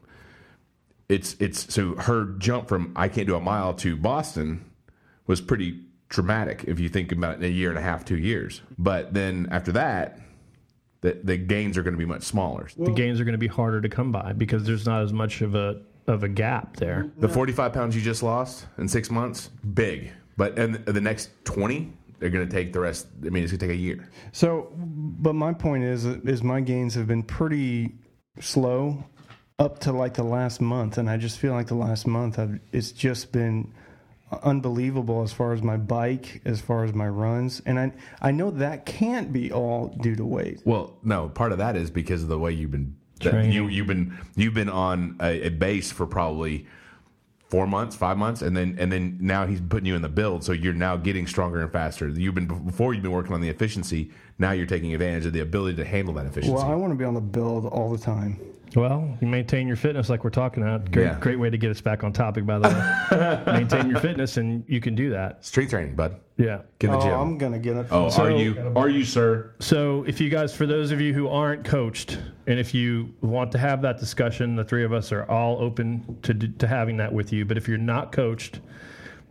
It's 1.08 1.34
it's 1.40 1.72
so 1.72 1.96
her 1.96 2.26
jump 2.36 2.68
from 2.68 2.92
I 2.94 3.08
can't 3.08 3.26
do 3.26 3.34
a 3.34 3.40
mile 3.40 3.72
to 3.74 3.96
Boston 3.96 4.70
was 5.26 5.40
pretty 5.40 5.80
dramatic 6.10 6.64
if 6.68 6.78
you 6.78 6.90
think 6.90 7.10
about 7.10 7.36
it 7.36 7.38
in 7.38 7.44
a 7.44 7.54
year 7.54 7.70
and 7.70 7.78
a 7.78 7.82
half, 7.82 8.04
two 8.04 8.18
years. 8.18 8.60
But 8.76 9.14
then 9.14 9.48
after 9.50 9.72
that, 9.72 10.20
the, 11.00 11.18
the 11.24 11.38
gains 11.38 11.78
are 11.78 11.82
going 11.82 11.94
to 11.94 11.98
be 11.98 12.04
much 12.04 12.22
smaller. 12.22 12.68
the 12.76 12.92
gains 12.92 13.18
are 13.18 13.24
going 13.24 13.32
to 13.32 13.38
be 13.38 13.46
harder 13.46 13.80
to 13.80 13.88
come 13.88 14.12
by 14.12 14.34
because 14.34 14.64
there's 14.64 14.84
not 14.84 15.02
as 15.02 15.12
much 15.14 15.40
of 15.40 15.54
a 15.54 15.80
of 16.10 16.24
a 16.24 16.28
gap 16.28 16.76
there. 16.76 17.10
The 17.18 17.28
45 17.28 17.72
pounds 17.72 17.96
you 17.96 18.02
just 18.02 18.22
lost 18.22 18.66
in 18.78 18.88
six 18.88 19.10
months, 19.10 19.48
big. 19.74 20.12
But 20.36 20.58
and 20.58 20.76
the 20.86 21.00
next 21.00 21.30
20, 21.44 21.92
they're 22.18 22.30
going 22.30 22.48
to 22.48 22.52
take 22.52 22.72
the 22.72 22.80
rest. 22.80 23.06
I 23.24 23.30
mean, 23.30 23.42
it's 23.42 23.52
going 23.52 23.60
to 23.60 23.66
take 23.68 23.76
a 23.76 23.78
year. 23.78 24.08
so. 24.32 24.72
But 24.76 25.34
my 25.34 25.52
point 25.52 25.84
is, 25.84 26.06
is 26.06 26.42
my 26.42 26.60
gains 26.60 26.94
have 26.94 27.06
been 27.06 27.22
pretty 27.22 27.94
slow 28.40 29.04
up 29.58 29.80
to 29.80 29.92
like 29.92 30.14
the 30.14 30.22
last 30.22 30.60
month, 30.60 30.96
and 30.98 31.10
I 31.10 31.18
just 31.18 31.38
feel 31.38 31.52
like 31.52 31.66
the 31.66 31.74
last 31.74 32.06
month, 32.06 32.38
I've, 32.38 32.58
it's 32.72 32.92
just 32.92 33.32
been 33.32 33.72
unbelievable 34.42 35.22
as 35.22 35.32
far 35.32 35.52
as 35.52 35.62
my 35.62 35.76
bike, 35.76 36.40
as 36.44 36.60
far 36.60 36.84
as 36.84 36.94
my 36.94 37.08
runs, 37.08 37.60
and 37.66 37.78
I 37.78 37.92
I 38.22 38.30
know 38.30 38.50
that 38.50 38.86
can't 38.86 39.32
be 39.32 39.52
all 39.52 39.88
due 40.00 40.16
to 40.16 40.24
weight. 40.24 40.62
Well, 40.64 40.96
no, 41.02 41.28
part 41.28 41.52
of 41.52 41.58
that 41.58 41.76
is 41.76 41.90
because 41.90 42.22
of 42.22 42.28
the 42.28 42.38
way 42.38 42.52
you've 42.52 42.70
been. 42.70 42.96
Training. 43.20 43.52
You, 43.52 43.68
you've 43.68 43.86
been 43.86 44.18
you've 44.36 44.54
been 44.54 44.70
on 44.70 45.16
a, 45.20 45.46
a 45.46 45.48
base 45.50 45.92
for 45.92 46.06
probably 46.06 46.66
four 47.48 47.66
months, 47.66 47.96
five 47.96 48.16
months, 48.16 48.42
and 48.42 48.56
then 48.56 48.76
and 48.78 48.90
then 48.90 49.18
now 49.20 49.46
he's 49.46 49.60
putting 49.60 49.86
you 49.86 49.96
in 49.96 50.02
the 50.02 50.08
build, 50.08 50.44
so 50.44 50.52
you're 50.52 50.72
now 50.72 50.96
getting 50.96 51.26
stronger 51.26 51.60
and 51.60 51.72
faster. 51.72 52.08
You've 52.08 52.34
been 52.34 52.46
before 52.46 52.94
you've 52.94 53.02
been 53.02 53.12
working 53.12 53.34
on 53.34 53.40
the 53.40 53.48
efficiency. 53.48 54.10
Now 54.40 54.52
you're 54.52 54.66
taking 54.66 54.94
advantage 54.94 55.26
of 55.26 55.34
the 55.34 55.40
ability 55.40 55.76
to 55.76 55.84
handle 55.84 56.14
that 56.14 56.24
efficiency. 56.24 56.54
Well, 56.54 56.64
I 56.64 56.74
want 56.74 56.92
to 56.92 56.96
be 56.96 57.04
on 57.04 57.12
the 57.12 57.20
build 57.20 57.66
all 57.66 57.92
the 57.92 57.98
time. 57.98 58.40
Well, 58.74 59.18
you 59.20 59.26
maintain 59.26 59.66
your 59.66 59.76
fitness 59.76 60.08
like 60.08 60.22
we're 60.24 60.30
talking 60.30 60.62
about. 60.62 60.90
Great, 60.92 61.04
Yeah. 61.04 61.18
great 61.20 61.38
way 61.38 61.50
to 61.50 61.58
get 61.58 61.70
us 61.72 61.80
back 61.80 62.04
on 62.04 62.12
topic, 62.12 62.46
by 62.46 62.58
the 62.58 62.68
way. 62.68 63.42
maintain 63.52 63.90
your 63.90 63.98
fitness, 64.00 64.36
and 64.38 64.64
you 64.66 64.80
can 64.80 64.94
do 64.94 65.10
that. 65.10 65.44
Strength 65.44 65.70
training, 65.70 65.94
bud. 65.96 66.16
Yeah. 66.38 66.60
Get 66.78 66.86
in 66.86 66.92
the 66.92 66.98
Oh, 66.98 67.02
gym. 67.02 67.12
I'm 67.20 67.36
gonna 67.36 67.58
get 67.58 67.76
it. 67.76 67.86
oh, 67.90 68.08
So- 68.08 68.22
are 68.24 68.30
you? 68.30 68.72
Are 68.76 68.88
you, 68.88 69.04
sir? 69.04 69.50
So, 69.58 70.04
if 70.06 70.20
you 70.20 70.30
guys, 70.30 70.54
for 70.54 70.66
those 70.66 70.90
of 70.92 71.00
you 71.02 71.12
who 71.12 71.28
aren't 71.28 71.64
coached, 71.64 72.18
and 72.46 72.58
if 72.58 72.72
you 72.72 73.12
want 73.20 73.52
to 73.52 73.58
have 73.58 73.82
that 73.82 73.98
discussion, 73.98 74.54
the 74.56 74.64
three 74.64 74.84
of 74.84 74.92
us 74.92 75.12
are 75.12 75.24
all 75.28 75.58
open 75.60 76.16
to 76.22 76.32
to 76.32 76.66
having 76.66 76.96
that 76.98 77.12
with 77.12 77.30
you. 77.32 77.44
But 77.44 77.56
if 77.58 77.68
you're 77.68 77.76
not 77.76 78.12
coached, 78.12 78.60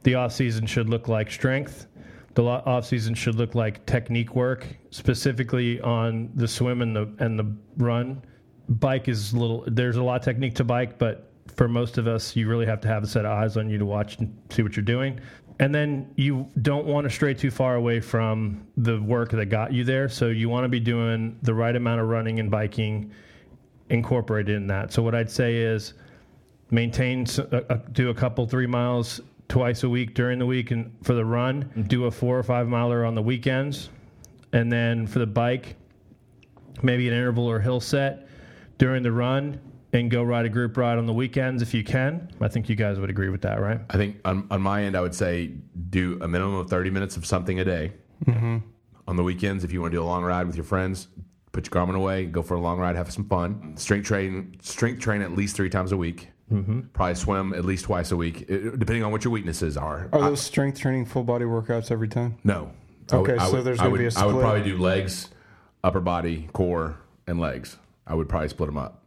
the 0.03 0.15
off 0.15 0.33
season 0.33 0.65
should 0.65 0.89
look 0.89 1.07
like 1.07 1.31
strength. 1.31 1.87
The 2.39 2.43
lo- 2.43 2.63
off 2.65 2.85
season 2.85 3.15
should 3.15 3.35
look 3.35 3.53
like 3.53 3.85
technique 3.85 4.33
work, 4.33 4.65
specifically 4.91 5.81
on 5.81 6.31
the 6.35 6.47
swim 6.47 6.81
and 6.81 6.95
the 6.95 7.13
and 7.19 7.37
the 7.37 7.53
run. 7.75 8.21
Bike 8.69 9.09
is 9.09 9.33
a 9.33 9.37
little. 9.37 9.65
There's 9.67 9.97
a 9.97 10.03
lot 10.03 10.21
of 10.21 10.23
technique 10.23 10.55
to 10.55 10.63
bike, 10.63 10.97
but 10.97 11.33
for 11.53 11.67
most 11.67 11.97
of 11.97 12.07
us, 12.07 12.37
you 12.37 12.47
really 12.47 12.65
have 12.65 12.79
to 12.79 12.87
have 12.87 13.03
a 13.03 13.07
set 13.07 13.25
of 13.25 13.31
eyes 13.33 13.57
on 13.57 13.69
you 13.69 13.77
to 13.77 13.85
watch 13.85 14.19
and 14.19 14.33
see 14.51 14.61
what 14.61 14.77
you're 14.77 14.85
doing. 14.85 15.19
And 15.59 15.75
then 15.75 16.13
you 16.15 16.49
don't 16.61 16.85
want 16.85 17.03
to 17.03 17.09
stray 17.09 17.33
too 17.33 17.51
far 17.51 17.75
away 17.75 17.99
from 17.99 18.65
the 18.77 19.01
work 19.01 19.31
that 19.31 19.47
got 19.47 19.73
you 19.73 19.83
there. 19.83 20.07
So 20.07 20.27
you 20.27 20.47
want 20.47 20.63
to 20.63 20.69
be 20.69 20.79
doing 20.79 21.37
the 21.41 21.53
right 21.53 21.75
amount 21.75 21.99
of 21.99 22.07
running 22.07 22.39
and 22.39 22.49
biking 22.49 23.11
incorporated 23.89 24.55
in 24.55 24.67
that. 24.67 24.93
So 24.93 25.03
what 25.03 25.13
I'd 25.13 25.29
say 25.29 25.57
is 25.57 25.93
maintain, 26.71 27.25
uh, 27.37 27.63
uh, 27.69 27.79
do 27.91 28.11
a 28.11 28.13
couple 28.13 28.47
three 28.47 28.65
miles 28.65 29.19
twice 29.49 29.83
a 29.83 29.89
week 29.89 30.13
during 30.13 30.39
the 30.39 30.45
week 30.45 30.71
and 30.71 30.95
for 31.03 31.13
the 31.13 31.25
run, 31.25 31.85
do 31.87 32.05
a 32.05 32.11
four 32.11 32.37
or 32.39 32.43
five 32.43 32.67
miler 32.67 33.03
on 33.03 33.15
the 33.15 33.21
weekends. 33.21 33.89
And 34.53 34.71
then 34.71 35.05
for 35.05 35.19
the 35.19 35.27
bike, 35.27 35.75
maybe 36.81 37.07
an 37.07 37.13
interval 37.13 37.45
or 37.45 37.59
hill 37.59 37.81
set 37.81 38.27
during 38.77 39.03
the 39.03 39.11
run 39.11 39.59
and 39.91 40.09
go 40.09 40.23
ride 40.23 40.45
a 40.45 40.49
group 40.49 40.77
ride 40.77 40.97
on 40.97 41.07
the 41.07 41.13
weekends 41.13 41.61
if 41.61 41.73
you 41.73 41.83
can. 41.83 42.29
I 42.39 42.47
think 42.47 42.69
you 42.69 42.75
guys 42.75 42.99
would 42.99 43.09
agree 43.09 43.29
with 43.29 43.41
that, 43.41 43.59
right? 43.59 43.81
I 43.89 43.97
think 43.97 44.17
on, 44.23 44.47
on 44.51 44.61
my 44.61 44.83
end, 44.83 44.95
I 44.95 45.01
would 45.01 45.15
say 45.15 45.51
do 45.89 46.19
a 46.21 46.27
minimum 46.27 46.55
of 46.55 46.69
30 46.69 46.91
minutes 46.91 47.17
of 47.17 47.25
something 47.25 47.59
a 47.59 47.65
day. 47.65 47.93
Mm-hmm. 48.25 48.57
On 49.07 49.15
the 49.15 49.23
weekends, 49.23 49.63
if 49.63 49.71
you 49.71 49.81
want 49.81 49.91
to 49.91 49.97
do 49.97 50.03
a 50.03 50.05
long 50.05 50.23
ride 50.23 50.45
with 50.45 50.55
your 50.55 50.65
friends, 50.65 51.07
put 51.51 51.65
your 51.65 51.71
Garmin 51.71 51.95
away, 51.95 52.25
go 52.25 52.43
for 52.43 52.53
a 52.53 52.59
long 52.59 52.77
ride, 52.77 52.95
have 52.95 53.11
some 53.11 53.27
fun. 53.27 53.73
Strength 53.75 54.05
train, 54.05 54.55
strength 54.61 54.99
train 54.99 55.23
at 55.23 55.31
least 55.31 55.55
three 55.55 55.69
times 55.69 55.91
a 55.91 55.97
week. 55.97 56.29
Mm-hmm. 56.51 56.79
Probably 56.93 57.15
swim 57.15 57.53
at 57.53 57.63
least 57.65 57.85
twice 57.85 58.11
a 58.11 58.17
week, 58.17 58.47
depending 58.47 59.03
on 59.03 59.11
what 59.11 59.23
your 59.23 59.31
weaknesses 59.31 59.77
are. 59.77 60.09
Are 60.11 60.19
I- 60.19 60.29
those 60.29 60.41
strength 60.41 60.79
training 60.79 61.05
full 61.05 61.23
body 61.23 61.45
workouts 61.45 61.91
every 61.91 62.07
time? 62.07 62.37
no. 62.43 62.71
I 63.11 63.15
would- 63.17 63.29
Okay, 63.31 63.39
I 63.39 63.47
so 63.47 63.53
would- 63.57 63.63
there's 63.65 63.77
gonna 63.79 63.89
would, 63.89 63.97
be 63.99 64.05
a 64.05 64.11
I 64.17 64.25
would 64.25 64.31
split. 64.33 64.41
probably 64.43 64.63
do 64.63 64.77
legs, 64.77 65.29
upper 65.83 65.99
body, 65.99 66.47
core, 66.53 66.95
and 67.25 67.39
legs. 67.39 67.77
I 68.05 68.13
would 68.13 68.29
probably 68.29 68.49
split 68.49 68.67
them 68.67 68.77
up. 68.77 69.03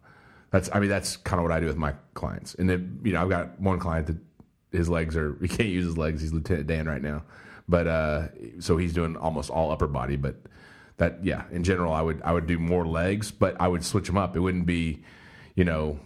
That's 0.50 0.68
I 0.72 0.80
mean 0.80 0.88
that's 0.90 1.16
kind 1.16 1.38
of 1.38 1.44
what 1.44 1.52
I 1.52 1.60
do 1.60 1.66
with 1.66 1.76
my 1.76 1.94
clients. 2.14 2.54
And 2.56 2.68
then 2.68 3.00
you 3.04 3.12
know 3.12 3.22
I've 3.22 3.28
got 3.28 3.60
one 3.60 3.78
client 3.78 4.08
that 4.08 4.16
his 4.76 4.88
legs 4.88 5.16
are 5.16 5.36
he 5.40 5.46
can't 5.48 5.68
use 5.68 5.84
his 5.86 5.96
legs. 5.96 6.20
He's 6.20 6.32
Lieutenant 6.32 6.66
Dan 6.66 6.86
right 6.88 7.00
now, 7.02 7.22
but 7.68 7.86
uh, 7.86 8.28
so 8.58 8.76
he's 8.76 8.92
doing 8.92 9.16
almost 9.16 9.50
all 9.50 9.70
upper 9.70 9.86
body. 9.86 10.16
But 10.16 10.34
that 10.96 11.24
yeah, 11.24 11.44
in 11.52 11.62
general 11.64 11.92
I 11.92 12.02
would 12.02 12.20
I 12.24 12.32
would 12.32 12.46
do 12.48 12.58
more 12.58 12.84
legs, 12.86 13.30
but 13.30 13.56
I 13.60 13.68
would 13.68 13.84
switch 13.84 14.06
them 14.08 14.18
up. 14.18 14.36
It 14.36 14.40
wouldn't 14.40 14.66
be 14.66 15.02
you 15.54 15.64
know 15.64 15.98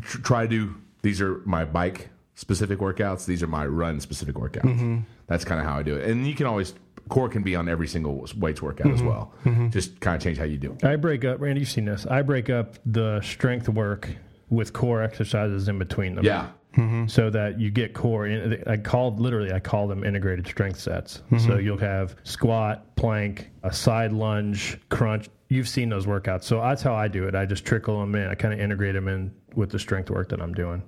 tr- 0.00 0.18
try 0.18 0.42
to 0.46 0.48
do 0.48 0.74
these 1.02 1.20
are 1.20 1.42
my 1.44 1.64
bike 1.64 2.08
specific 2.34 2.78
workouts. 2.78 3.26
These 3.26 3.42
are 3.42 3.46
my 3.46 3.66
run 3.66 4.00
specific 4.00 4.36
workouts. 4.36 4.62
Mm-hmm. 4.64 4.98
That's 5.26 5.44
kind 5.44 5.60
of 5.60 5.66
how 5.66 5.78
I 5.78 5.82
do 5.82 5.96
it. 5.96 6.08
And 6.08 6.26
you 6.26 6.34
can 6.34 6.46
always 6.46 6.74
core 7.08 7.28
can 7.28 7.42
be 7.42 7.56
on 7.56 7.68
every 7.68 7.88
single 7.88 8.26
weights 8.38 8.62
workout 8.62 8.86
Mm-hmm. 8.86 8.94
as 8.94 9.02
well. 9.02 9.32
Just 9.70 10.00
kind 10.00 10.16
of 10.16 10.22
change 10.22 10.38
how 10.38 10.44
you 10.44 10.56
do. 10.58 10.72
it. 10.72 10.84
I 10.84 10.96
break 10.96 11.24
up, 11.24 11.40
Randy, 11.40 11.60
you've 11.60 11.68
seen 11.70 11.84
this. 11.84 12.06
I 12.06 12.22
break 12.22 12.48
up 12.48 12.76
the 12.86 13.20
strength 13.22 13.68
work 13.68 14.08
with 14.48 14.72
core 14.72 15.02
exercises 15.02 15.68
in 15.68 15.78
between 15.78 16.14
them. 16.14 16.24
Yeah. 16.24 16.48
Mm-hmm. 16.76 17.06
so 17.06 17.28
that 17.28 17.60
you 17.60 17.70
get 17.70 17.92
core. 17.92 18.26
In, 18.26 18.62
I 18.66 18.78
called 18.78 19.20
literally, 19.20 19.52
I 19.52 19.60
call 19.60 19.86
them 19.86 20.04
integrated 20.04 20.46
strength 20.46 20.80
sets. 20.80 21.22
So 21.30 21.36
mm-hmm. 21.36 21.60
you'll 21.60 21.76
have 21.78 22.16
squat, 22.24 22.96
plank, 22.96 23.50
a 23.62 23.72
side 23.72 24.12
lunge, 24.12 24.78
crunch. 24.88 25.28
You've 25.48 25.68
seen 25.68 25.90
those 25.90 26.06
workouts. 26.06 26.44
So 26.44 26.60
that's 26.60 26.80
how 26.80 26.94
I 26.94 27.08
do 27.08 27.28
it. 27.28 27.34
I 27.34 27.44
just 27.44 27.66
trickle 27.66 28.00
them 28.00 28.14
in. 28.14 28.26
I 28.28 28.34
kind 28.34 28.54
of 28.54 28.60
integrate 28.60 28.94
them 28.94 29.06
in 29.08 29.34
with 29.54 29.70
the 29.70 29.78
strength 29.78 30.08
work 30.08 30.30
that 30.30 30.40
I'm 30.40 30.54
doing. 30.54 30.82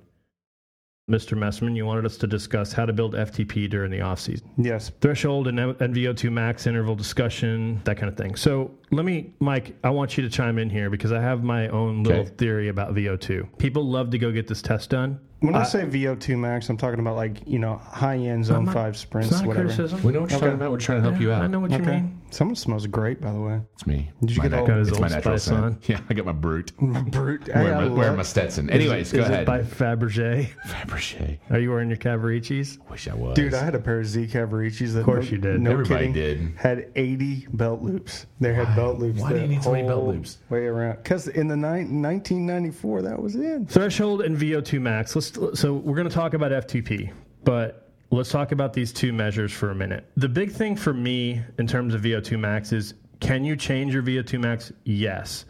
Mr. 1.09 1.37
Messman, 1.37 1.75
you 1.75 1.85
wanted 1.85 2.03
us 2.03 2.17
to 2.17 2.25
discuss 2.25 2.73
how 2.73 2.83
to 2.83 2.91
build 2.91 3.13
FTP 3.13 3.69
during 3.69 3.91
the 3.91 4.01
off 4.01 4.19
season 4.19 4.49
Yes. 4.57 4.91
threshold 5.01 5.47
and 5.47 5.59
NVO2 5.59 6.31
max 6.31 6.65
interval 6.65 6.95
discussion, 6.95 7.79
that 7.83 7.97
kind 7.97 8.09
of 8.09 8.17
thing. 8.17 8.35
So 8.35 8.71
let 8.89 9.05
me, 9.05 9.31
Mike, 9.39 9.75
I 9.83 9.91
want 9.91 10.17
you 10.17 10.23
to 10.23 10.29
chime 10.29 10.57
in 10.57 10.67
here 10.67 10.89
because 10.89 11.11
I 11.11 11.21
have 11.21 11.43
my 11.43 11.67
own 11.67 12.01
little 12.01 12.21
Okay. 12.21 12.31
theory 12.37 12.69
about 12.69 12.95
VO2. 12.95 13.59
People 13.59 13.85
love 13.85 14.09
to 14.11 14.17
go 14.17 14.31
get 14.31 14.47
this 14.47 14.63
test 14.63 14.89
done. 14.89 15.19
When 15.45 15.55
I, 15.55 15.63
say 15.63 15.83
VO2 15.85 16.37
max, 16.37 16.69
I'm 16.69 16.77
talking 16.77 16.99
about 16.99 17.15
like 17.15 17.37
you 17.47 17.59
know 17.59 17.77
high 17.77 18.17
end 18.17 18.45
zone 18.45 18.65
not- 18.65 18.73
five 18.73 18.97
sprints, 18.97 19.29
It's 19.31 19.37
not 19.39 19.45
a 19.45 19.47
whatever. 19.47 19.67
criticism. 19.69 20.03
We 20.03 20.11
know 20.13 20.21
what 20.21 20.31
you're 20.31 20.39
talking 20.39 20.55
about. 20.55 20.71
We're 20.71 20.77
trying 20.77 21.01
to 21.03 21.09
help 21.09 21.21
you 21.21 21.31
out. 21.31 21.41
I 21.43 21.47
know 21.47 21.59
what 21.59 21.71
you 21.71 21.77
Okay. 21.77 21.91
mean. 22.01 22.21
Someone 22.31 22.55
smells 22.55 22.85
great, 22.87 23.21
by 23.21 23.31
the 23.31 23.39
way. 23.39 23.61
It's 23.75 23.87
me. 23.87 24.11
Did 24.19 24.31
you 24.35 24.41
My 24.43 24.49
get 24.49 24.59
all- 24.59 24.67
nat- 24.67 24.73
Got 24.73 24.79
his 24.79 24.87
it's 24.89 24.99
my 24.99 25.05
Old 25.05 25.11
natural 25.13 25.37
Spice 25.39 25.53
on. 25.55 25.77
Yeah, 25.85 25.99
I 26.09 26.13
got 26.13 26.25
my 26.25 26.31
brute. 26.33 26.75
Brute. 27.11 27.49
I, 27.53 27.63
Wearing 27.63 27.77
my, 27.77 27.83
love- 27.85 27.97
wearing 27.97 28.17
my 28.17 28.23
Stetson. 28.23 28.69
Anyways, 28.69 29.07
Is 29.07 29.13
go 29.13 29.19
it 29.19 29.25
ahead. 29.31 29.45
by 29.45 29.61
Fabergé. 29.61 30.49
Fabergé. 30.67 31.37
Are 31.49 31.59
you 31.59 31.69
wearing 31.69 31.87
your 31.89 31.97
Cavariccis? 31.97 32.77
Wish 32.89 33.07
I 33.07 33.13
was. 33.13 33.35
Dude, 33.35 33.53
I 33.53 33.63
had 33.63 33.75
a 33.75 33.79
pair 33.79 33.99
of 33.99 34.07
Z 34.07 34.27
Cavariccis 34.27 34.93
that, 34.93 34.99
of 34.99 35.05
course 35.05 35.29
you 35.31 35.37
did. 35.37 35.61
No 35.61 35.71
Everybody 35.71 36.07
kidding, 36.07 36.13
did. 36.13 36.57
Had 36.57 36.91
80 36.95 37.47
belt 37.53 37.81
loops. 37.81 38.25
They 38.41 38.53
had 38.53 38.75
belt 38.75 38.99
loops. 38.99 39.21
Why 39.21 39.33
do 39.33 39.39
you 39.39 39.47
need 39.47 39.63
so 39.63 39.71
many 39.71 39.87
belt 39.87 40.03
loops? 40.05 40.39
Way 40.49 40.65
around, 40.65 40.97
because 40.97 41.27
in 41.29 41.47
the 41.47 41.55
ni- 41.55 41.85
1994 41.85 43.01
that 43.03 43.21
was 43.21 43.35
in. 43.35 43.65
Threshold 43.67 44.21
and 44.21 44.35
VO2 44.37 44.81
max. 44.81 45.15
Let's 45.15 45.34
so 45.53 45.73
we're 45.73 45.95
going 45.95 46.09
to 46.09 46.13
talk 46.13 46.33
about 46.33 46.51
FTP, 46.51 47.11
but 47.43 47.89
let's 48.11 48.29
talk 48.29 48.51
about 48.51 48.73
these 48.73 48.91
two 48.93 49.13
measures 49.13 49.51
for 49.51 49.71
a 49.71 49.75
minute. 49.75 50.09
The 50.17 50.29
big 50.29 50.51
thing 50.51 50.75
for 50.75 50.93
me 50.93 51.41
in 51.57 51.67
terms 51.67 51.93
of 51.93 52.01
VO2 52.01 52.39
max 52.39 52.71
is 52.71 52.93
can 53.19 53.43
you 53.43 53.55
change 53.55 53.93
your 53.93 54.03
VO2 54.03 54.39
max? 54.39 54.71
Yes. 54.83 55.45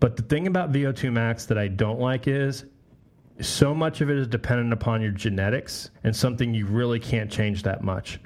But 0.00 0.16
the 0.16 0.22
thing 0.22 0.46
about 0.46 0.72
VO2 0.72 1.12
max 1.12 1.44
that 1.46 1.58
I 1.58 1.68
don't 1.68 2.00
like 2.00 2.28
is 2.28 2.64
so 3.40 3.74
much 3.74 4.00
of 4.00 4.10
it 4.10 4.18
is 4.18 4.26
dependent 4.26 4.72
upon 4.72 5.00
your 5.00 5.12
genetics 5.12 5.90
and 6.04 6.14
something 6.14 6.54
you 6.54 6.66
really 6.66 6.98
can't 6.98 7.30
change 7.30 7.62
that 7.64 7.82
much. 7.82 8.20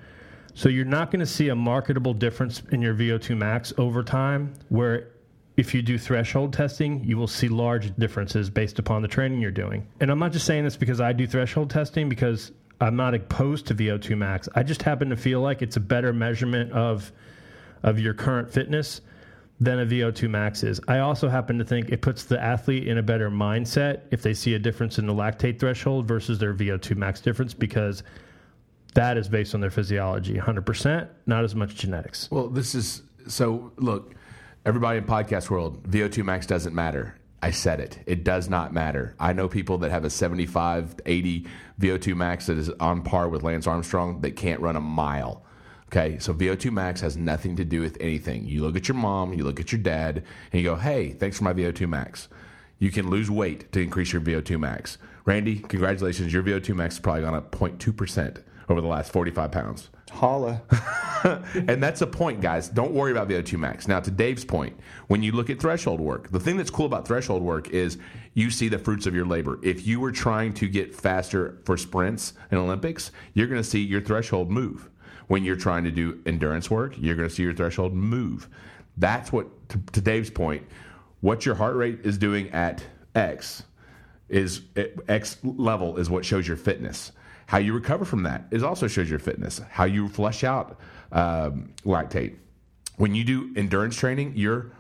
So 0.54 0.68
you're 0.68 0.84
not 0.84 1.10
going 1.10 1.20
to 1.20 1.26
see 1.26 1.48
a 1.48 1.54
marketable 1.54 2.14
difference 2.14 2.62
in 2.72 2.82
your 2.82 2.94
VO2 2.94 3.36
max 3.36 3.72
over 3.78 4.02
time 4.02 4.54
where 4.68 5.08
if 5.57 5.74
you 5.74 5.82
do 5.82 5.98
threshold 5.98 6.53
testing, 6.53 7.05
you 7.05 7.16
will 7.16 7.26
see 7.26 7.48
large 7.48 7.94
differences 7.96 8.48
based 8.48 8.78
upon 8.78 9.03
the 9.03 9.09
training 9.09 9.40
you're 9.40 9.50
doing. 9.50 9.86
And 10.00 10.11
I'm 10.11 10.18
not 10.18 10.32
just 10.32 10.46
saying 10.46 10.64
this 10.64 10.76
because 10.76 11.00
I 11.00 11.12
do 11.12 11.26
threshold 11.26 11.70
testing 11.70 12.09
because 12.09 12.53
I'm 12.80 12.96
not 12.96 13.14
opposed 13.14 13.66
to 13.66 13.74
VO2 13.74 14.16
max. 14.16 14.48
I 14.55 14.62
just 14.62 14.82
happen 14.82 15.11
to 15.11 15.16
feel 15.16 15.40
like 15.40 15.62
it's 15.62 15.76
a 15.76 15.80
better 15.80 16.12
measurement 16.12 16.72
of 16.72 17.12
of 17.82 17.98
your 17.98 18.14
current 18.14 18.48
fitness 18.48 19.00
than 19.61 19.80
a 19.80 19.86
VO2 19.86 20.30
max 20.30 20.62
is. 20.62 20.80
I 20.88 20.98
also 20.98 21.28
happen 21.28 21.59
to 21.59 21.64
think 21.64 21.90
it 21.90 22.00
puts 22.00 22.24
the 22.24 22.40
athlete 22.40 22.86
in 22.86 22.98
a 22.98 23.03
better 23.03 23.30
mindset 23.30 24.03
if 24.11 24.22
they 24.22 24.34
see 24.34 24.55
a 24.55 24.59
difference 24.59 24.98
in 24.98 25.07
the 25.07 25.12
lactate 25.12 25.59
threshold 25.59 26.07
versus 26.07 26.38
their 26.38 26.55
VO2 26.55 26.96
max 26.96 27.20
difference 27.20 27.55
because 27.55 28.03
that 28.94 29.16
is 29.16 29.28
based 29.28 29.55
on 29.55 29.61
their 29.61 29.70
physiology 29.70 30.34
100%, 30.34 31.09
not 31.26 31.44
as 31.44 31.55
much 31.55 31.74
genetics. 31.74 32.30
Well, 32.30 32.48
this 32.48 32.74
is 32.74 33.03
so. 33.26 33.72
Look, 33.76 34.14
everybody 34.64 34.98
in 34.98 35.04
podcast 35.04 35.50
world, 35.50 35.82
VO2 35.90 36.24
max 36.24 36.46
doesn't 36.46 36.74
matter. 36.74 37.16
I 37.42 37.50
said 37.50 37.80
it. 37.80 37.98
It 38.06 38.22
does 38.22 38.48
not 38.48 38.72
matter. 38.72 39.16
I 39.18 39.32
know 39.32 39.48
people 39.48 39.78
that 39.78 39.90
have 39.90 40.04
a 40.04 40.10
75, 40.10 40.94
80 41.04 41.46
VO2 41.80 42.14
max 42.14 42.46
that 42.46 42.56
is 42.56 42.70
on 42.78 43.02
par 43.02 43.28
with 43.28 43.42
Lance 43.42 43.66
Armstrong 43.66 44.20
that 44.20 44.36
can't 44.36 44.60
run 44.60 44.76
a 44.76 44.80
mile. 44.80 45.44
Okay, 45.88 46.18
so 46.20 46.32
VO2 46.32 46.70
max 46.70 47.00
has 47.00 47.16
nothing 47.16 47.56
to 47.56 47.64
do 47.64 47.80
with 47.80 47.96
anything. 48.00 48.46
You 48.46 48.62
look 48.62 48.76
at 48.76 48.88
your 48.88 48.94
mom, 48.94 49.34
you 49.34 49.44
look 49.44 49.58
at 49.58 49.72
your 49.72 49.80
dad, 49.80 50.24
and 50.52 50.62
you 50.62 50.66
go, 50.66 50.76
hey, 50.76 51.10
thanks 51.10 51.38
for 51.38 51.44
my 51.44 51.52
VO2 51.52 51.88
max. 51.88 52.28
You 52.78 52.90
can 52.90 53.10
lose 53.10 53.30
weight 53.30 53.70
to 53.72 53.80
increase 53.80 54.12
your 54.12 54.22
VO2 54.22 54.58
max. 54.58 54.96
Randy, 55.24 55.58
congratulations. 55.58 56.32
Your 56.32 56.42
VO2 56.42 56.74
max 56.74 56.94
has 56.94 57.00
probably 57.00 57.22
gone 57.22 57.34
up 57.34 57.50
0.2% 57.50 58.42
over 58.68 58.80
the 58.80 58.86
last 58.86 59.12
45 59.12 59.50
pounds. 59.50 59.90
Holla. 60.10 60.62
And 61.24 61.80
that's 61.80 62.02
a 62.02 62.06
point, 62.06 62.40
guys. 62.40 62.68
Don't 62.68 62.92
worry 62.92 63.12
about 63.12 63.28
the 63.28 63.34
VO2 63.34 63.58
max. 63.58 63.86
Now, 63.86 64.00
to 64.00 64.10
Dave's 64.10 64.44
point, 64.44 64.76
when 65.06 65.22
you 65.22 65.30
look 65.30 65.50
at 65.50 65.60
threshold 65.60 66.00
work, 66.00 66.30
the 66.30 66.40
thing 66.40 66.56
that's 66.56 66.70
cool 66.70 66.86
about 66.86 67.06
threshold 67.06 67.42
work 67.42 67.70
is 67.70 67.98
you 68.34 68.50
see 68.50 68.68
the 68.68 68.78
fruits 68.78 69.06
of 69.06 69.14
your 69.14 69.24
labor. 69.24 69.60
If 69.62 69.86
you 69.86 70.00
were 70.00 70.10
trying 70.10 70.52
to 70.54 70.68
get 70.68 70.94
faster 70.94 71.60
for 71.64 71.76
sprints 71.76 72.32
in 72.50 72.58
Olympics, 72.58 73.12
you're 73.34 73.46
going 73.46 73.62
to 73.62 73.68
see 73.68 73.80
your 73.80 74.00
threshold 74.00 74.50
move. 74.50 74.90
When 75.28 75.44
you're 75.44 75.56
trying 75.56 75.84
to 75.84 75.92
do 75.92 76.20
endurance 76.26 76.70
work, 76.70 76.94
you're 76.98 77.14
going 77.14 77.28
to 77.28 77.34
see 77.34 77.44
your 77.44 77.54
threshold 77.54 77.94
move. 77.94 78.48
That's 78.96 79.32
what, 79.32 79.46
to, 79.68 79.78
to 79.92 80.00
Dave's 80.00 80.30
point, 80.30 80.66
what 81.20 81.46
your 81.46 81.54
heart 81.54 81.76
rate 81.76 82.00
is 82.02 82.18
doing 82.18 82.50
at 82.50 82.82
X 83.14 83.62
is 84.28 84.62
at 84.76 84.92
X 85.08 85.36
level 85.44 85.98
is 85.98 86.10
what 86.10 86.24
shows 86.24 86.48
your 86.48 86.56
fitness. 86.56 87.12
How 87.53 87.59
you 87.59 87.74
recover 87.74 88.07
from 88.07 88.22
that 88.22 88.46
is 88.50 88.62
also 88.62 88.88
shows 88.88 89.11
your 89.11 89.18
fitness. 89.18 89.61
How 89.68 89.84
you 89.84 90.09
flush 90.09 90.42
out 90.42 90.80
um, 91.12 91.68
lactate. 91.84 92.36
When 92.96 93.14
you 93.14 93.24
do 93.24 93.53
endurance 93.57 93.94
training, 93.94 94.32
your 94.34 94.72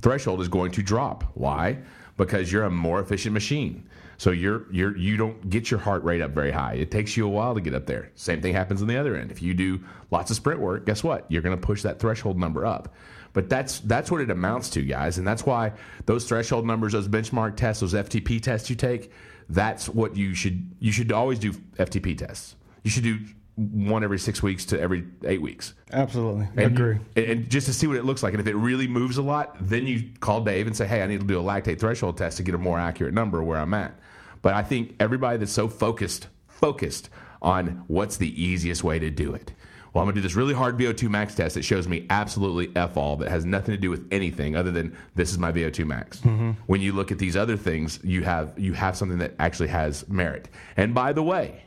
threshold 0.00 0.40
is 0.40 0.46
going 0.46 0.70
to 0.72 0.82
drop. 0.84 1.24
Why? 1.34 1.78
Because 2.16 2.52
you're 2.52 2.62
a 2.62 2.70
more 2.70 3.00
efficient 3.00 3.32
machine. 3.32 3.84
So 4.16 4.30
you're 4.30 4.72
you're 4.72 4.96
you 4.96 5.16
don't 5.16 5.50
get 5.50 5.72
your 5.72 5.80
heart 5.80 6.04
rate 6.04 6.20
up 6.20 6.30
very 6.30 6.52
high. 6.52 6.74
It 6.74 6.92
takes 6.92 7.16
you 7.16 7.26
a 7.26 7.28
while 7.28 7.52
to 7.56 7.60
get 7.60 7.74
up 7.74 7.86
there. 7.86 8.12
Same 8.14 8.40
thing 8.40 8.54
happens 8.54 8.80
on 8.80 8.86
the 8.86 8.96
other 8.96 9.16
end. 9.16 9.32
If 9.32 9.42
you 9.42 9.52
do 9.52 9.80
lots 10.12 10.30
of 10.30 10.36
sprint 10.36 10.60
work, 10.60 10.86
guess 10.86 11.02
what? 11.02 11.26
You're 11.28 11.42
going 11.42 11.56
to 11.56 11.60
push 11.60 11.82
that 11.82 11.98
threshold 11.98 12.38
number 12.38 12.64
up. 12.64 12.94
But 13.32 13.48
that's 13.48 13.80
that's 13.80 14.08
what 14.08 14.20
it 14.20 14.30
amounts 14.30 14.70
to, 14.70 14.82
guys, 14.82 15.18
and 15.18 15.26
that's 15.26 15.44
why 15.44 15.72
those 16.06 16.28
threshold 16.28 16.64
numbers, 16.64 16.92
those 16.92 17.08
benchmark 17.08 17.56
tests, 17.56 17.80
those 17.80 17.94
FTP 17.94 18.40
tests 18.40 18.70
you 18.70 18.76
take, 18.76 19.10
that's 19.50 19.88
what 19.88 20.16
you 20.16 20.34
should 20.34 20.70
you 20.78 20.92
should 20.92 21.12
always 21.12 21.38
do 21.38 21.52
FTP 21.52 22.16
tests. 22.16 22.56
You 22.82 22.90
should 22.90 23.02
do 23.02 23.18
one 23.56 24.02
every 24.02 24.18
six 24.18 24.42
weeks 24.42 24.64
to 24.66 24.80
every 24.80 25.04
eight 25.24 25.42
weeks. 25.42 25.74
Absolutely. 25.92 26.48
And, 26.56 26.78
Agree. 26.78 26.98
And, 27.16 27.26
and 27.26 27.50
just 27.50 27.66
to 27.66 27.74
see 27.74 27.86
what 27.86 27.96
it 27.96 28.04
looks 28.04 28.22
like. 28.22 28.32
And 28.32 28.40
if 28.40 28.46
it 28.46 28.56
really 28.56 28.88
moves 28.88 29.18
a 29.18 29.22
lot, 29.22 29.56
then 29.60 29.86
you 29.86 30.10
call 30.20 30.40
Dave 30.40 30.66
and 30.66 30.74
say, 30.74 30.86
hey, 30.86 31.02
I 31.02 31.06
need 31.06 31.20
to 31.20 31.26
do 31.26 31.38
a 31.38 31.42
lactate 31.42 31.78
threshold 31.78 32.16
test 32.16 32.38
to 32.38 32.42
get 32.42 32.54
a 32.54 32.58
more 32.58 32.78
accurate 32.78 33.12
number 33.12 33.42
where 33.42 33.58
I'm 33.58 33.74
at. 33.74 33.94
But 34.40 34.54
I 34.54 34.62
think 34.62 34.94
everybody 34.98 35.36
that's 35.36 35.52
so 35.52 35.68
focused, 35.68 36.28
focused 36.48 37.10
on 37.42 37.84
what's 37.86 38.16
the 38.16 38.42
easiest 38.42 38.82
way 38.82 38.98
to 38.98 39.10
do 39.10 39.34
it. 39.34 39.52
Well, 39.92 40.02
I'm 40.02 40.06
going 40.06 40.14
to 40.14 40.20
do 40.20 40.22
this 40.22 40.36
really 40.36 40.54
hard 40.54 40.78
VO2 40.78 41.08
max 41.10 41.34
test 41.34 41.54
that 41.56 41.64
shows 41.64 41.88
me 41.88 42.06
absolutely 42.10 42.70
F 42.76 42.96
all 42.96 43.16
that 43.16 43.28
has 43.28 43.44
nothing 43.44 43.74
to 43.74 43.80
do 43.80 43.90
with 43.90 44.06
anything 44.12 44.54
other 44.54 44.70
than 44.70 44.96
this 45.16 45.30
is 45.32 45.38
my 45.38 45.50
VO2 45.50 45.84
max. 45.86 46.20
Mm-hmm. 46.20 46.52
When 46.66 46.80
you 46.80 46.92
look 46.92 47.10
at 47.10 47.18
these 47.18 47.36
other 47.36 47.56
things, 47.56 47.98
you 48.04 48.22
have 48.22 48.56
you 48.58 48.72
have 48.74 48.96
something 48.96 49.18
that 49.18 49.34
actually 49.38 49.68
has 49.68 50.08
merit. 50.08 50.48
And 50.76 50.94
by 50.94 51.12
the 51.12 51.22
way, 51.22 51.64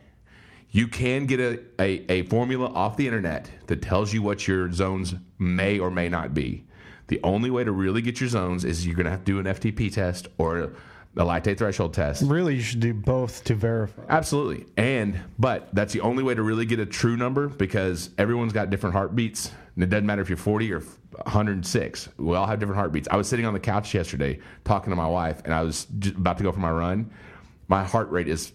You 0.75 0.87
can 0.87 1.27
get 1.27 1.39
a, 1.39 1.59
a, 1.79 2.11
a 2.11 2.23
formula 2.23 2.65
off 2.73 2.97
the 2.97 3.05
internet 3.05 3.47
that 3.67 3.83
tells 3.83 4.11
you 4.11 4.23
what 4.23 4.47
your 4.47 4.71
zones 4.71 5.13
may 5.37 5.77
or 5.77 5.91
may 5.91 6.09
not 6.09 6.33
be. 6.33 6.65
The 7.09 7.19
only 7.23 7.51
way 7.51 7.63
to 7.63 7.71
really 7.71 8.01
get 8.01 8.19
your 8.19 8.27
zones 8.29 8.65
is 8.65 8.83
you're 8.83 8.95
going 8.95 9.05
to 9.05 9.11
have 9.11 9.23
to 9.23 9.31
do 9.33 9.37
an 9.39 9.45
FTP 9.45 9.93
test 9.93 10.29
or 10.39 10.73
a 11.15 11.23
lactate 11.23 11.57
threshold 11.57 11.93
test. 11.93 12.23
Really, 12.23 12.55
you 12.55 12.61
should 12.61 12.79
do 12.79 12.93
both 12.93 13.43
to 13.45 13.55
verify. 13.55 14.03
Absolutely. 14.09 14.65
And 14.77 15.19
but 15.37 15.69
that's 15.73 15.93
the 15.93 16.01
only 16.01 16.23
way 16.23 16.33
to 16.33 16.41
really 16.41 16.65
get 16.65 16.79
a 16.79 16.85
true 16.85 17.15
number 17.15 17.47
because 17.47 18.09
everyone's 18.17 18.53
got 18.53 18.69
different 18.69 18.95
heartbeats. 18.95 19.51
And 19.75 19.83
it 19.83 19.89
doesn't 19.89 20.05
matter 20.05 20.21
if 20.21 20.29
you're 20.29 20.37
40 20.37 20.73
or 20.73 20.79
106. 20.79 22.09
We 22.17 22.35
all 22.35 22.47
have 22.47 22.59
different 22.59 22.77
heartbeats. 22.77 23.07
I 23.09 23.15
was 23.15 23.27
sitting 23.27 23.45
on 23.45 23.53
the 23.53 23.59
couch 23.59 23.93
yesterday 23.93 24.39
talking 24.63 24.89
to 24.89 24.95
my 24.95 25.07
wife 25.07 25.41
and 25.45 25.53
I 25.53 25.61
was 25.61 25.85
just 25.99 26.15
about 26.15 26.37
to 26.39 26.43
go 26.43 26.51
for 26.51 26.59
my 26.59 26.71
run. 26.71 27.11
My 27.67 27.83
heart 27.83 28.09
rate 28.09 28.27
is 28.27 28.51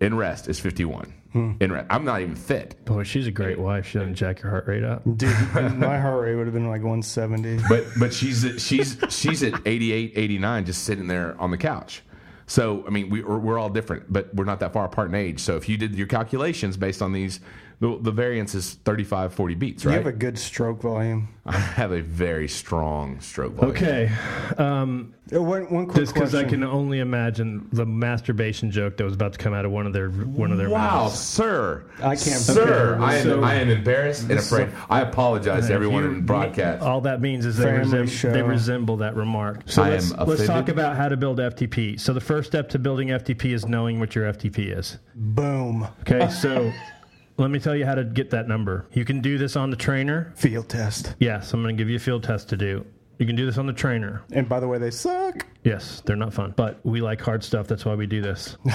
in 0.00 0.16
rest 0.16 0.48
is 0.48 0.60
51. 0.60 1.12
In 1.34 1.72
rest. 1.72 1.86
I'm 1.88 2.04
not 2.04 2.20
even 2.20 2.36
fit. 2.36 2.84
Boy, 2.84 3.04
she's 3.04 3.26
a 3.26 3.30
great 3.30 3.58
wife. 3.58 3.86
She 3.86 3.98
doesn't 3.98 4.16
jack 4.16 4.42
your 4.42 4.50
heart 4.50 4.66
rate 4.66 4.84
up. 4.84 5.02
Dude, 5.16 5.30
my 5.78 5.98
heart 5.98 6.22
rate 6.22 6.34
would 6.34 6.46
have 6.46 6.52
been 6.52 6.68
like 6.68 6.82
170. 6.82 7.58
But 7.68 7.84
but 7.98 8.12
she's 8.12 8.44
at, 8.44 8.60
she's 8.60 8.98
she's 9.08 9.42
at 9.42 9.54
88, 9.64 10.12
89 10.14 10.64
just 10.66 10.84
sitting 10.84 11.06
there 11.06 11.40
on 11.40 11.50
the 11.50 11.56
couch. 11.56 12.02
So 12.46 12.84
I 12.86 12.90
mean 12.90 13.08
we 13.08 13.22
we're, 13.22 13.38
we're 13.38 13.58
all 13.58 13.70
different, 13.70 14.12
but 14.12 14.34
we're 14.34 14.44
not 14.44 14.60
that 14.60 14.74
far 14.74 14.84
apart 14.84 15.08
in 15.08 15.14
age. 15.14 15.40
So 15.40 15.56
if 15.56 15.68
you 15.68 15.76
did 15.78 15.94
your 15.94 16.06
calculations 16.06 16.76
based 16.76 17.00
on 17.00 17.12
these 17.12 17.40
the, 17.82 17.98
the 18.00 18.12
variance 18.12 18.54
is 18.54 18.74
35 18.84 19.34
40 19.34 19.54
beats, 19.56 19.84
right? 19.84 19.90
You 19.94 19.98
have 19.98 20.06
a 20.06 20.12
good 20.12 20.38
stroke 20.38 20.80
volume. 20.82 21.26
I 21.44 21.58
have 21.58 21.90
a 21.90 22.00
very 22.00 22.46
strong 22.46 23.20
stroke 23.20 23.54
volume. 23.54 23.74
Okay. 23.76 24.10
Um, 24.56 25.14
Uh, 25.34 25.42
One, 25.42 25.62
one 25.72 25.86
quick 25.86 25.96
just 25.96 26.14
because. 26.14 26.32
I 26.34 26.44
can 26.44 26.62
only 26.62 27.00
imagine 27.00 27.66
the 27.72 27.84
masturbation 27.84 28.70
joke 28.70 28.98
that 28.98 29.04
was 29.04 29.14
about 29.14 29.32
to 29.32 29.38
come 29.38 29.52
out 29.52 29.64
of 29.64 29.72
one 29.72 29.86
of 29.88 29.92
their 29.92 30.10
one 30.10 30.52
of 30.52 30.58
their 30.58 30.68
Wow, 30.70 31.04
mouths. 31.04 31.18
sir. 31.18 31.82
I 31.98 32.14
can't- 32.14 32.18
Sir, 32.20 32.94
Okay, 32.94 33.02
I, 33.04 33.16
am, 33.16 33.22
so- 33.24 33.42
I 33.42 33.54
am 33.54 33.68
embarrassed 33.68 34.28
and 34.30 34.38
afraid. 34.38 34.68
I 34.88 35.00
apologize 35.00 35.66
to 35.66 35.72
everyone 35.72 36.04
in 36.04 36.20
broadcast. 36.26 36.82
All 36.84 37.00
that 37.00 37.20
means 37.20 37.44
is 37.46 37.56
they, 37.56 37.64
Family 37.64 37.98
resem- 38.06 38.08
show. 38.10 38.30
they 38.32 38.42
resemble 38.42 38.98
that 38.98 39.16
remark. 39.16 39.62
So 39.66 39.82
I 39.82 39.90
let's, 39.90 40.12
am 40.12 40.26
let's 40.28 40.46
talk 40.46 40.68
about 40.68 40.96
how 40.96 41.08
to 41.08 41.16
build 41.16 41.38
FTP. 41.40 41.98
So 41.98 42.12
the 42.12 42.20
first 42.20 42.48
step 42.48 42.68
to 42.70 42.78
building 42.78 43.08
FTP 43.08 43.52
is 43.52 43.66
knowing 43.66 43.98
what 43.98 44.14
your 44.14 44.32
FTP 44.32 44.76
is. 44.78 44.98
Boom. 45.16 45.88
Okay, 46.02 46.28
so 46.30 46.70
let 47.38 47.50
me 47.50 47.58
tell 47.58 47.74
you 47.74 47.84
how 47.86 47.94
to 47.94 48.04
get 48.04 48.30
that 48.30 48.48
number. 48.48 48.86
You 48.92 49.04
can 49.04 49.20
do 49.20 49.38
this 49.38 49.56
on 49.56 49.70
the 49.70 49.76
trainer. 49.76 50.32
Field 50.36 50.68
test. 50.68 51.14
Yes, 51.18 51.52
I'm 51.52 51.62
going 51.62 51.76
to 51.76 51.80
give 51.80 51.88
you 51.90 51.96
a 51.96 52.00
field 52.00 52.22
test 52.24 52.48
to 52.50 52.56
do. 52.56 52.84
You 53.18 53.26
can 53.26 53.36
do 53.36 53.46
this 53.46 53.58
on 53.58 53.66
the 53.66 53.72
trainer. 53.72 54.22
And 54.32 54.48
by 54.48 54.58
the 54.60 54.66
way, 54.66 54.78
they 54.78 54.90
suck. 54.90 55.46
Yes, 55.64 56.02
they're 56.04 56.16
not 56.16 56.34
fun, 56.34 56.54
but 56.56 56.80
we 56.84 57.00
like 57.00 57.20
hard 57.20 57.44
stuff. 57.44 57.68
That's 57.68 57.84
why 57.84 57.94
we 57.94 58.06
do 58.06 58.20
this. 58.22 58.56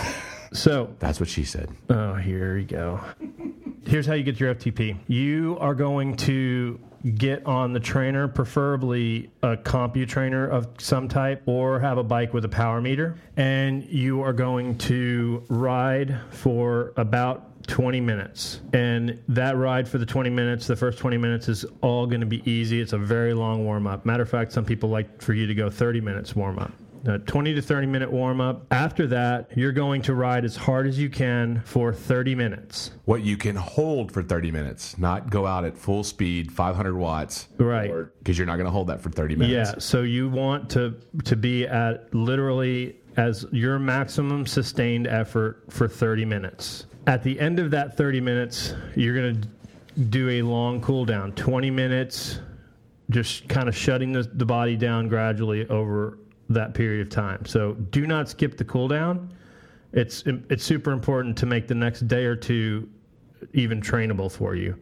So, 0.53 0.95
That's 0.99 1.19
what 1.19 1.27
she 1.27 1.43
said. 1.43 1.69
oh, 1.89 2.13
here 2.15 2.57
you 2.57 2.65
go. 2.65 3.01
Here's 3.85 4.05
how 4.05 4.13
you 4.13 4.23
get 4.23 4.39
your 4.39 4.55
FTP. 4.55 4.97
You 5.07 5.57
are 5.59 5.75
going 5.75 6.15
to 6.17 6.79
get 7.15 7.45
on 7.45 7.73
the 7.73 7.81
trainer, 7.81 8.29
preferably 8.29 9.29
a 9.43 9.57
compu 9.57 10.07
trainer 10.07 10.47
of 10.47 10.69
some 10.77 11.09
type, 11.09 11.43
or 11.47 11.81
have 11.81 11.97
a 11.97 12.03
bike 12.03 12.33
with 12.33 12.45
a 12.45 12.49
power 12.49 12.79
meter, 12.79 13.17
and 13.35 13.83
you 13.89 14.21
are 14.21 14.31
going 14.31 14.77
to 14.77 15.43
ride 15.49 16.17
for 16.29 16.93
about 16.95 17.56
20 17.67 18.01
minutes. 18.01 18.61
And 18.73 19.21
that 19.27 19.57
ride 19.57 19.87
for 19.87 19.97
the 19.97 20.05
20 20.05 20.29
minutes, 20.29 20.67
the 20.67 20.75
first 20.75 20.97
20 20.99 21.17
minutes 21.17 21.47
is 21.47 21.65
all 21.81 22.07
going 22.07 22.21
to 22.21 22.27
be 22.27 22.49
easy. 22.49 22.81
It's 22.81 22.93
a 22.93 22.97
very 22.97 23.33
long 23.33 23.65
warm 23.65 23.87
up. 23.87 24.05
Matter 24.05 24.23
of 24.23 24.29
fact, 24.29 24.51
some 24.51 24.65
people 24.65 24.89
like 24.89 25.21
for 25.21 25.33
you 25.33 25.47
to 25.47 25.53
go 25.53 25.69
30 25.69 26.01
minutes 26.01 26.35
warm 26.35 26.59
up. 26.59 26.71
A 27.05 27.13
uh, 27.13 27.17
20 27.19 27.53
to 27.53 27.61
30 27.61 27.87
minute 27.87 28.11
warm 28.11 28.41
up. 28.41 28.65
After 28.71 29.07
that, 29.07 29.51
you're 29.55 29.71
going 29.71 30.01
to 30.03 30.15
ride 30.15 30.43
as 30.43 30.55
hard 30.55 30.87
as 30.87 30.97
you 30.97 31.09
can 31.09 31.61
for 31.61 31.93
30 31.93 32.35
minutes. 32.35 32.91
What 33.05 33.21
you 33.21 33.37
can 33.37 33.55
hold 33.55 34.11
for 34.11 34.23
30 34.23 34.51
minutes, 34.51 34.97
not 34.97 35.29
go 35.29 35.45
out 35.45 35.63
at 35.63 35.77
full 35.77 36.03
speed, 36.03 36.51
500 36.51 36.95
watts. 36.95 37.47
Right. 37.57 37.91
Because 38.19 38.37
you're 38.37 38.47
not 38.47 38.55
going 38.55 38.65
to 38.65 38.71
hold 38.71 38.87
that 38.87 39.01
for 39.01 39.09
30 39.09 39.35
minutes. 39.35 39.71
Yeah, 39.73 39.79
so 39.79 40.01
you 40.01 40.27
want 40.27 40.69
to 40.71 40.95
to 41.25 41.35
be 41.35 41.67
at 41.67 42.13
literally 42.13 42.97
as 43.15 43.45
your 43.51 43.79
maximum 43.79 44.45
sustained 44.45 45.07
effort 45.07 45.63
for 45.69 45.87
30 45.87 46.25
minutes. 46.25 46.86
At 47.07 47.23
the 47.23 47.39
end 47.39 47.59
of 47.59 47.71
that 47.71 47.95
30 47.95 48.19
minutes, 48.19 48.73
you're 48.93 49.15
going 49.15 49.41
to 49.41 49.47
do 50.09 50.29
a 50.29 50.41
long 50.41 50.81
cool 50.81 51.05
down, 51.05 51.31
20 51.31 51.71
minutes, 51.71 52.39
just 53.09 53.47
kind 53.47 53.69
of 53.69 53.75
shutting 53.75 54.11
the, 54.11 54.23
the 54.23 54.45
body 54.45 54.75
down 54.75 55.07
gradually 55.07 55.65
over 55.69 56.19
that 56.49 56.73
period 56.73 57.07
of 57.07 57.09
time. 57.09 57.45
So 57.45 57.75
do 57.75 58.05
not 58.05 58.27
skip 58.27 58.57
the 58.57 58.65
cool 58.65 58.89
down. 58.89 59.33
It's 59.93 60.23
it's 60.25 60.65
super 60.65 60.91
important 60.91 61.37
to 61.37 61.45
make 61.45 61.65
the 61.67 61.75
next 61.75 62.09
day 62.09 62.25
or 62.25 62.35
two 62.35 62.89
even 63.53 63.81
trainable 63.81 64.29
for 64.29 64.55
you 64.55 64.77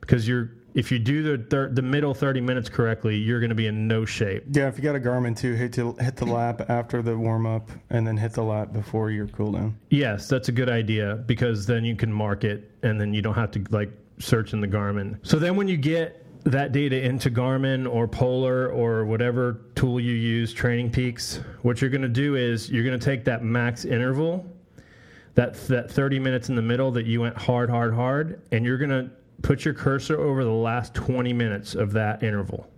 because 0.00 0.26
you're 0.26 0.50
if 0.74 0.92
you 0.92 0.98
do 0.98 1.22
the 1.22 1.44
thir- 1.44 1.70
the 1.70 1.82
middle 1.82 2.14
30 2.14 2.40
minutes 2.40 2.68
correctly, 2.68 3.16
you're 3.16 3.40
going 3.40 3.50
to 3.50 3.56
be 3.56 3.66
in 3.66 3.88
no 3.88 4.04
shape. 4.04 4.44
Yeah, 4.50 4.68
if 4.68 4.76
you 4.76 4.82
got 4.82 4.96
a 4.96 5.00
Garmin 5.00 5.36
too, 5.36 5.54
hit 5.54 5.72
to, 5.74 5.94
hit 6.00 6.16
the 6.16 6.26
lap 6.26 6.68
after 6.68 7.02
the 7.02 7.16
warm 7.16 7.46
up, 7.46 7.70
and 7.90 8.06
then 8.06 8.16
hit 8.16 8.32
the 8.32 8.42
lap 8.42 8.72
before 8.72 9.10
your 9.10 9.26
cool 9.28 9.52
down. 9.52 9.76
Yes, 9.90 10.28
that's 10.28 10.48
a 10.48 10.52
good 10.52 10.68
idea 10.68 11.16
because 11.26 11.66
then 11.66 11.84
you 11.84 11.96
can 11.96 12.12
mark 12.12 12.44
it 12.44 12.70
and 12.82 13.00
then 13.00 13.12
you 13.12 13.22
don't 13.22 13.34
have 13.34 13.50
to 13.52 13.64
like 13.70 13.90
search 14.18 14.52
in 14.52 14.60
the 14.60 14.68
Garmin. 14.68 15.18
So 15.22 15.38
then 15.38 15.56
when 15.56 15.68
you 15.68 15.76
get 15.76 16.24
that 16.44 16.72
data 16.72 17.02
into 17.02 17.30
Garmin 17.30 17.92
or 17.92 18.08
Polar 18.08 18.68
or 18.68 19.04
whatever 19.04 19.60
tool 19.74 20.00
you 20.00 20.14
use, 20.14 20.52
Training 20.52 20.90
Peaks, 20.90 21.40
what 21.62 21.80
you're 21.80 21.90
going 21.90 22.02
to 22.02 22.08
do 22.08 22.36
is 22.36 22.70
you're 22.70 22.84
going 22.84 22.98
to 22.98 23.04
take 23.04 23.24
that 23.24 23.42
max 23.44 23.84
interval, 23.84 24.46
that 25.34 25.54
that 25.68 25.90
30 25.90 26.18
minutes 26.18 26.48
in 26.48 26.54
the 26.54 26.62
middle 26.62 26.90
that 26.92 27.06
you 27.06 27.20
went 27.20 27.36
hard, 27.36 27.70
hard, 27.70 27.94
hard, 27.94 28.40
and 28.52 28.64
you're 28.64 28.78
going 28.78 28.90
to 28.90 29.10
put 29.42 29.64
your 29.64 29.74
cursor 29.74 30.18
over 30.20 30.44
the 30.44 30.50
last 30.50 30.94
20 30.94 31.32
minutes 31.32 31.74
of 31.74 31.92
that 31.92 32.22
interval. 32.22 32.68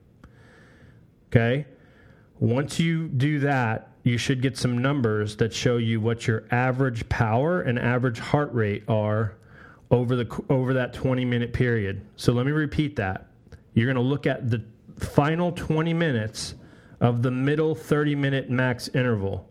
Okay? 1.29 1.67
Once 2.39 2.79
you 2.79 3.09
do 3.09 3.39
that, 3.41 3.91
you 4.03 4.19
should 4.19 4.43
get 4.43 4.59
some 4.59 4.79
numbers 4.79 5.37
that 5.37 5.55
show 5.55 5.77
you 5.77 6.01
what 6.01 6.27
your 6.27 6.45
average 6.51 7.09
power 7.09 7.61
and 7.61 7.79
average 7.79 8.19
heart 8.19 8.53
rate 8.53 8.83
are 8.89 9.37
over 9.91 10.17
the 10.17 10.45
over 10.49 10.75
that 10.75 10.93
20 10.93 11.25
minute 11.25 11.53
period. 11.53 12.05
So 12.17 12.33
let 12.33 12.47
me 12.47 12.53
repeat 12.53 12.97
that. 12.97 13.27
You're 13.75 13.87
going 13.87 14.03
to 14.03 14.03
look 14.03 14.27
at 14.27 14.51
the 14.51 14.65
final 14.99 15.53
20 15.53 15.95
minutes 15.95 16.55
of 17.01 17.23
the 17.23 17.31
middle 17.31 17.75
30 17.75 18.15
minute 18.15 18.51
max 18.51 18.89
interval 18.89 19.49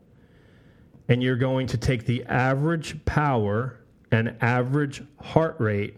and 1.11 1.21
you're 1.21 1.35
going 1.35 1.67
to 1.67 1.77
take 1.77 2.05
the 2.05 2.23
average 2.25 3.03
power 3.03 3.77
and 4.11 4.35
average 4.39 5.03
heart 5.19 5.57
rate 5.59 5.97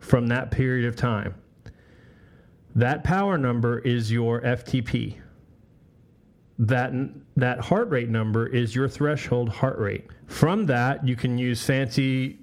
from 0.00 0.26
that 0.28 0.50
period 0.50 0.86
of 0.86 0.96
time. 0.96 1.34
That 2.74 3.04
power 3.04 3.36
number 3.38 3.78
is 3.78 4.10
your 4.10 4.40
FTP. 4.40 5.16
That 6.58 6.92
that 7.36 7.60
heart 7.60 7.88
rate 7.88 8.08
number 8.08 8.46
is 8.46 8.74
your 8.74 8.88
threshold 8.88 9.48
heart 9.48 9.78
rate. 9.78 10.06
From 10.26 10.66
that, 10.66 11.06
you 11.06 11.16
can 11.16 11.38
use 11.38 11.64
fancy 11.64 12.38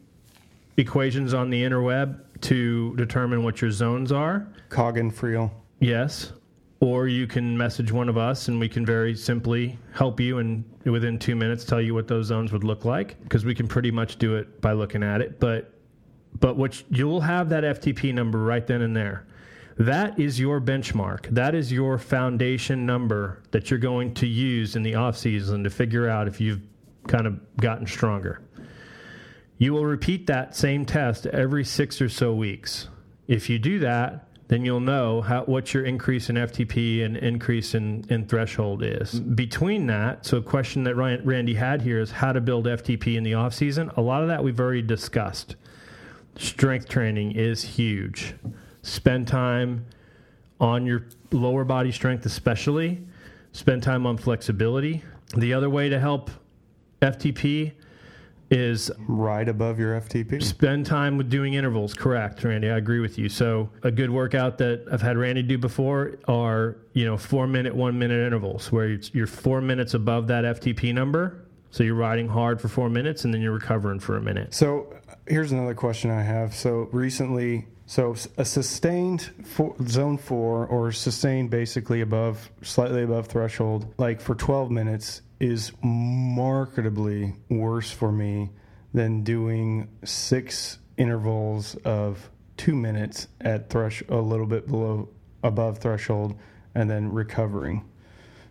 equations 0.78 1.34
on 1.34 1.49
the 1.49 1.64
interweb 1.64 2.20
to 2.41 2.95
determine 2.95 3.43
what 3.43 3.62
your 3.62 3.72
zones 3.72 4.12
are. 4.12 4.47
Coggan 4.70 5.12
Friel. 5.12 5.51
Yes. 5.80 6.34
Or 6.80 7.08
you 7.08 7.26
can 7.26 7.58
message 7.58 7.91
one 7.91 8.10
of 8.10 8.18
us 8.18 8.49
and 8.49 8.60
we 8.60 8.70
can 8.70 8.86
very 8.86 9.16
simply 9.16 9.80
help 9.93 10.20
you 10.20 10.38
and 10.38 10.64
within 10.86 11.18
two 11.18 11.36
minutes 11.36 11.66
tell 11.66 11.82
you 11.82 11.95
what 11.95 12.08
those 12.08 12.28
zones 12.28 12.51
would 12.51 12.64
look 12.64 12.86
like 12.86 13.22
because 13.24 13.45
we 13.45 13.55
can 13.55 13.68
pretty 13.68 13.89
much 13.89 14.18
do 14.18 14.36
it 14.36 14.62
by 14.62 14.74
looking 14.74 15.01
at 15.01 15.22
it. 15.22 15.39
But 15.39 15.74
but 16.39 16.57
what 16.57 16.83
you'll 16.89 17.21
have 17.21 17.49
that 17.49 17.63
FTP 17.63 18.13
number 18.13 18.39
right 18.39 18.65
then 18.65 18.81
and 18.81 18.95
there. 18.95 19.25
That 19.77 20.19
is 20.19 20.39
your 20.39 20.59
benchmark. 20.59 21.27
That 21.29 21.53
is 21.53 21.71
your 21.71 21.99
foundation 21.99 22.85
number 22.85 23.43
that 23.51 23.69
you're 23.69 23.79
going 23.79 24.15
to 24.15 24.27
use 24.27 24.75
in 24.75 24.81
the 24.81 24.95
off 24.95 25.17
season 25.17 25.63
to 25.63 25.69
figure 25.69 26.09
out 26.09 26.27
if 26.27 26.41
you've 26.41 26.61
kind 27.07 27.27
of 27.27 27.39
gotten 27.57 27.85
stronger. 27.85 28.41
You 29.59 29.73
will 29.73 29.85
repeat 29.85 30.27
that 30.27 30.55
same 30.55 30.85
test 30.85 31.25
every 31.27 31.63
six 31.63 32.01
or 32.01 32.09
so 32.09 32.33
weeks. 32.33 32.88
If 33.27 33.49
you 33.49 33.59
do 33.59 33.79
that, 33.79 34.27
then 34.47 34.63
you'll 34.63 34.79
know 34.79 35.21
how, 35.21 35.43
what 35.43 35.73
your 35.73 35.83
increase 35.83 36.29
in 36.29 36.38
FTP 36.38 37.03
and 37.03 37.17
increase 37.17 37.75
in, 37.75 38.05
in 38.09 38.25
threshold 38.27 38.81
is. 38.83 39.19
Mm. 39.19 39.35
Between 39.35 39.88
that, 39.88 40.25
so 40.25 40.38
a 40.38 40.41
question 40.41 40.83
that 40.85 40.95
Ryan, 40.95 41.23
Randy 41.25 41.53
had 41.53 41.81
here 41.81 41.99
is 41.99 42.11
how 42.11 42.31
to 42.31 42.39
build 42.39 42.65
FTP 42.65 43.17
in 43.17 43.23
the 43.23 43.33
off 43.33 43.53
season. 43.53 43.91
A 43.97 44.01
lot 44.01 44.21
of 44.21 44.29
that 44.29 44.43
we've 44.43 44.59
already 44.59 44.81
discussed. 44.81 45.55
Strength 46.38 46.89
training 46.89 47.31
is 47.33 47.63
huge. 47.63 48.35
Spend 48.81 49.27
time 49.27 49.85
on 50.59 50.85
your 50.85 51.07
lower 51.31 51.63
body 51.63 51.91
strength, 51.91 52.25
especially. 52.25 53.03
Spend 53.51 53.83
time 53.83 54.05
on 54.05 54.17
flexibility. 54.17 55.03
The 55.35 55.53
other 55.53 55.69
way 55.69 55.89
to 55.89 55.99
help 55.99 56.29
FTP 57.01 57.73
is 58.49 58.89
Right 59.07 59.49
above 59.49 59.77
your 59.77 59.99
FTP. 59.99 60.41
spend 60.41 60.85
time 60.85 61.17
with 61.17 61.29
doing 61.29 61.55
intervals. 61.55 61.93
Correct, 61.93 62.43
Randy. 62.43 62.69
I 62.69 62.77
agree 62.77 62.99
with 62.99 63.17
you. 63.17 63.27
So 63.27 63.69
a 63.83 63.91
good 63.91 64.09
workout 64.09 64.57
that 64.59 64.85
I've 64.91 65.01
had 65.01 65.17
Randy 65.17 65.43
do 65.43 65.57
before 65.57 66.17
are 66.27 66.77
you 66.93 67.03
know 67.05 67.17
four 67.17 67.45
minute, 67.45 67.75
one 67.75 67.99
minute 67.99 68.25
intervals 68.25 68.71
where 68.71 68.99
you're 69.11 69.27
four 69.27 69.59
minutes 69.59 69.95
above 69.95 70.27
that 70.27 70.45
FTP 70.45 70.93
number. 70.93 71.43
So 71.71 71.83
you're 71.83 71.95
riding 71.95 72.29
hard 72.29 72.61
for 72.61 72.69
four 72.69 72.89
minutes 72.89 73.25
and 73.25 73.33
then 73.33 73.41
you're 73.41 73.51
recovering 73.51 73.99
for 73.99 74.15
a 74.15 74.21
minute. 74.21 74.53
So 74.53 74.96
here's 75.28 75.51
another 75.51 75.75
question 75.75 76.11
I 76.11 76.21
have. 76.21 76.55
So 76.55 76.89
recently, 76.91 77.67
so 77.86 78.15
a 78.38 78.45
sustained 78.45 79.32
for, 79.45 79.75
zone 79.88 80.17
four 80.17 80.65
or 80.67 80.91
sustained 80.91 81.49
basically 81.49 82.01
above, 82.01 82.49
slightly 82.61 83.03
above 83.03 83.28
threshold, 83.28 83.93
like 83.97 84.19
for 84.19 84.36
12 84.36 84.71
minutes, 84.71 85.21
is 85.39 85.71
markedly 85.82 87.36
worse 87.49 87.91
for 87.91 88.11
me 88.11 88.49
than 88.93 89.23
doing 89.23 89.88
six 90.03 90.80
intervals 90.97 91.75
of 91.86 92.30
two 92.57 92.75
minutes 92.75 93.28
at 93.41 93.69
thresh 93.69 94.01
a 94.09 94.15
little 94.15 94.47
bit 94.47 94.67
below 94.67 95.07
above 95.43 95.78
threshold 95.78 96.36
and 96.73 96.89
then 96.89 97.11
recovering. 97.11 97.86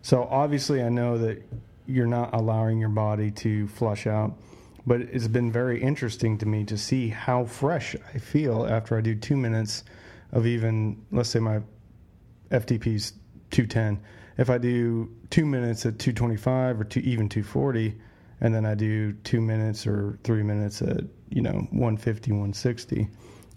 So 0.01 0.23
obviously, 0.23 0.81
I 0.81 0.89
know 0.89 1.17
that 1.17 1.43
you're 1.85 2.07
not 2.07 2.33
allowing 2.33 2.79
your 2.79 2.89
body 2.89 3.31
to 3.31 3.67
flush 3.67 4.07
out, 4.07 4.33
but 4.87 5.01
it's 5.01 5.27
been 5.27 5.51
very 5.51 5.81
interesting 5.81 6.37
to 6.37 6.45
me 6.45 6.63
to 6.63 6.77
see 6.77 7.09
how 7.09 7.43
fresh 7.43 7.93
I 8.15 8.19
feel 8.19 8.65
after 8.65 8.97
I 8.97 9.01
do 9.01 9.13
two 9.13 9.35
minutes 9.35 9.83
of 10.31 10.47
even, 10.47 11.05
let's 11.11 11.29
say 11.29 11.39
my 11.39 11.59
FTP's 12.51 13.11
210. 13.51 13.99
If 14.37 14.49
I 14.49 14.57
do 14.57 15.13
two 15.29 15.45
minutes 15.45 15.85
at 15.85 15.99
225 15.99 16.79
or 16.79 16.83
two, 16.85 17.01
even 17.01 17.27
240, 17.27 17.99
and 18.39 18.55
then 18.55 18.65
I 18.65 18.75
do 18.75 19.11
two 19.11 19.41
minutes 19.41 19.85
or 19.85 20.19
three 20.23 20.43
minutes 20.43 20.81
at, 20.81 21.03
you 21.29 21.41
know, 21.41 21.67
150, 21.71 22.31
160, 22.31 23.09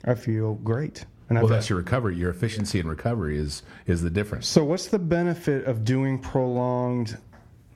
I 0.07 0.14
feel 0.16 0.55
great. 0.55 1.05
And 1.28 1.39
well, 1.39 1.47
that's 1.47 1.68
your 1.68 1.78
recovery. 1.78 2.16
Your 2.16 2.31
efficiency 2.31 2.81
in 2.81 2.89
recovery 2.89 3.39
is 3.39 3.62
is 3.87 4.03
the 4.03 4.11
difference. 4.11 4.49
So, 4.49 4.64
what's 4.64 4.89
the 4.89 4.99
benefit 4.99 5.64
of 5.64 5.85
doing 5.85 6.18
prolonged 6.18 7.16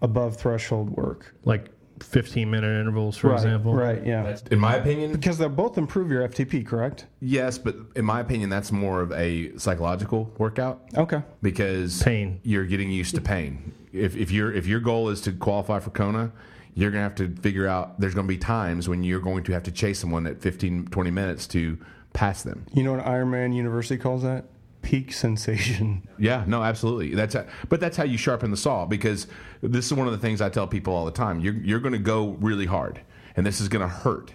above 0.02 0.36
threshold 0.36 0.90
work? 0.90 1.36
Like 1.44 1.70
15 2.00 2.50
minute 2.50 2.80
intervals, 2.80 3.16
for 3.16 3.28
right, 3.28 3.36
example. 3.36 3.74
Right. 3.74 4.04
Yeah. 4.04 4.22
That's, 4.22 4.42
in 4.42 4.58
my 4.58 4.76
opinion, 4.76 5.12
because 5.12 5.38
they'll 5.38 5.48
both 5.48 5.78
improve 5.78 6.10
your 6.10 6.26
FTP, 6.28 6.66
correct? 6.66 7.06
Yes, 7.20 7.58
but 7.58 7.76
in 7.94 8.04
my 8.04 8.20
opinion, 8.20 8.50
that's 8.50 8.72
more 8.72 9.00
of 9.00 9.12
a 9.12 9.56
psychological 9.58 10.32
workout. 10.38 10.82
Okay. 10.96 11.22
Because 11.42 12.02
pain, 12.02 12.40
you're 12.42 12.66
getting 12.66 12.90
used 12.90 13.14
to 13.14 13.20
pain. 13.20 13.72
If 13.92 14.16
if 14.16 14.30
your 14.30 14.52
if 14.52 14.66
your 14.66 14.80
goal 14.80 15.08
is 15.08 15.20
to 15.22 15.32
qualify 15.32 15.78
for 15.78 15.90
Kona, 15.90 16.32
you're 16.74 16.90
going 16.90 17.00
to 17.00 17.08
have 17.22 17.36
to 17.36 17.40
figure 17.40 17.66
out. 17.66 18.00
There's 18.00 18.14
going 18.14 18.26
to 18.26 18.32
be 18.32 18.38
times 18.38 18.88
when 18.88 19.04
you're 19.04 19.20
going 19.20 19.44
to 19.44 19.52
have 19.52 19.62
to 19.64 19.72
chase 19.72 20.00
someone 20.00 20.26
at 20.26 20.40
15, 20.40 20.86
20 20.86 21.10
minutes 21.10 21.46
to 21.48 21.78
pass 22.12 22.42
them. 22.42 22.66
You 22.74 22.82
know 22.82 22.92
what 22.94 23.04
Ironman 23.04 23.54
University 23.54 23.96
calls 23.96 24.22
that? 24.22 24.44
Peak 24.84 25.12
sensation. 25.24 26.06
Yeah, 26.18 26.44
no, 26.46 26.62
absolutely. 26.62 27.14
That's 27.14 27.34
a, 27.34 27.46
but 27.68 27.80
that's 27.80 27.96
how 27.96 28.04
you 28.04 28.16
sharpen 28.16 28.50
the 28.50 28.56
saw 28.56 28.86
because 28.86 29.26
this 29.62 29.86
is 29.86 29.94
one 29.94 30.06
of 30.06 30.12
the 30.12 30.18
things 30.18 30.40
I 30.40 30.48
tell 30.48 30.66
people 30.66 30.94
all 30.94 31.04
the 31.04 31.10
time. 31.10 31.40
You're 31.40 31.54
you're 31.54 31.80
going 31.80 31.92
to 31.92 31.98
go 31.98 32.36
really 32.40 32.66
hard, 32.66 33.00
and 33.36 33.44
this 33.44 33.60
is 33.60 33.68
going 33.68 33.82
to 33.82 33.92
hurt. 33.92 34.32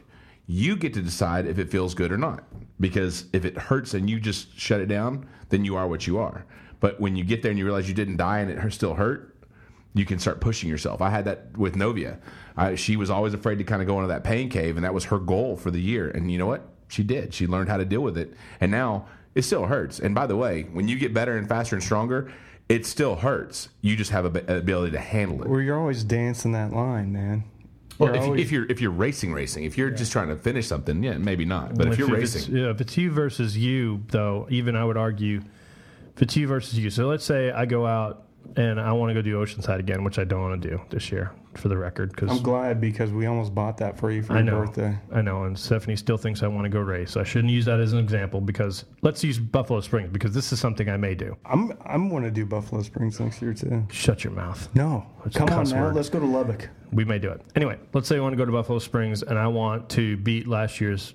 You 0.48 0.76
get 0.76 0.94
to 0.96 1.02
decide 1.02 1.46
if 1.46 1.60
it 1.60 1.70
feels 1.70 1.94
good 1.94 2.12
or 2.12 2.18
not. 2.18 2.44
Because 2.80 3.26
if 3.34 3.46
it 3.46 3.58
hurts 3.58 3.94
and 3.94 4.10
you 4.10 4.20
just 4.20 4.58
shut 4.58 4.80
it 4.80 4.88
down, 4.88 5.28
then 5.50 5.66
you 5.66 5.76
are 5.76 5.88
what 5.88 6.08
you 6.08 6.18
are. 6.18 6.46
But 6.80 7.00
when 7.00 7.16
you 7.16 7.24
get 7.24 7.42
there 7.44 7.52
and 7.52 7.60
you 7.60 7.66
realize 7.66 7.90
you 7.90 7.94
didn't 7.94 8.18
die 8.18 8.40
and 8.40 8.50
it 8.50 8.74
still 8.74 8.96
hurt, 8.96 9.36
you 9.94 10.06
can 10.06 10.18
start 10.18 10.40
pushing 10.40 10.70
yourself. 10.70 11.02
I 11.02 11.10
had 11.10 11.26
that 11.26 11.58
with 11.58 11.76
Novia. 11.76 12.20
I, 12.56 12.76
she 12.76 12.96
was 12.96 13.10
always 13.10 13.34
afraid 13.34 13.58
to 13.58 13.66
kind 13.66 13.82
of 13.82 13.88
go 13.88 13.98
into 13.98 14.08
that 14.08 14.24
pain 14.24 14.50
cave, 14.50 14.78
and 14.78 14.86
that 14.86 14.94
was 14.94 15.06
her 15.06 15.20
goal 15.20 15.58
for 15.58 15.72
the 15.72 15.82
year. 15.82 16.10
And 16.10 16.32
you 16.32 16.38
know 16.38 16.48
what? 16.48 16.70
she 16.90 17.04
did. 17.04 17.34
She 17.34 17.48
learned 17.48 17.70
how 17.70 17.78
to 17.78 17.86
deal 17.86 18.02
with 18.02 18.18
it. 18.18 18.34
And 18.60 18.72
now 18.72 19.08
it 19.40 19.44
still 19.44 19.66
hurts. 19.66 20.00
And 20.00 20.14
by 20.14 20.28
the 20.28 20.36
way, 20.36 20.64
when 20.64 20.90
you 20.90 21.00
get 21.00 21.14
better 21.14 21.38
and 21.38 21.48
faster 21.48 21.74
and 21.74 21.82
stronger, 21.82 22.30
it 22.68 22.86
still 22.86 23.16
hurts. 23.16 23.70
You 23.82 23.96
just 23.96 24.12
have 24.12 24.26
a 24.26 24.58
ability 24.58 24.92
to 24.92 25.00
handle 25.00 25.42
it. 25.42 25.50
Well, 25.50 25.62
you're 25.62 25.80
always 25.80 26.04
dancing 26.04 26.52
that 26.52 26.74
line, 26.74 27.14
man. 27.14 27.46
Well, 27.98 28.14
if, 28.14 28.22
always... 28.22 28.42
if, 28.42 28.52
you're 28.52 28.66
if 28.70 28.82
you're 28.82 28.92
racing, 28.92 29.32
racing. 29.32 29.64
If 29.64 29.78
you're 29.78 29.92
yeah. 29.92 29.96
just 29.96 30.12
trying 30.12 30.28
to 30.28 30.36
finish 30.36 30.68
something, 30.68 31.02
yeah, 31.02 31.18
maybe 31.18 31.46
not. 31.46 31.70
But 31.70 31.86
well, 31.86 31.94
if, 31.94 32.00
you're 32.00 32.14
if 32.14 32.20
racing, 32.20 32.56
yeah, 32.56 32.70
if 32.70 32.82
it's 32.82 32.98
you 32.98 33.12
versus 33.12 33.58
you, 33.58 34.04
though, 34.10 34.46
even 34.50 34.76
I 34.76 34.84
would 34.84 34.98
argue, 34.98 35.42
if 36.16 36.22
it's 36.22 36.36
you 36.36 36.46
versus 36.46 36.78
you. 36.78 36.90
So 36.90 37.08
let's 37.08 37.24
say 37.24 37.50
I 37.50 37.66
go 37.66 37.86
out 37.86 38.26
and 38.56 38.80
I 38.80 38.92
want 38.92 39.10
to 39.10 39.14
go 39.14 39.22
do 39.22 39.38
Oceanside 39.38 39.80
again, 39.80 40.04
which 40.04 40.20
I 40.20 40.24
don't 40.24 40.42
want 40.42 40.62
to 40.62 40.70
do 40.70 40.82
this 40.90 41.12
year, 41.12 41.32
for 41.56 41.70
the 41.70 41.78
record. 41.78 42.16
Cause 42.16 42.30
I'm 42.30 42.42
glad 42.42 42.82
because 42.82 43.12
we 43.12 43.26
almost 43.26 43.54
bought 43.54 43.78
that 43.78 43.98
for 43.98 44.12
you 44.12 44.24
for 44.24 44.34
I 44.34 44.38
your 44.38 44.46
know, 44.46 44.60
birthday. 44.66 44.98
I 45.14 45.22
know, 45.22 45.44
and 45.44 45.58
Stephanie 45.58 45.96
still 45.96 46.18
thinks 46.18 46.44
I 46.44 46.48
want 46.48 46.66
to 46.66 46.70
go 46.70 46.80
race. 46.80 47.16
I 47.16 47.24
shouldn't 47.24 47.54
use 47.54 47.66
that 47.66 47.80
as 47.80 47.94
an 47.94 48.00
example 48.00 48.42
because 48.42 48.86
let's 49.02 49.24
use 49.24 49.40
Buffalo 49.40 49.82
Springs 49.82 50.10
because 50.10 50.34
this 50.34 50.52
is 50.52 50.60
something 50.60 50.90
I 50.90 50.98
may 50.98 51.16
do. 51.16 51.36
I'm 51.46 51.74
I'm 51.86 52.10
going 52.10 52.24
to 52.24 52.32
do 52.32 52.46
Buffalo 52.46 52.82
Springs 52.82 53.20
next 53.20 53.42
year 53.42 53.54
too. 53.54 53.86
Shut 53.92 54.24
your 54.24 54.34
mouth. 54.34 54.68
No, 54.76 55.06
it's 55.26 55.38
come 55.38 55.50
on 55.50 55.70
now. 55.70 55.84
Word. 55.84 55.96
Let's 55.96 56.10
go 56.10 56.20
to 56.20 56.26
Lubbock. 56.26 56.70
We 56.92 57.06
may 57.06 57.20
do 57.20 57.30
it 57.30 57.42
anyway. 57.56 57.78
Let's 57.94 58.08
say 58.08 58.18
I 58.18 58.20
want 58.20 58.34
to 58.34 58.38
go 58.38 58.46
to 58.46 58.52
Buffalo 58.52 58.80
Springs 58.80 59.24
and 59.24 59.38
I 59.38 59.48
want 59.48 59.90
to 59.90 60.18
beat 60.18 60.48
last 60.48 60.82
year's 60.82 61.14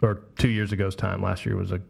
or 0.00 0.22
two 0.38 0.48
years 0.48 0.72
ago's 0.72 0.94
time. 0.94 1.22
Last 1.22 1.44
year 1.44 1.56
was 1.56 1.72
a 1.72 1.80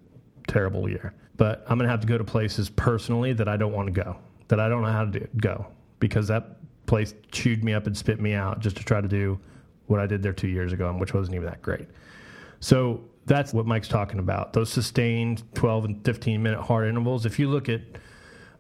terrible 0.47 0.89
year, 0.89 1.13
but 1.37 1.65
I'm 1.69 1.77
going 1.77 1.87
to 1.87 1.91
have 1.91 2.01
to 2.01 2.07
go 2.07 2.17
to 2.17 2.25
places 2.25 2.71
personally 2.71 3.35
that 3.35 3.49
I 3.49 3.59
don't 3.59 3.73
want 3.73 3.87
to 3.87 3.93
go 3.93 4.17
that 4.49 4.61
I 4.61 4.69
don't 4.69 4.83
know 4.83 4.93
how 4.93 5.05
to 5.05 5.11
do, 5.11 5.29
go 5.37 5.67
because 6.01 6.29
that 6.29 6.59
place 6.87 7.15
chewed 7.31 7.63
me 7.63 7.75
up 7.75 7.87
and 7.87 7.97
spit 7.97 8.21
me 8.21 8.35
out 8.35 8.61
just 8.61 8.77
to 8.77 8.85
try 8.85 9.01
to 9.01 9.09
do 9.09 9.39
what 9.87 10.01
I 10.01 10.07
did 10.07 10.23
there 10.23 10.33
two 10.33 10.49
years 10.49 10.73
ago, 10.73 10.89
and 10.89 11.01
which 11.01 11.15
wasn't 11.15 11.37
even 11.37 11.47
that 11.47 11.63
great. 11.63 11.89
So 12.61 13.05
that's 13.27 13.53
what 13.53 13.67
Mike's 13.67 13.89
talking 13.89 14.19
about. 14.19 14.53
Those 14.53 14.71
sustained 14.71 15.43
12 15.55 15.85
and 15.85 16.05
15 16.05 16.43
minute 16.43 16.61
hard 16.61 16.89
intervals. 16.89 17.27
If 17.27 17.39
you 17.39 17.49
look 17.49 17.69
at 17.69 17.83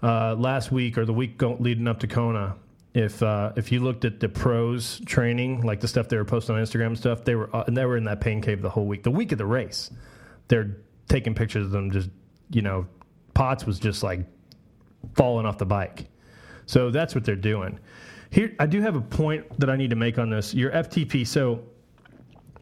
uh, 0.03 0.35
last 0.35 0.71
week 0.71 0.99
or 0.99 1.05
the 1.05 1.13
week 1.13 1.41
leading 1.43 1.89
up 1.89 2.01
to 2.01 2.07
Kona, 2.07 2.57
if 2.95 3.23
uh, 3.23 3.53
if 3.57 3.71
you 3.71 3.81
looked 3.81 4.05
at 4.05 4.21
the 4.21 4.29
pros 4.29 5.01
training, 5.07 5.63
like 5.63 5.81
the 5.81 5.89
stuff 5.89 6.09
they 6.09 6.17
were 6.17 6.25
posting 6.25 6.57
on 6.57 6.63
Instagram 6.63 6.89
and 6.89 6.99
stuff, 6.99 7.25
they 7.25 7.35
were 7.35 7.55
uh, 7.55 7.65
and 7.67 7.77
they 7.77 7.85
were 7.85 7.97
in 7.97 8.05
that 8.05 8.21
pain 8.21 8.41
cave 8.41 8.63
the 8.63 8.71
whole 8.71 8.87
week. 8.87 9.03
The 9.03 9.11
week 9.11 9.33
of 9.33 9.39
the 9.39 9.47
race, 9.47 9.91
they're 10.49 10.77
taking 11.09 11.35
pictures 11.35 11.67
of 11.67 11.71
them 11.71 11.91
just 11.91 12.11
you 12.51 12.63
know, 12.63 12.87
Potts 13.35 13.67
was 13.67 13.79
just 13.79 14.03
like 14.03 14.21
falling 15.15 15.47
off 15.47 15.59
the 15.59 15.67
bike. 15.67 16.07
So 16.67 16.91
that's 16.91 17.15
what 17.15 17.25
they're 17.25 17.37
doing. 17.37 17.79
Here, 18.31 18.55
I 18.59 18.67
do 18.67 18.81
have 18.83 18.95
a 18.95 19.01
point 19.01 19.59
that 19.59 19.71
I 19.71 19.77
need 19.77 19.91
to 19.91 19.97
make 19.97 20.19
on 20.19 20.31
this. 20.31 20.53
Your 20.55 20.71
FTP. 20.71 21.27
So, 21.27 21.63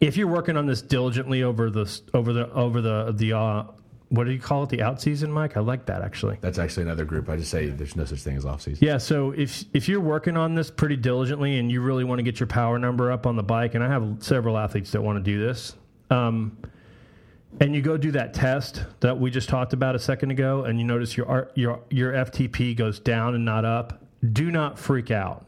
if 0.01 0.17
you're 0.17 0.29
working 0.29 0.57
on 0.57 0.67
this 0.67 0.83
diligently 0.83 1.43
over 1.43 1.71
the 1.71 2.01
over 2.15 2.33
the 2.33 2.53
over 2.53 2.81
the 2.81 3.13
the 3.17 3.33
uh, 3.33 3.65
what 4.11 4.25
do 4.25 4.31
you 4.31 4.39
call 4.39 4.63
it? 4.63 4.69
The 4.69 4.83
out 4.83 5.01
season, 5.01 5.33
Mike. 5.33 5.57
I 5.57 5.61
like 5.61 5.87
that 5.87 6.03
actually. 6.03 6.39
That's 6.41 6.59
actually 6.59 6.85
another 6.85 7.05
group. 7.05 7.29
I 7.29 7.37
just 7.37 7.51
say 7.51 7.67
there's 7.67 7.97
no 7.97 8.05
such 8.05 8.21
thing 8.21 8.37
as 8.37 8.45
off 8.45 8.63
season. 8.63 8.87
Yeah. 8.87 8.99
So 8.99 9.33
if 9.33 9.65
if 9.73 9.89
you're 9.89 10.01
working 10.01 10.37
on 10.37 10.55
this 10.55 10.71
pretty 10.71 10.97
diligently 10.97 11.59
and 11.59 11.73
you 11.73 11.81
really 11.81 12.05
want 12.05 12.21
to 12.21 12.23
get 12.23 12.39
your 12.39 12.47
power 12.47 12.79
number 12.79 13.11
up 13.11 13.27
on 13.27 13.35
the 13.35 13.43
bike, 13.43 13.75
and 13.75 13.83
I 13.83 13.89
have 13.89 14.19
several 14.21 14.57
athletes 14.57 14.93
that 14.93 15.03
want 15.03 15.17
to 15.19 15.23
do 15.23 15.45
this. 15.45 15.75
Um, 16.11 16.57
and 17.61 17.75
you 17.75 17.81
go 17.81 17.97
do 17.97 18.11
that 18.13 18.35
test 18.35 18.85
that 19.01 19.19
we 19.19 19.31
just 19.31 19.49
talked 19.49 19.73
about 19.73 19.95
a 19.95 19.99
second 19.99 20.31
ago, 20.31 20.65
and 20.65 20.79
you 20.79 20.85
notice 20.85 21.17
your 21.17 21.51
your 21.55 21.81
your 21.91 22.13
FTP 22.13 22.77
goes 22.77 23.01
down 23.01 23.35
and 23.35 23.45
not 23.45 23.65
up. 23.65 24.03
Do 24.33 24.51
not 24.51 24.79
freak 24.79 25.11
out 25.11 25.47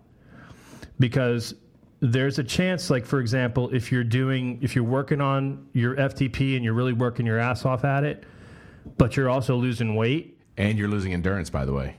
because 0.98 1.54
there's 2.00 2.38
a 2.38 2.44
chance, 2.44 2.90
like 2.90 3.04
for 3.04 3.20
example, 3.20 3.70
if 3.74 3.92
you're 3.92 4.04
doing 4.04 4.58
if 4.62 4.74
you're 4.74 4.84
working 4.84 5.20
on 5.20 5.66
your 5.72 5.96
FTP 5.96 6.56
and 6.56 6.64
you're 6.64 6.74
really 6.74 6.92
working 6.92 7.26
your 7.26 7.38
ass 7.38 7.64
off 7.64 7.84
at 7.84 8.04
it, 8.04 8.24
but 8.96 9.16
you're 9.16 9.28
also 9.28 9.56
losing 9.56 9.94
weight 9.94 10.38
and 10.56 10.78
you're 10.78 10.88
losing 10.88 11.12
endurance. 11.12 11.50
By 11.50 11.64
the 11.64 11.74
way, 11.74 11.96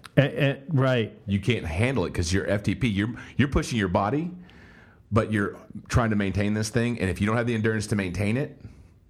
right? 0.69 1.13
You 1.27 1.39
can't 1.39 1.65
handle 1.65 2.05
it 2.05 2.09
because 2.09 2.33
your 2.33 2.45
FTP 2.45 2.93
you're 2.93 3.13
you're 3.37 3.47
pushing 3.47 3.77
your 3.77 3.89
body, 3.89 4.31
but 5.11 5.31
you're 5.31 5.55
trying 5.87 6.09
to 6.09 6.15
maintain 6.15 6.55
this 6.55 6.69
thing, 6.69 6.99
and 6.99 7.09
if 7.11 7.21
you 7.21 7.27
don't 7.27 7.37
have 7.37 7.47
the 7.47 7.55
endurance 7.55 7.85
to 7.87 7.95
maintain 7.95 8.37
it 8.37 8.59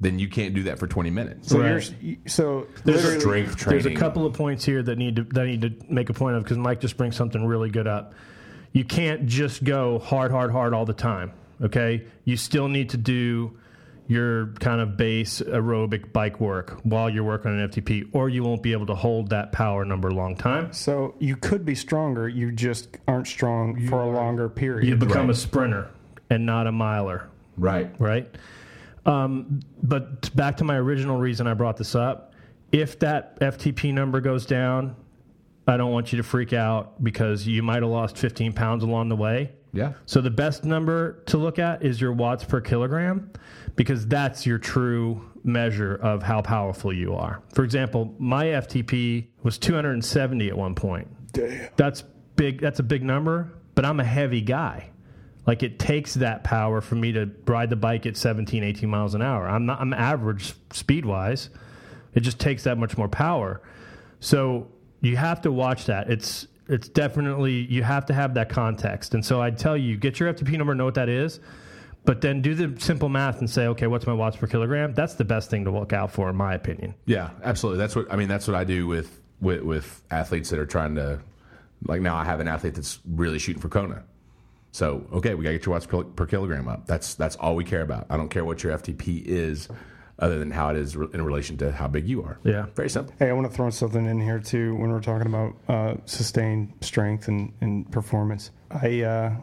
then 0.01 0.17
you 0.19 0.29
can't 0.29 0.53
do 0.53 0.63
that 0.63 0.79
for 0.79 0.87
20 0.87 1.09
minutes. 1.09 1.49
So 1.49 1.59
right. 1.59 1.93
you're 2.01 2.17
so 2.27 2.67
there's 2.85 3.19
strength 3.19 3.57
training. 3.57 3.83
There's 3.83 3.85
a 3.85 3.99
couple 3.99 4.25
of 4.25 4.33
points 4.33 4.63
here 4.63 4.81
that 4.83 4.97
need 4.97 5.17
to 5.17 5.23
that 5.23 5.41
I 5.41 5.45
need 5.45 5.61
to 5.61 5.73
make 5.89 6.09
a 6.09 6.13
point 6.13 6.35
of 6.35 6.43
because 6.43 6.57
Mike 6.57 6.79
just 6.79 6.97
brings 6.97 7.15
something 7.15 7.45
really 7.45 7.69
good 7.69 7.87
up. 7.87 8.13
You 8.71 8.85
can't 8.85 9.25
just 9.25 9.63
go 9.63 9.99
hard, 9.99 10.31
hard, 10.31 10.51
hard 10.51 10.73
all 10.73 10.85
the 10.85 10.93
time. 10.93 11.33
Okay, 11.61 12.05
you 12.23 12.37
still 12.37 12.67
need 12.67 12.89
to 12.91 12.97
do 12.97 13.57
your 14.07 14.47
kind 14.59 14.81
of 14.81 14.97
base 14.97 15.39
aerobic 15.39 16.11
bike 16.11 16.39
work 16.39 16.79
while 16.81 17.09
you're 17.09 17.23
working 17.23 17.51
on 17.51 17.59
an 17.59 17.69
FTP, 17.69 18.09
or 18.11 18.27
you 18.27 18.43
won't 18.43 18.63
be 18.63 18.71
able 18.71 18.87
to 18.87 18.95
hold 18.95 19.29
that 19.29 19.51
power 19.51 19.85
number 19.85 20.07
a 20.07 20.13
long 20.13 20.35
time. 20.35 20.73
So 20.73 21.13
you 21.19 21.35
could 21.35 21.63
be 21.63 21.75
stronger, 21.75 22.27
you 22.27 22.51
just 22.51 22.97
aren't 23.07 23.27
strong 23.27 23.77
you 23.77 23.87
for 23.87 24.01
a 24.01 24.09
longer 24.09 24.49
period. 24.49 24.87
You 24.87 24.95
become 24.95 25.27
right. 25.27 25.35
a 25.35 25.35
sprinter 25.35 25.91
and 26.29 26.43
not 26.43 26.65
a 26.65 26.71
miler. 26.71 27.29
Right. 27.55 27.93
Right. 27.99 28.33
Um, 29.05 29.61
but 29.81 30.35
back 30.35 30.57
to 30.57 30.63
my 30.63 30.75
original 30.75 31.17
reason 31.17 31.47
I 31.47 31.53
brought 31.53 31.77
this 31.77 31.95
up. 31.95 32.33
If 32.71 32.99
that 32.99 33.39
FTP 33.39 33.93
number 33.93 34.21
goes 34.21 34.45
down, 34.45 34.95
I 35.67 35.77
don't 35.77 35.91
want 35.91 36.11
you 36.11 36.17
to 36.17 36.23
freak 36.23 36.53
out 36.53 37.03
because 37.03 37.47
you 37.47 37.63
might 37.63 37.81
have 37.81 37.91
lost 37.91 38.17
15 38.17 38.53
pounds 38.53 38.83
along 38.83 39.09
the 39.09 39.15
way. 39.15 39.51
Yeah. 39.71 39.93
So 40.05 40.21
the 40.21 40.31
best 40.31 40.63
number 40.63 41.23
to 41.27 41.37
look 41.37 41.59
at 41.59 41.83
is 41.83 42.01
your 42.01 42.11
watts 42.11 42.43
per 42.43 42.59
kilogram 42.59 43.31
because 43.75 44.07
that's 44.07 44.45
your 44.45 44.57
true 44.57 45.29
measure 45.43 45.95
of 45.95 46.23
how 46.23 46.41
powerful 46.41 46.91
you 46.91 47.13
are. 47.15 47.41
For 47.53 47.63
example, 47.63 48.13
my 48.17 48.45
FTP 48.45 49.27
was 49.43 49.57
270 49.57 50.49
at 50.49 50.57
one 50.57 50.75
point. 50.75 51.07
Damn. 51.33 51.69
That's 51.75 52.01
big. 52.35 52.61
That's 52.61 52.79
a 52.79 52.83
big 52.83 53.03
number, 53.03 53.53
but 53.75 53.85
I'm 53.85 53.99
a 53.99 54.03
heavy 54.05 54.41
guy. 54.41 54.89
Like 55.47 55.63
it 55.63 55.79
takes 55.79 56.15
that 56.15 56.43
power 56.43 56.81
for 56.81 56.95
me 56.95 57.11
to 57.13 57.29
ride 57.45 57.69
the 57.69 57.75
bike 57.75 58.05
at 58.05 58.17
17, 58.17 58.63
18 58.63 58.89
miles 58.89 59.15
an 59.15 59.21
hour. 59.21 59.47
I'm 59.47 59.65
not 59.65 59.79
I'm 59.79 59.93
average 59.93 60.53
speed 60.71 61.05
wise. 61.05 61.49
It 62.13 62.21
just 62.21 62.39
takes 62.39 62.63
that 62.63 62.77
much 62.77 62.97
more 62.97 63.07
power. 63.07 63.61
So 64.19 64.67
you 65.01 65.17
have 65.17 65.41
to 65.41 65.51
watch 65.51 65.85
that. 65.85 66.09
It's 66.09 66.47
it's 66.67 66.87
definitely 66.87 67.53
you 67.53 67.83
have 67.83 68.05
to 68.07 68.13
have 68.13 68.35
that 68.35 68.49
context. 68.49 69.13
And 69.13 69.25
so 69.25 69.41
I'd 69.41 69.57
tell 69.57 69.75
you, 69.75 69.97
get 69.97 70.19
your 70.19 70.31
FTP 70.31 70.57
number, 70.57 70.75
know 70.75 70.85
what 70.85 70.95
that 70.95 71.09
is, 71.09 71.39
but 72.05 72.21
then 72.21 72.41
do 72.41 72.53
the 72.53 72.79
simple 72.79 73.09
math 73.09 73.39
and 73.39 73.49
say, 73.49 73.67
okay, 73.67 73.87
what's 73.87 74.05
my 74.05 74.13
watts 74.13 74.37
per 74.37 74.47
kilogram? 74.47 74.93
That's 74.93 75.15
the 75.15 75.25
best 75.25 75.49
thing 75.49 75.65
to 75.65 75.71
look 75.71 75.93
out 75.93 76.11
for, 76.11 76.29
in 76.29 76.35
my 76.35 76.53
opinion. 76.53 76.93
Yeah, 77.05 77.31
absolutely. 77.43 77.79
That's 77.79 77.95
what 77.95 78.11
I 78.11 78.15
mean. 78.15 78.27
That's 78.27 78.47
what 78.47 78.55
I 78.55 78.63
do 78.63 78.87
with 78.87 79.19
with, 79.41 79.63
with 79.63 80.03
athletes 80.11 80.49
that 80.51 80.59
are 80.59 80.65
trying 80.65 80.95
to. 80.95 81.19
Like 81.85 82.01
now, 82.01 82.17
I 82.17 82.25
have 82.25 82.41
an 82.41 82.47
athlete 82.49 82.75
that's 82.75 82.99
really 83.07 83.39
shooting 83.39 83.61
for 83.61 83.69
Kona. 83.69 84.03
So 84.71 85.07
okay, 85.13 85.33
we 85.33 85.43
got 85.43 85.51
to 85.51 85.57
get 85.57 85.65
your 85.65 85.73
watts 85.73 85.85
per, 85.85 86.03
per 86.03 86.25
kilogram 86.25 86.67
up. 86.67 86.85
That's 86.85 87.15
that's 87.15 87.35
all 87.37 87.55
we 87.55 87.63
care 87.63 87.81
about. 87.81 88.07
I 88.09 88.17
don't 88.17 88.29
care 88.29 88.45
what 88.45 88.63
your 88.63 88.77
FTP 88.77 89.25
is 89.25 89.67
other 90.19 90.37
than 90.37 90.51
how 90.51 90.69
it 90.69 90.75
is 90.75 90.95
in 90.95 91.21
relation 91.21 91.57
to 91.57 91.71
how 91.71 91.87
big 91.87 92.07
you 92.07 92.21
are. 92.23 92.39
Yeah. 92.43 92.67
Very 92.75 92.89
simple. 92.89 93.13
Hey, 93.17 93.29
I 93.29 93.33
want 93.33 93.49
to 93.49 93.55
throw 93.55 93.69
something 93.69 94.05
in 94.05 94.19
here 94.19 94.39
too 94.39 94.75
when 94.75 94.91
we're 94.91 95.01
talking 95.01 95.27
about 95.27 95.55
uh, 95.67 95.95
sustained 96.05 96.73
strength 96.81 97.27
and, 97.27 97.53
and 97.61 97.89
performance. 97.91 98.51
I 98.69 99.01
uh, 99.01 99.35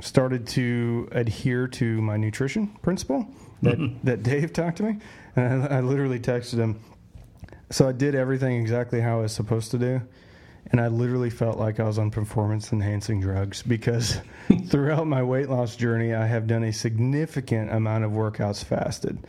started 0.00 0.46
to 0.48 1.08
adhere 1.12 1.66
to 1.68 2.00
my 2.00 2.16
nutrition 2.16 2.68
principle 2.82 3.26
that, 3.62 3.98
that 4.04 4.22
Dave 4.22 4.52
talked 4.52 4.78
to 4.78 4.84
me. 4.84 4.98
And 5.36 5.64
I, 5.64 5.78
I 5.78 5.80
literally 5.80 6.20
texted 6.20 6.58
him. 6.58 6.80
So 7.70 7.88
I 7.88 7.92
did 7.92 8.14
everything 8.14 8.60
exactly 8.60 9.00
how 9.00 9.18
I 9.18 9.22
was 9.22 9.32
supposed 9.32 9.70
to 9.72 9.78
do. 9.78 10.02
And 10.72 10.80
I 10.80 10.86
literally 10.86 11.30
felt 11.30 11.58
like 11.58 11.80
I 11.80 11.84
was 11.84 11.98
on 11.98 12.10
performance 12.10 12.72
enhancing 12.72 13.20
drugs 13.20 13.62
because 13.62 14.20
throughout 14.66 15.06
my 15.06 15.22
weight 15.22 15.50
loss 15.50 15.74
journey, 15.74 16.14
I 16.14 16.26
have 16.26 16.46
done 16.46 16.64
a 16.64 16.72
significant 16.72 17.72
amount 17.72 18.04
of 18.04 18.12
workouts 18.12 18.64
fasted. 18.64 19.26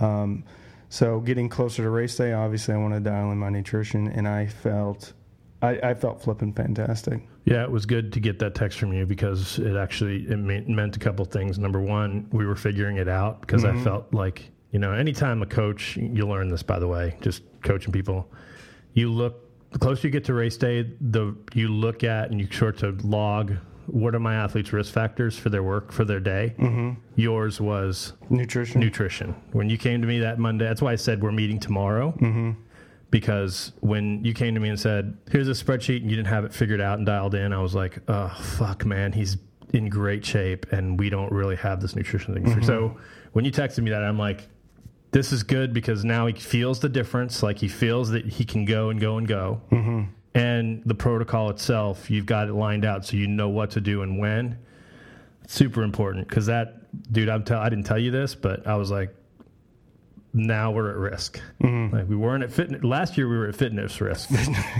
Um, 0.00 0.44
so 0.90 1.20
getting 1.20 1.48
closer 1.48 1.82
to 1.82 1.88
race 1.88 2.16
day, 2.16 2.34
obviously, 2.34 2.74
I 2.74 2.76
want 2.76 2.92
to 2.92 3.00
dial 3.00 3.32
in 3.32 3.38
my 3.38 3.48
nutrition, 3.48 4.08
and 4.08 4.28
I 4.28 4.46
felt, 4.46 5.14
I, 5.62 5.78
I 5.82 5.94
felt 5.94 6.22
flipping 6.22 6.52
fantastic. 6.52 7.26
Yeah, 7.46 7.62
it 7.62 7.70
was 7.70 7.86
good 7.86 8.12
to 8.12 8.20
get 8.20 8.38
that 8.40 8.54
text 8.54 8.78
from 8.78 8.92
you 8.92 9.06
because 9.06 9.58
it 9.58 9.74
actually 9.74 10.26
it 10.28 10.36
meant 10.36 10.96
a 10.96 10.98
couple 10.98 11.24
things. 11.24 11.58
Number 11.58 11.80
one, 11.80 12.28
we 12.30 12.44
were 12.44 12.54
figuring 12.54 12.98
it 12.98 13.08
out 13.08 13.40
because 13.40 13.64
mm-hmm. 13.64 13.78
I 13.78 13.82
felt 13.82 14.12
like 14.12 14.50
you 14.70 14.78
know, 14.78 14.92
anytime 14.92 15.42
a 15.42 15.46
coach, 15.46 15.96
you 15.96 16.26
learn 16.26 16.48
this 16.48 16.62
by 16.62 16.78
the 16.78 16.88
way, 16.88 17.16
just 17.20 17.42
coaching 17.62 17.92
people, 17.92 18.30
you 18.94 19.10
look 19.10 19.41
the 19.72 19.78
closer 19.78 20.06
you 20.06 20.12
get 20.12 20.24
to 20.26 20.34
race 20.34 20.56
day, 20.56 20.90
the 21.00 21.36
you 21.54 21.68
look 21.68 22.04
at 22.04 22.30
and 22.30 22.40
you 22.40 22.48
sort 22.50 22.82
of 22.82 23.04
log 23.04 23.54
what 23.86 24.14
are 24.14 24.20
my 24.20 24.34
athletes' 24.34 24.72
risk 24.72 24.92
factors 24.92 25.36
for 25.36 25.50
their 25.50 25.62
work 25.62 25.92
for 25.92 26.04
their 26.04 26.20
day. 26.20 26.54
Mm-hmm. 26.58 26.92
Yours 27.16 27.60
was 27.60 28.12
nutrition. 28.30 28.80
Nutrition. 28.80 29.34
When 29.52 29.68
you 29.68 29.76
came 29.76 30.00
to 30.00 30.06
me 30.06 30.20
that 30.20 30.38
Monday, 30.38 30.64
that's 30.64 30.80
why 30.80 30.92
I 30.92 30.96
said 30.96 31.22
we're 31.22 31.32
meeting 31.32 31.58
tomorrow. 31.58 32.12
Mm-hmm. 32.12 32.52
Because 33.10 33.72
when 33.80 34.24
you 34.24 34.32
came 34.32 34.54
to 34.54 34.60
me 34.60 34.70
and 34.70 34.80
said, 34.80 35.16
"Here's 35.30 35.48
a 35.48 35.52
spreadsheet," 35.52 36.00
and 36.00 36.10
you 36.10 36.16
didn't 36.16 36.28
have 36.28 36.44
it 36.44 36.54
figured 36.54 36.80
out 36.80 36.96
and 36.98 37.06
dialed 37.06 37.34
in, 37.34 37.52
I 37.52 37.58
was 37.58 37.74
like, 37.74 37.98
"Oh 38.08 38.28
fuck, 38.40 38.86
man, 38.86 39.12
he's 39.12 39.36
in 39.74 39.90
great 39.90 40.24
shape, 40.24 40.72
and 40.72 40.98
we 40.98 41.10
don't 41.10 41.30
really 41.30 41.56
have 41.56 41.82
this 41.82 41.94
nutrition 41.94 42.32
thing." 42.32 42.44
Mm-hmm. 42.44 42.62
So 42.62 42.96
when 43.32 43.44
you 43.44 43.52
texted 43.52 43.80
me 43.80 43.90
that, 43.90 44.02
I'm 44.02 44.18
like, 44.18 44.48
"This 45.12 45.32
is 45.32 45.42
good 45.44 45.72
because 45.72 46.04
now 46.04 46.26
he 46.26 46.34
feels 46.34 46.80
the 46.80 46.88
difference. 46.88 47.42
Like 47.42 47.58
he 47.58 47.68
feels 47.68 48.10
that 48.10 48.26
he 48.26 48.44
can 48.44 48.64
go 48.64 48.90
and 48.90 49.00
go 49.00 49.16
and 49.18 49.26
go." 49.26 49.60
Mm-hmm 49.70 50.02
and 50.34 50.82
the 50.86 50.94
protocol 50.94 51.50
itself, 51.50 52.10
you've 52.10 52.26
got 52.26 52.48
it 52.48 52.54
lined 52.54 52.84
out 52.84 53.04
so 53.04 53.16
you 53.16 53.26
know 53.26 53.48
what 53.48 53.72
to 53.72 53.80
do 53.80 54.02
and 54.02 54.18
when. 54.18 54.58
It's 55.44 55.54
super 55.54 55.82
important 55.82 56.28
because 56.28 56.46
that, 56.46 57.12
dude, 57.12 57.28
I'm 57.28 57.44
tell, 57.44 57.60
I 57.60 57.68
didn't 57.68 57.84
tell 57.84 57.98
you 57.98 58.10
this, 58.10 58.34
but 58.34 58.66
I 58.66 58.76
was 58.76 58.90
like, 58.90 59.14
now 60.32 60.70
we're 60.70 60.90
at 60.90 60.96
risk. 60.96 61.40
Mm-hmm. 61.62 61.94
Like 61.94 62.08
we 62.08 62.16
weren't 62.16 62.42
at 62.42 62.52
fitness 62.52 62.82
last 62.82 63.18
year. 63.18 63.28
We 63.28 63.36
were 63.36 63.48
at 63.48 63.56
fitness 63.56 64.00
risk. 64.00 64.30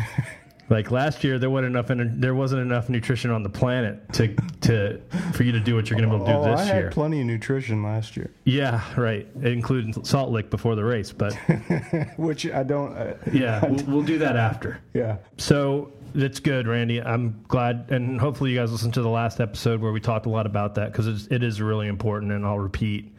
Like 0.73 0.91
last 0.91 1.23
year, 1.23 1.39
there 1.39 1.51
wasn't 1.51 1.77
enough 1.77 1.87
there 2.19 2.35
wasn't 2.35 2.63
enough 2.63 2.89
nutrition 2.89 3.31
on 3.31 3.43
the 3.43 3.51
planet 3.51 4.11
to 4.15 4.35
to 4.63 5.03
for 5.35 5.43
you 5.43 5.53
to 5.53 5.61
do 5.61 5.75
what 5.75 5.91
you're 5.91 5.99
going 5.99 6.09
to 6.11 6.17
be 6.17 6.23
able 6.23 6.27
to 6.27 6.33
do 6.33 6.51
oh, 6.51 6.57
this 6.57 6.71
I 6.71 6.75
year. 6.75 6.85
had 6.85 6.93
plenty 6.93 7.21
of 7.21 7.27
nutrition 7.27 7.83
last 7.83 8.17
year. 8.17 8.31
Yeah, 8.45 8.83
right. 8.99 9.29
It 9.43 9.53
included 9.53 10.07
Salt 10.07 10.31
Lick 10.31 10.49
before 10.49 10.75
the 10.75 10.83
race, 10.83 11.13
but 11.13 11.35
which 12.17 12.47
I 12.47 12.63
don't. 12.63 12.97
Uh, 12.97 13.17
yeah, 13.31 13.63
we'll, 13.69 13.85
we'll 13.85 14.03
do 14.03 14.17
that 14.21 14.37
after. 14.37 14.81
Yeah. 14.95 15.19
So 15.37 15.93
that's 16.15 16.41
good, 16.41 16.67
Randy. 16.67 17.03
I'm 17.03 17.45
glad, 17.49 17.91
and 17.91 18.19
hopefully 18.19 18.53
you 18.53 18.59
guys 18.59 18.73
listened 18.73 18.95
to 18.95 19.03
the 19.03 19.11
last 19.11 19.41
episode 19.41 19.83
where 19.83 19.93
we 19.93 20.01
talked 20.01 20.25
a 20.25 20.31
lot 20.31 20.47
about 20.47 20.77
that 20.77 20.91
because 20.91 21.27
it 21.27 21.43
is 21.43 21.61
really 21.61 21.87
important. 21.87 22.33
And 22.33 22.47
I'll 22.47 22.59
repeat: 22.59 23.12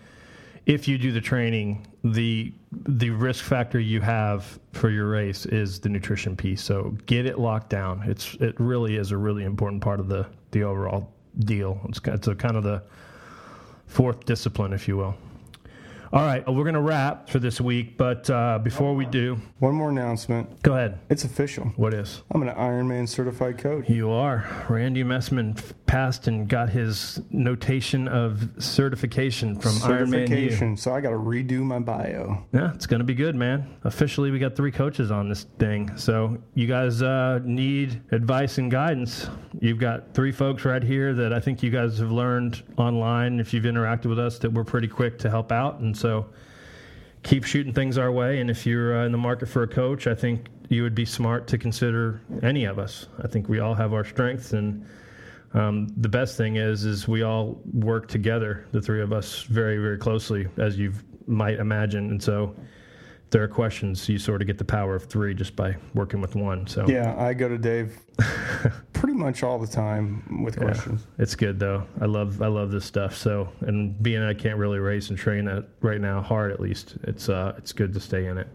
if 0.66 0.88
you 0.88 0.98
do 0.98 1.12
the 1.12 1.22
training, 1.22 1.86
the 2.04 2.54
the 2.72 3.10
risk 3.10 3.44
factor 3.44 3.80
you 3.80 4.02
have 4.02 4.60
for 4.72 4.90
your 4.90 5.10
race 5.10 5.46
is 5.46 5.80
the 5.80 5.90
nutrition 5.90 6.36
piece. 6.36 6.62
So 6.62 6.96
get 7.06 7.26
it 7.26 7.40
locked 7.40 7.70
down. 7.70 8.04
It's 8.06 8.36
it 8.36 8.60
really 8.60 8.96
is 8.96 9.12
a 9.12 9.18
really 9.18 9.44
important 9.44 9.82
part 9.82 10.00
of 10.00 10.08
the 10.08 10.26
the 10.52 10.64
overall 10.64 11.12
deal. 11.40 11.80
It's, 11.90 12.00
it's 12.06 12.28
a 12.28 12.36
kind 12.36 12.56
of 12.56 12.64
the 12.64 12.84
fourth 13.88 14.26
discipline, 14.26 14.74
if 14.74 14.88
you 14.88 14.98
will. 14.98 15.16
All 16.14 16.22
right, 16.22 16.48
we're 16.48 16.62
going 16.62 16.76
to 16.76 16.80
wrap 16.82 17.28
for 17.28 17.40
this 17.40 17.60
week, 17.60 17.98
but 17.98 18.30
uh, 18.30 18.60
before 18.60 18.94
we 18.94 19.08
do, 19.08 19.42
one 19.58 19.74
more 19.74 19.90
announcement. 19.90 20.62
Go 20.62 20.74
ahead. 20.74 21.00
It's 21.10 21.24
official. 21.24 21.66
What 21.76 21.96
is? 21.96 22.22
I'm 22.30 22.44
an 22.44 22.54
Ironman 22.54 23.10
certified 23.10 23.58
coach. 23.58 23.90
You 23.90 24.12
are. 24.12 24.48
Randy 24.70 25.04
Messman 25.04 25.60
passed 25.88 26.28
and 26.28 26.48
got 26.48 26.70
his 26.70 27.20
notation 27.32 28.08
of 28.08 28.48
certification 28.60 29.60
from 29.60 29.72
certification. 29.72 30.68
Ironman 30.68 30.72
U. 30.74 30.78
So 30.78 30.94
I 30.94 31.02
got 31.02 31.10
to 31.10 31.16
redo 31.16 31.64
my 31.64 31.80
bio. 31.80 32.46
Yeah, 32.54 32.72
it's 32.76 32.86
going 32.86 33.00
to 33.00 33.06
be 33.06 33.16
good, 33.16 33.36
man. 33.36 33.76
Officially, 33.84 34.30
we 34.30 34.38
got 34.38 34.56
three 34.56 34.72
coaches 34.72 35.10
on 35.10 35.30
this 35.30 35.48
thing. 35.58 35.98
So 35.98 36.38
you 36.54 36.68
guys 36.68 37.02
uh, 37.02 37.40
need 37.44 38.04
advice 38.12 38.60
and 38.60 38.70
guidance. 38.70 39.28
You've 39.60 39.80
got 39.80 40.14
three 40.14 40.32
folks 40.32 40.64
right 40.64 40.84
here 40.84 41.16
that 41.16 41.34
I 41.34 41.40
think 41.40 41.64
you 41.64 41.72
guys 41.72 41.98
have 41.98 42.12
learned 42.12 42.62
online 42.78 43.40
if 43.40 43.52
you've 43.52 43.64
interacted 43.64 44.08
with 44.08 44.20
us 44.20 44.38
that 44.40 44.54
we're 44.54 44.64
pretty 44.64 44.88
quick 44.88 45.18
to 45.20 45.30
help 45.32 45.52
out 45.52 45.80
and 45.80 45.98
so 46.04 46.26
keep 47.24 47.46
shooting 47.46 47.74
things 47.74 47.98
our 47.98 48.12
way. 48.12 48.42
And 48.42 48.50
if 48.50 48.66
you're 48.66 49.00
uh, 49.00 49.06
in 49.06 49.14
the 49.14 49.18
market 49.18 49.48
for 49.48 49.64
a 49.64 49.68
coach, 49.68 50.06
I 50.06 50.14
think 50.14 50.50
you 50.68 50.84
would 50.84 50.94
be 50.94 51.06
smart 51.06 51.48
to 51.48 51.58
consider 51.58 52.22
any 52.44 52.66
of 52.66 52.78
us. 52.78 53.08
I 53.24 53.28
think 53.28 53.48
we 53.48 53.60
all 53.60 53.74
have 53.74 53.94
our 53.94 54.04
strengths, 54.04 54.52
and 54.52 54.86
um, 55.54 55.88
the 55.96 56.10
best 56.10 56.36
thing 56.36 56.58
is 56.58 56.84
is 56.84 57.08
we 57.08 57.24
all 57.24 57.62
work 57.72 58.10
together, 58.10 58.68
the 58.74 58.82
three 58.82 59.02
of 59.02 59.14
us, 59.14 59.44
very 59.44 59.78
very 59.78 59.98
closely, 59.98 60.46
as 60.58 60.78
you 60.78 60.92
might 61.26 61.60
imagine. 61.60 62.10
And 62.12 62.22
so 62.22 62.54
there 63.34 63.44
are 63.44 63.48
questions, 63.48 64.08
you 64.08 64.20
sort 64.20 64.42
of 64.42 64.48
get 64.48 64.60
the 64.60 64.64
power 64.64 64.96
of 64.96 65.06
three 65.06 65.34
just 65.34 65.56
by 65.56 65.76
working 65.96 66.22
with 66.22 66.36
one. 66.36 66.66
So 66.68 66.88
yeah, 66.88 67.16
I 67.18 67.34
go 67.34 67.50
to 67.50 67.58
Dave 67.58 68.00
pretty 68.94 69.16
much 69.16 69.42
all 69.42 69.58
the 69.58 69.68
time 69.68 70.44
with 70.44 70.56
questions. 70.56 71.08
Yeah, 71.18 71.24
it's 71.24 71.36
good 71.36 71.60
though. 71.60 71.86
I 72.00 72.06
love 72.06 72.42
I 72.44 72.48
love 72.48 72.72
this 72.72 72.86
stuff. 72.86 73.18
So 73.18 73.50
and 73.62 74.02
being 74.02 74.22
I 74.22 74.36
can't 74.36 74.58
really 74.58 74.78
race 74.78 75.10
and 75.10 75.18
train 75.18 75.48
it 75.48 75.68
right 75.82 76.00
now 76.00 76.22
hard 76.22 76.52
at 76.52 76.60
least. 76.60 76.96
It's 77.04 77.28
uh 77.28 77.56
it's 77.58 77.74
good 77.74 77.92
to 77.96 78.00
stay 78.00 78.28
in 78.28 78.38
it. 78.38 78.48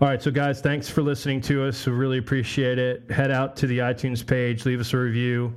All 0.00 0.08
right, 0.08 0.22
so 0.22 0.30
guys, 0.30 0.60
thanks 0.60 0.88
for 0.88 1.02
listening 1.02 1.40
to 1.42 1.66
us. 1.66 1.84
We 1.84 1.92
really 1.92 2.18
appreciate 2.18 2.78
it. 2.78 3.10
Head 3.10 3.32
out 3.32 3.56
to 3.56 3.66
the 3.66 3.78
iTunes 3.78 4.24
page, 4.24 4.64
leave 4.64 4.80
us 4.80 4.94
a 4.94 4.98
review 4.98 5.52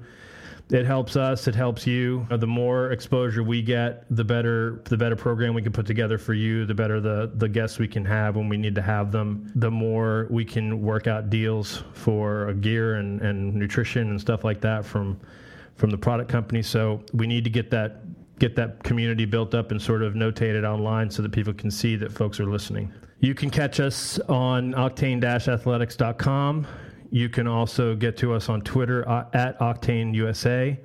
it 0.70 0.86
helps 0.86 1.16
us. 1.16 1.48
It 1.48 1.56
helps 1.56 1.88
you. 1.88 2.28
The 2.30 2.48
more 2.48 2.92
exposure 2.92 3.42
we 3.42 3.62
get, 3.62 4.04
the 4.14 4.24
better 4.24 4.82
the 4.86 4.98
better 4.98 5.16
program 5.16 5.54
we 5.54 5.62
can 5.62 5.72
put 5.72 5.86
together 5.86 6.18
for 6.18 6.34
you. 6.34 6.66
The 6.66 6.74
better 6.74 7.00
the 7.00 7.32
the 7.36 7.48
guests 7.48 7.80
we 7.80 7.88
can 7.88 8.04
have 8.06 8.36
when 8.36 8.50
we 8.50 8.58
need 8.58 8.76
to 8.76 8.82
have 8.82 9.12
them. 9.12 9.50
The 9.56 9.72
more 9.72 10.28
we 10.30 10.44
can 10.44 10.82
work 10.82 11.08
out 11.08 11.30
deals 11.30 11.84
for 11.94 12.54
gear 12.54 12.96
and, 12.96 13.22
and 13.22 13.56
nutrition 13.56 14.10
and 14.10 14.20
stuff 14.20 14.44
like 14.44 14.60
that 14.62 14.86
from 14.86 15.20
from 15.76 15.90
the 15.90 15.98
product 15.98 16.30
company. 16.30 16.62
So 16.62 17.02
we 17.14 17.28
need 17.28 17.46
to 17.46 17.50
get 17.50 17.70
that 17.72 18.02
get 18.40 18.56
that 18.56 18.84
community 18.84 19.26
built 19.26 19.56
up 19.56 19.72
and 19.72 19.82
sort 19.82 20.04
of 20.04 20.14
notated 20.14 20.64
online 20.64 21.10
so 21.10 21.22
that 21.22 21.32
people 21.32 21.54
can 21.54 21.72
see 21.72 21.96
that 21.96 22.12
folks 22.12 22.40
are 22.40 22.46
listening. 22.46 22.92
You 23.20 23.34
can 23.34 23.50
catch 23.50 23.80
us 23.80 24.20
on 24.30 24.74
octane-athletics.com. 24.74 26.68
You 27.10 27.30
can 27.30 27.48
also 27.48 27.96
get 27.96 28.18
to 28.18 28.34
us 28.34 28.50
on 28.50 28.62
Twitter 28.62 29.08
uh, 29.08 29.26
at 29.34 29.60
Octane 29.60 30.14
USA, 30.16 30.80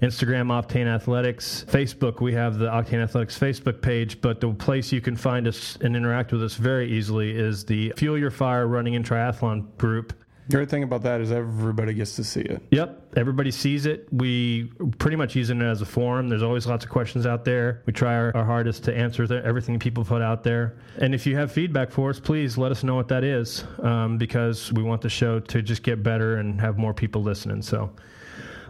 Instagram 0.00 0.48
Octane 0.48 0.86
Athletics, 0.86 1.64
Facebook. 1.68 2.20
We 2.20 2.32
have 2.34 2.58
the 2.58 2.66
Octane 2.66 3.02
Athletics 3.02 3.38
Facebook 3.38 3.80
page, 3.80 4.20
but 4.20 4.40
the 4.40 4.52
place 4.52 4.92
you 4.92 5.00
can 5.00 5.16
find 5.16 5.46
us 5.46 5.78
and 5.80 5.96
interact 5.96 6.32
with 6.32 6.42
us 6.42 6.54
very 6.54 6.90
easily 6.92 7.36
is 7.36 7.64
the 7.64 7.92
Fuel 7.96 8.18
Your 8.18 8.30
Fire 8.30 8.66
Running 8.66 8.96
and 8.96 9.04
Triathlon 9.04 9.76
group 9.78 10.12
Great 10.50 10.68
thing 10.68 10.82
about 10.82 11.02
that 11.04 11.20
is 11.20 11.30
everybody 11.30 11.94
gets 11.94 12.16
to 12.16 12.24
see 12.24 12.40
it. 12.40 12.60
Yep, 12.72 13.12
everybody 13.16 13.50
sees 13.50 13.86
it. 13.86 14.08
We 14.12 14.64
pretty 14.98 15.16
much 15.16 15.36
using 15.36 15.60
it 15.60 15.64
as 15.64 15.82
a 15.82 15.86
forum. 15.86 16.28
There's 16.28 16.42
always 16.42 16.66
lots 16.66 16.84
of 16.84 16.90
questions 16.90 17.26
out 17.26 17.44
there. 17.44 17.82
We 17.86 17.92
try 17.92 18.14
our, 18.16 18.36
our 18.36 18.44
hardest 18.44 18.82
to 18.84 18.96
answer 18.96 19.26
the, 19.26 19.44
everything 19.44 19.78
people 19.78 20.04
put 20.04 20.20
out 20.20 20.42
there. 20.42 20.76
And 20.98 21.14
if 21.14 21.26
you 21.26 21.36
have 21.36 21.52
feedback 21.52 21.90
for 21.90 22.10
us, 22.10 22.18
please 22.18 22.58
let 22.58 22.72
us 22.72 22.82
know 22.82 22.96
what 22.96 23.08
that 23.08 23.22
is, 23.22 23.64
um, 23.82 24.18
because 24.18 24.72
we 24.72 24.82
want 24.82 25.00
the 25.00 25.08
show 25.08 25.38
to 25.38 25.62
just 25.62 25.84
get 25.84 26.02
better 26.02 26.36
and 26.38 26.60
have 26.60 26.76
more 26.76 26.92
people 26.92 27.22
listening. 27.22 27.62
So 27.62 27.92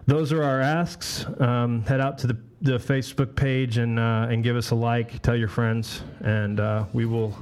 those 0.07 0.31
are 0.33 0.43
our 0.43 0.61
asks. 0.61 1.25
Um, 1.41 1.83
head 1.85 2.01
out 2.01 2.19
to 2.19 2.27
the, 2.27 2.37
the 2.61 2.79
Facebook 2.79 3.35
page 3.35 3.79
and 3.79 3.99
uh, 3.99 4.27
and 4.31 4.45
give 4.45 4.57
us 4.57 4.71
a 4.71 4.75
like. 4.75 5.23
Tell 5.23 5.37
your 5.37 5.49
friends, 5.49 6.03
and 6.21 6.61
uh, 6.61 6.85
we 6.93 7.07
will 7.07 7.37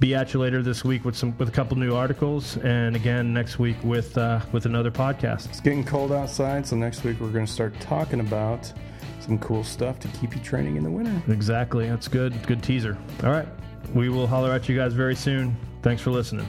be 0.00 0.14
at 0.14 0.34
you 0.34 0.40
later 0.40 0.62
this 0.62 0.84
week 0.84 1.04
with 1.04 1.16
some 1.16 1.36
with 1.38 1.48
a 1.48 1.52
couple 1.52 1.76
new 1.76 1.94
articles, 1.94 2.56
and 2.58 2.96
again 2.96 3.32
next 3.32 3.58
week 3.58 3.76
with 3.84 4.16
uh, 4.18 4.40
with 4.52 4.66
another 4.66 4.90
podcast. 4.90 5.48
It's 5.48 5.60
getting 5.60 5.84
cold 5.84 6.12
outside, 6.12 6.66
so 6.66 6.76
next 6.76 7.04
week 7.04 7.20
we're 7.20 7.30
going 7.30 7.46
to 7.46 7.52
start 7.52 7.78
talking 7.80 8.20
about 8.20 8.72
some 9.20 9.38
cool 9.38 9.64
stuff 9.64 9.98
to 10.00 10.08
keep 10.08 10.34
you 10.34 10.42
training 10.42 10.76
in 10.76 10.84
the 10.84 10.90
winter. 10.90 11.22
Exactly, 11.32 11.88
that's 11.88 12.08
good. 12.08 12.34
Good 12.46 12.62
teaser. 12.62 12.98
All 13.22 13.30
right, 13.30 13.48
we 13.94 14.08
will 14.08 14.26
holler 14.26 14.52
at 14.52 14.68
you 14.68 14.76
guys 14.76 14.92
very 14.92 15.14
soon. 15.14 15.56
Thanks 15.82 16.02
for 16.02 16.10
listening. 16.10 16.48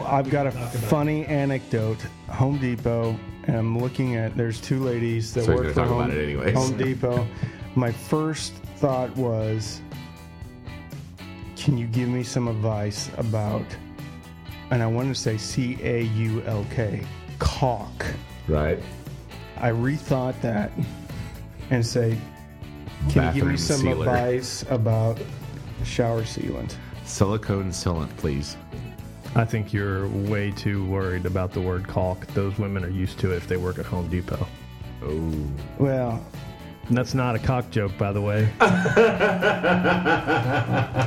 I've 0.00 0.30
got 0.30 0.46
a 0.46 0.52
funny 0.52 1.26
anecdote. 1.26 2.00
Home 2.28 2.58
Depot, 2.58 3.18
and 3.48 3.56
I'm 3.56 3.78
looking 3.78 4.14
at. 4.14 4.36
There's 4.36 4.60
two 4.60 4.78
ladies 4.78 5.34
that 5.34 5.44
So 5.46 5.54
work 5.54 5.62
gonna 5.62 5.74
for 5.74 5.84
Home, 5.84 6.00
about 6.04 6.16
it 6.16 6.22
anyways. 6.22 6.54
Home 6.54 6.76
Depot. 6.76 7.26
My 7.76 7.92
first 7.92 8.54
thought 8.78 9.14
was, 9.16 9.82
can 11.56 11.76
you 11.76 11.86
give 11.86 12.08
me 12.08 12.22
some 12.22 12.48
advice 12.48 13.10
about? 13.18 13.66
And 14.70 14.82
I 14.82 14.86
wanted 14.86 15.14
to 15.14 15.20
say 15.20 15.36
C 15.36 15.78
A 15.82 16.02
U 16.02 16.42
L 16.46 16.64
K, 16.74 17.02
caulk. 17.38 18.06
Right. 18.48 18.82
I 19.58 19.70
rethought 19.70 20.40
that 20.40 20.72
and 21.70 21.84
say, 21.84 22.16
can 23.10 23.34
you 23.34 23.42
give 23.42 23.50
me 23.50 23.56
some 23.58 23.80
sealer. 23.80 24.06
advice 24.06 24.64
about 24.70 25.18
shower 25.84 26.22
sealant? 26.22 26.76
Silicone 27.04 27.70
sealant, 27.70 28.16
please. 28.16 28.56
I 29.34 29.44
think 29.44 29.74
you're 29.74 30.08
way 30.08 30.50
too 30.50 30.86
worried 30.86 31.26
about 31.26 31.52
the 31.52 31.60
word 31.60 31.86
caulk. 31.86 32.26
Those 32.28 32.58
women 32.58 32.84
are 32.84 32.90
used 32.90 33.18
to 33.18 33.32
it 33.32 33.36
if 33.36 33.46
they 33.46 33.58
work 33.58 33.78
at 33.78 33.84
Home 33.84 34.08
Depot. 34.08 34.46
Oh. 35.02 35.32
Well, 35.78 36.24
And 36.88 36.96
that's 36.96 37.14
not 37.14 37.34
a 37.34 37.38
cock 37.38 37.70
joke, 37.70 37.96
by 37.98 38.12
the 38.12 38.20
way. 38.20 38.48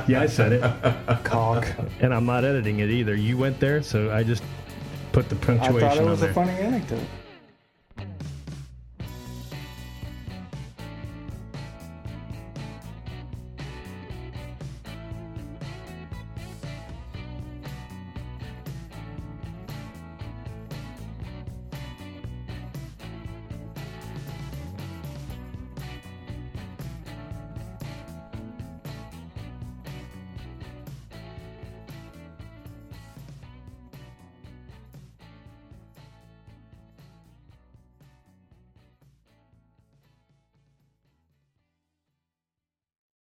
yeah, 0.07 0.19
I 0.21 0.25
said 0.27 0.51
it. 0.53 1.23
Cock. 1.23 1.67
And 2.01 2.13
I'm 2.13 2.25
not 2.25 2.43
editing 2.43 2.79
it 2.79 2.89
either. 2.89 3.15
You 3.15 3.37
went 3.37 3.59
there, 3.59 3.81
so 3.81 4.11
I 4.11 4.23
just 4.23 4.43
put 5.13 5.29
the 5.29 5.35
punctuation 5.35 5.77
I 5.77 5.89
thought 5.89 5.97
it 5.97 6.03
on 6.03 6.09
was 6.09 6.19
there. 6.19 6.31
a 6.31 6.33
funny 6.33 6.51
anecdote. 6.51 6.99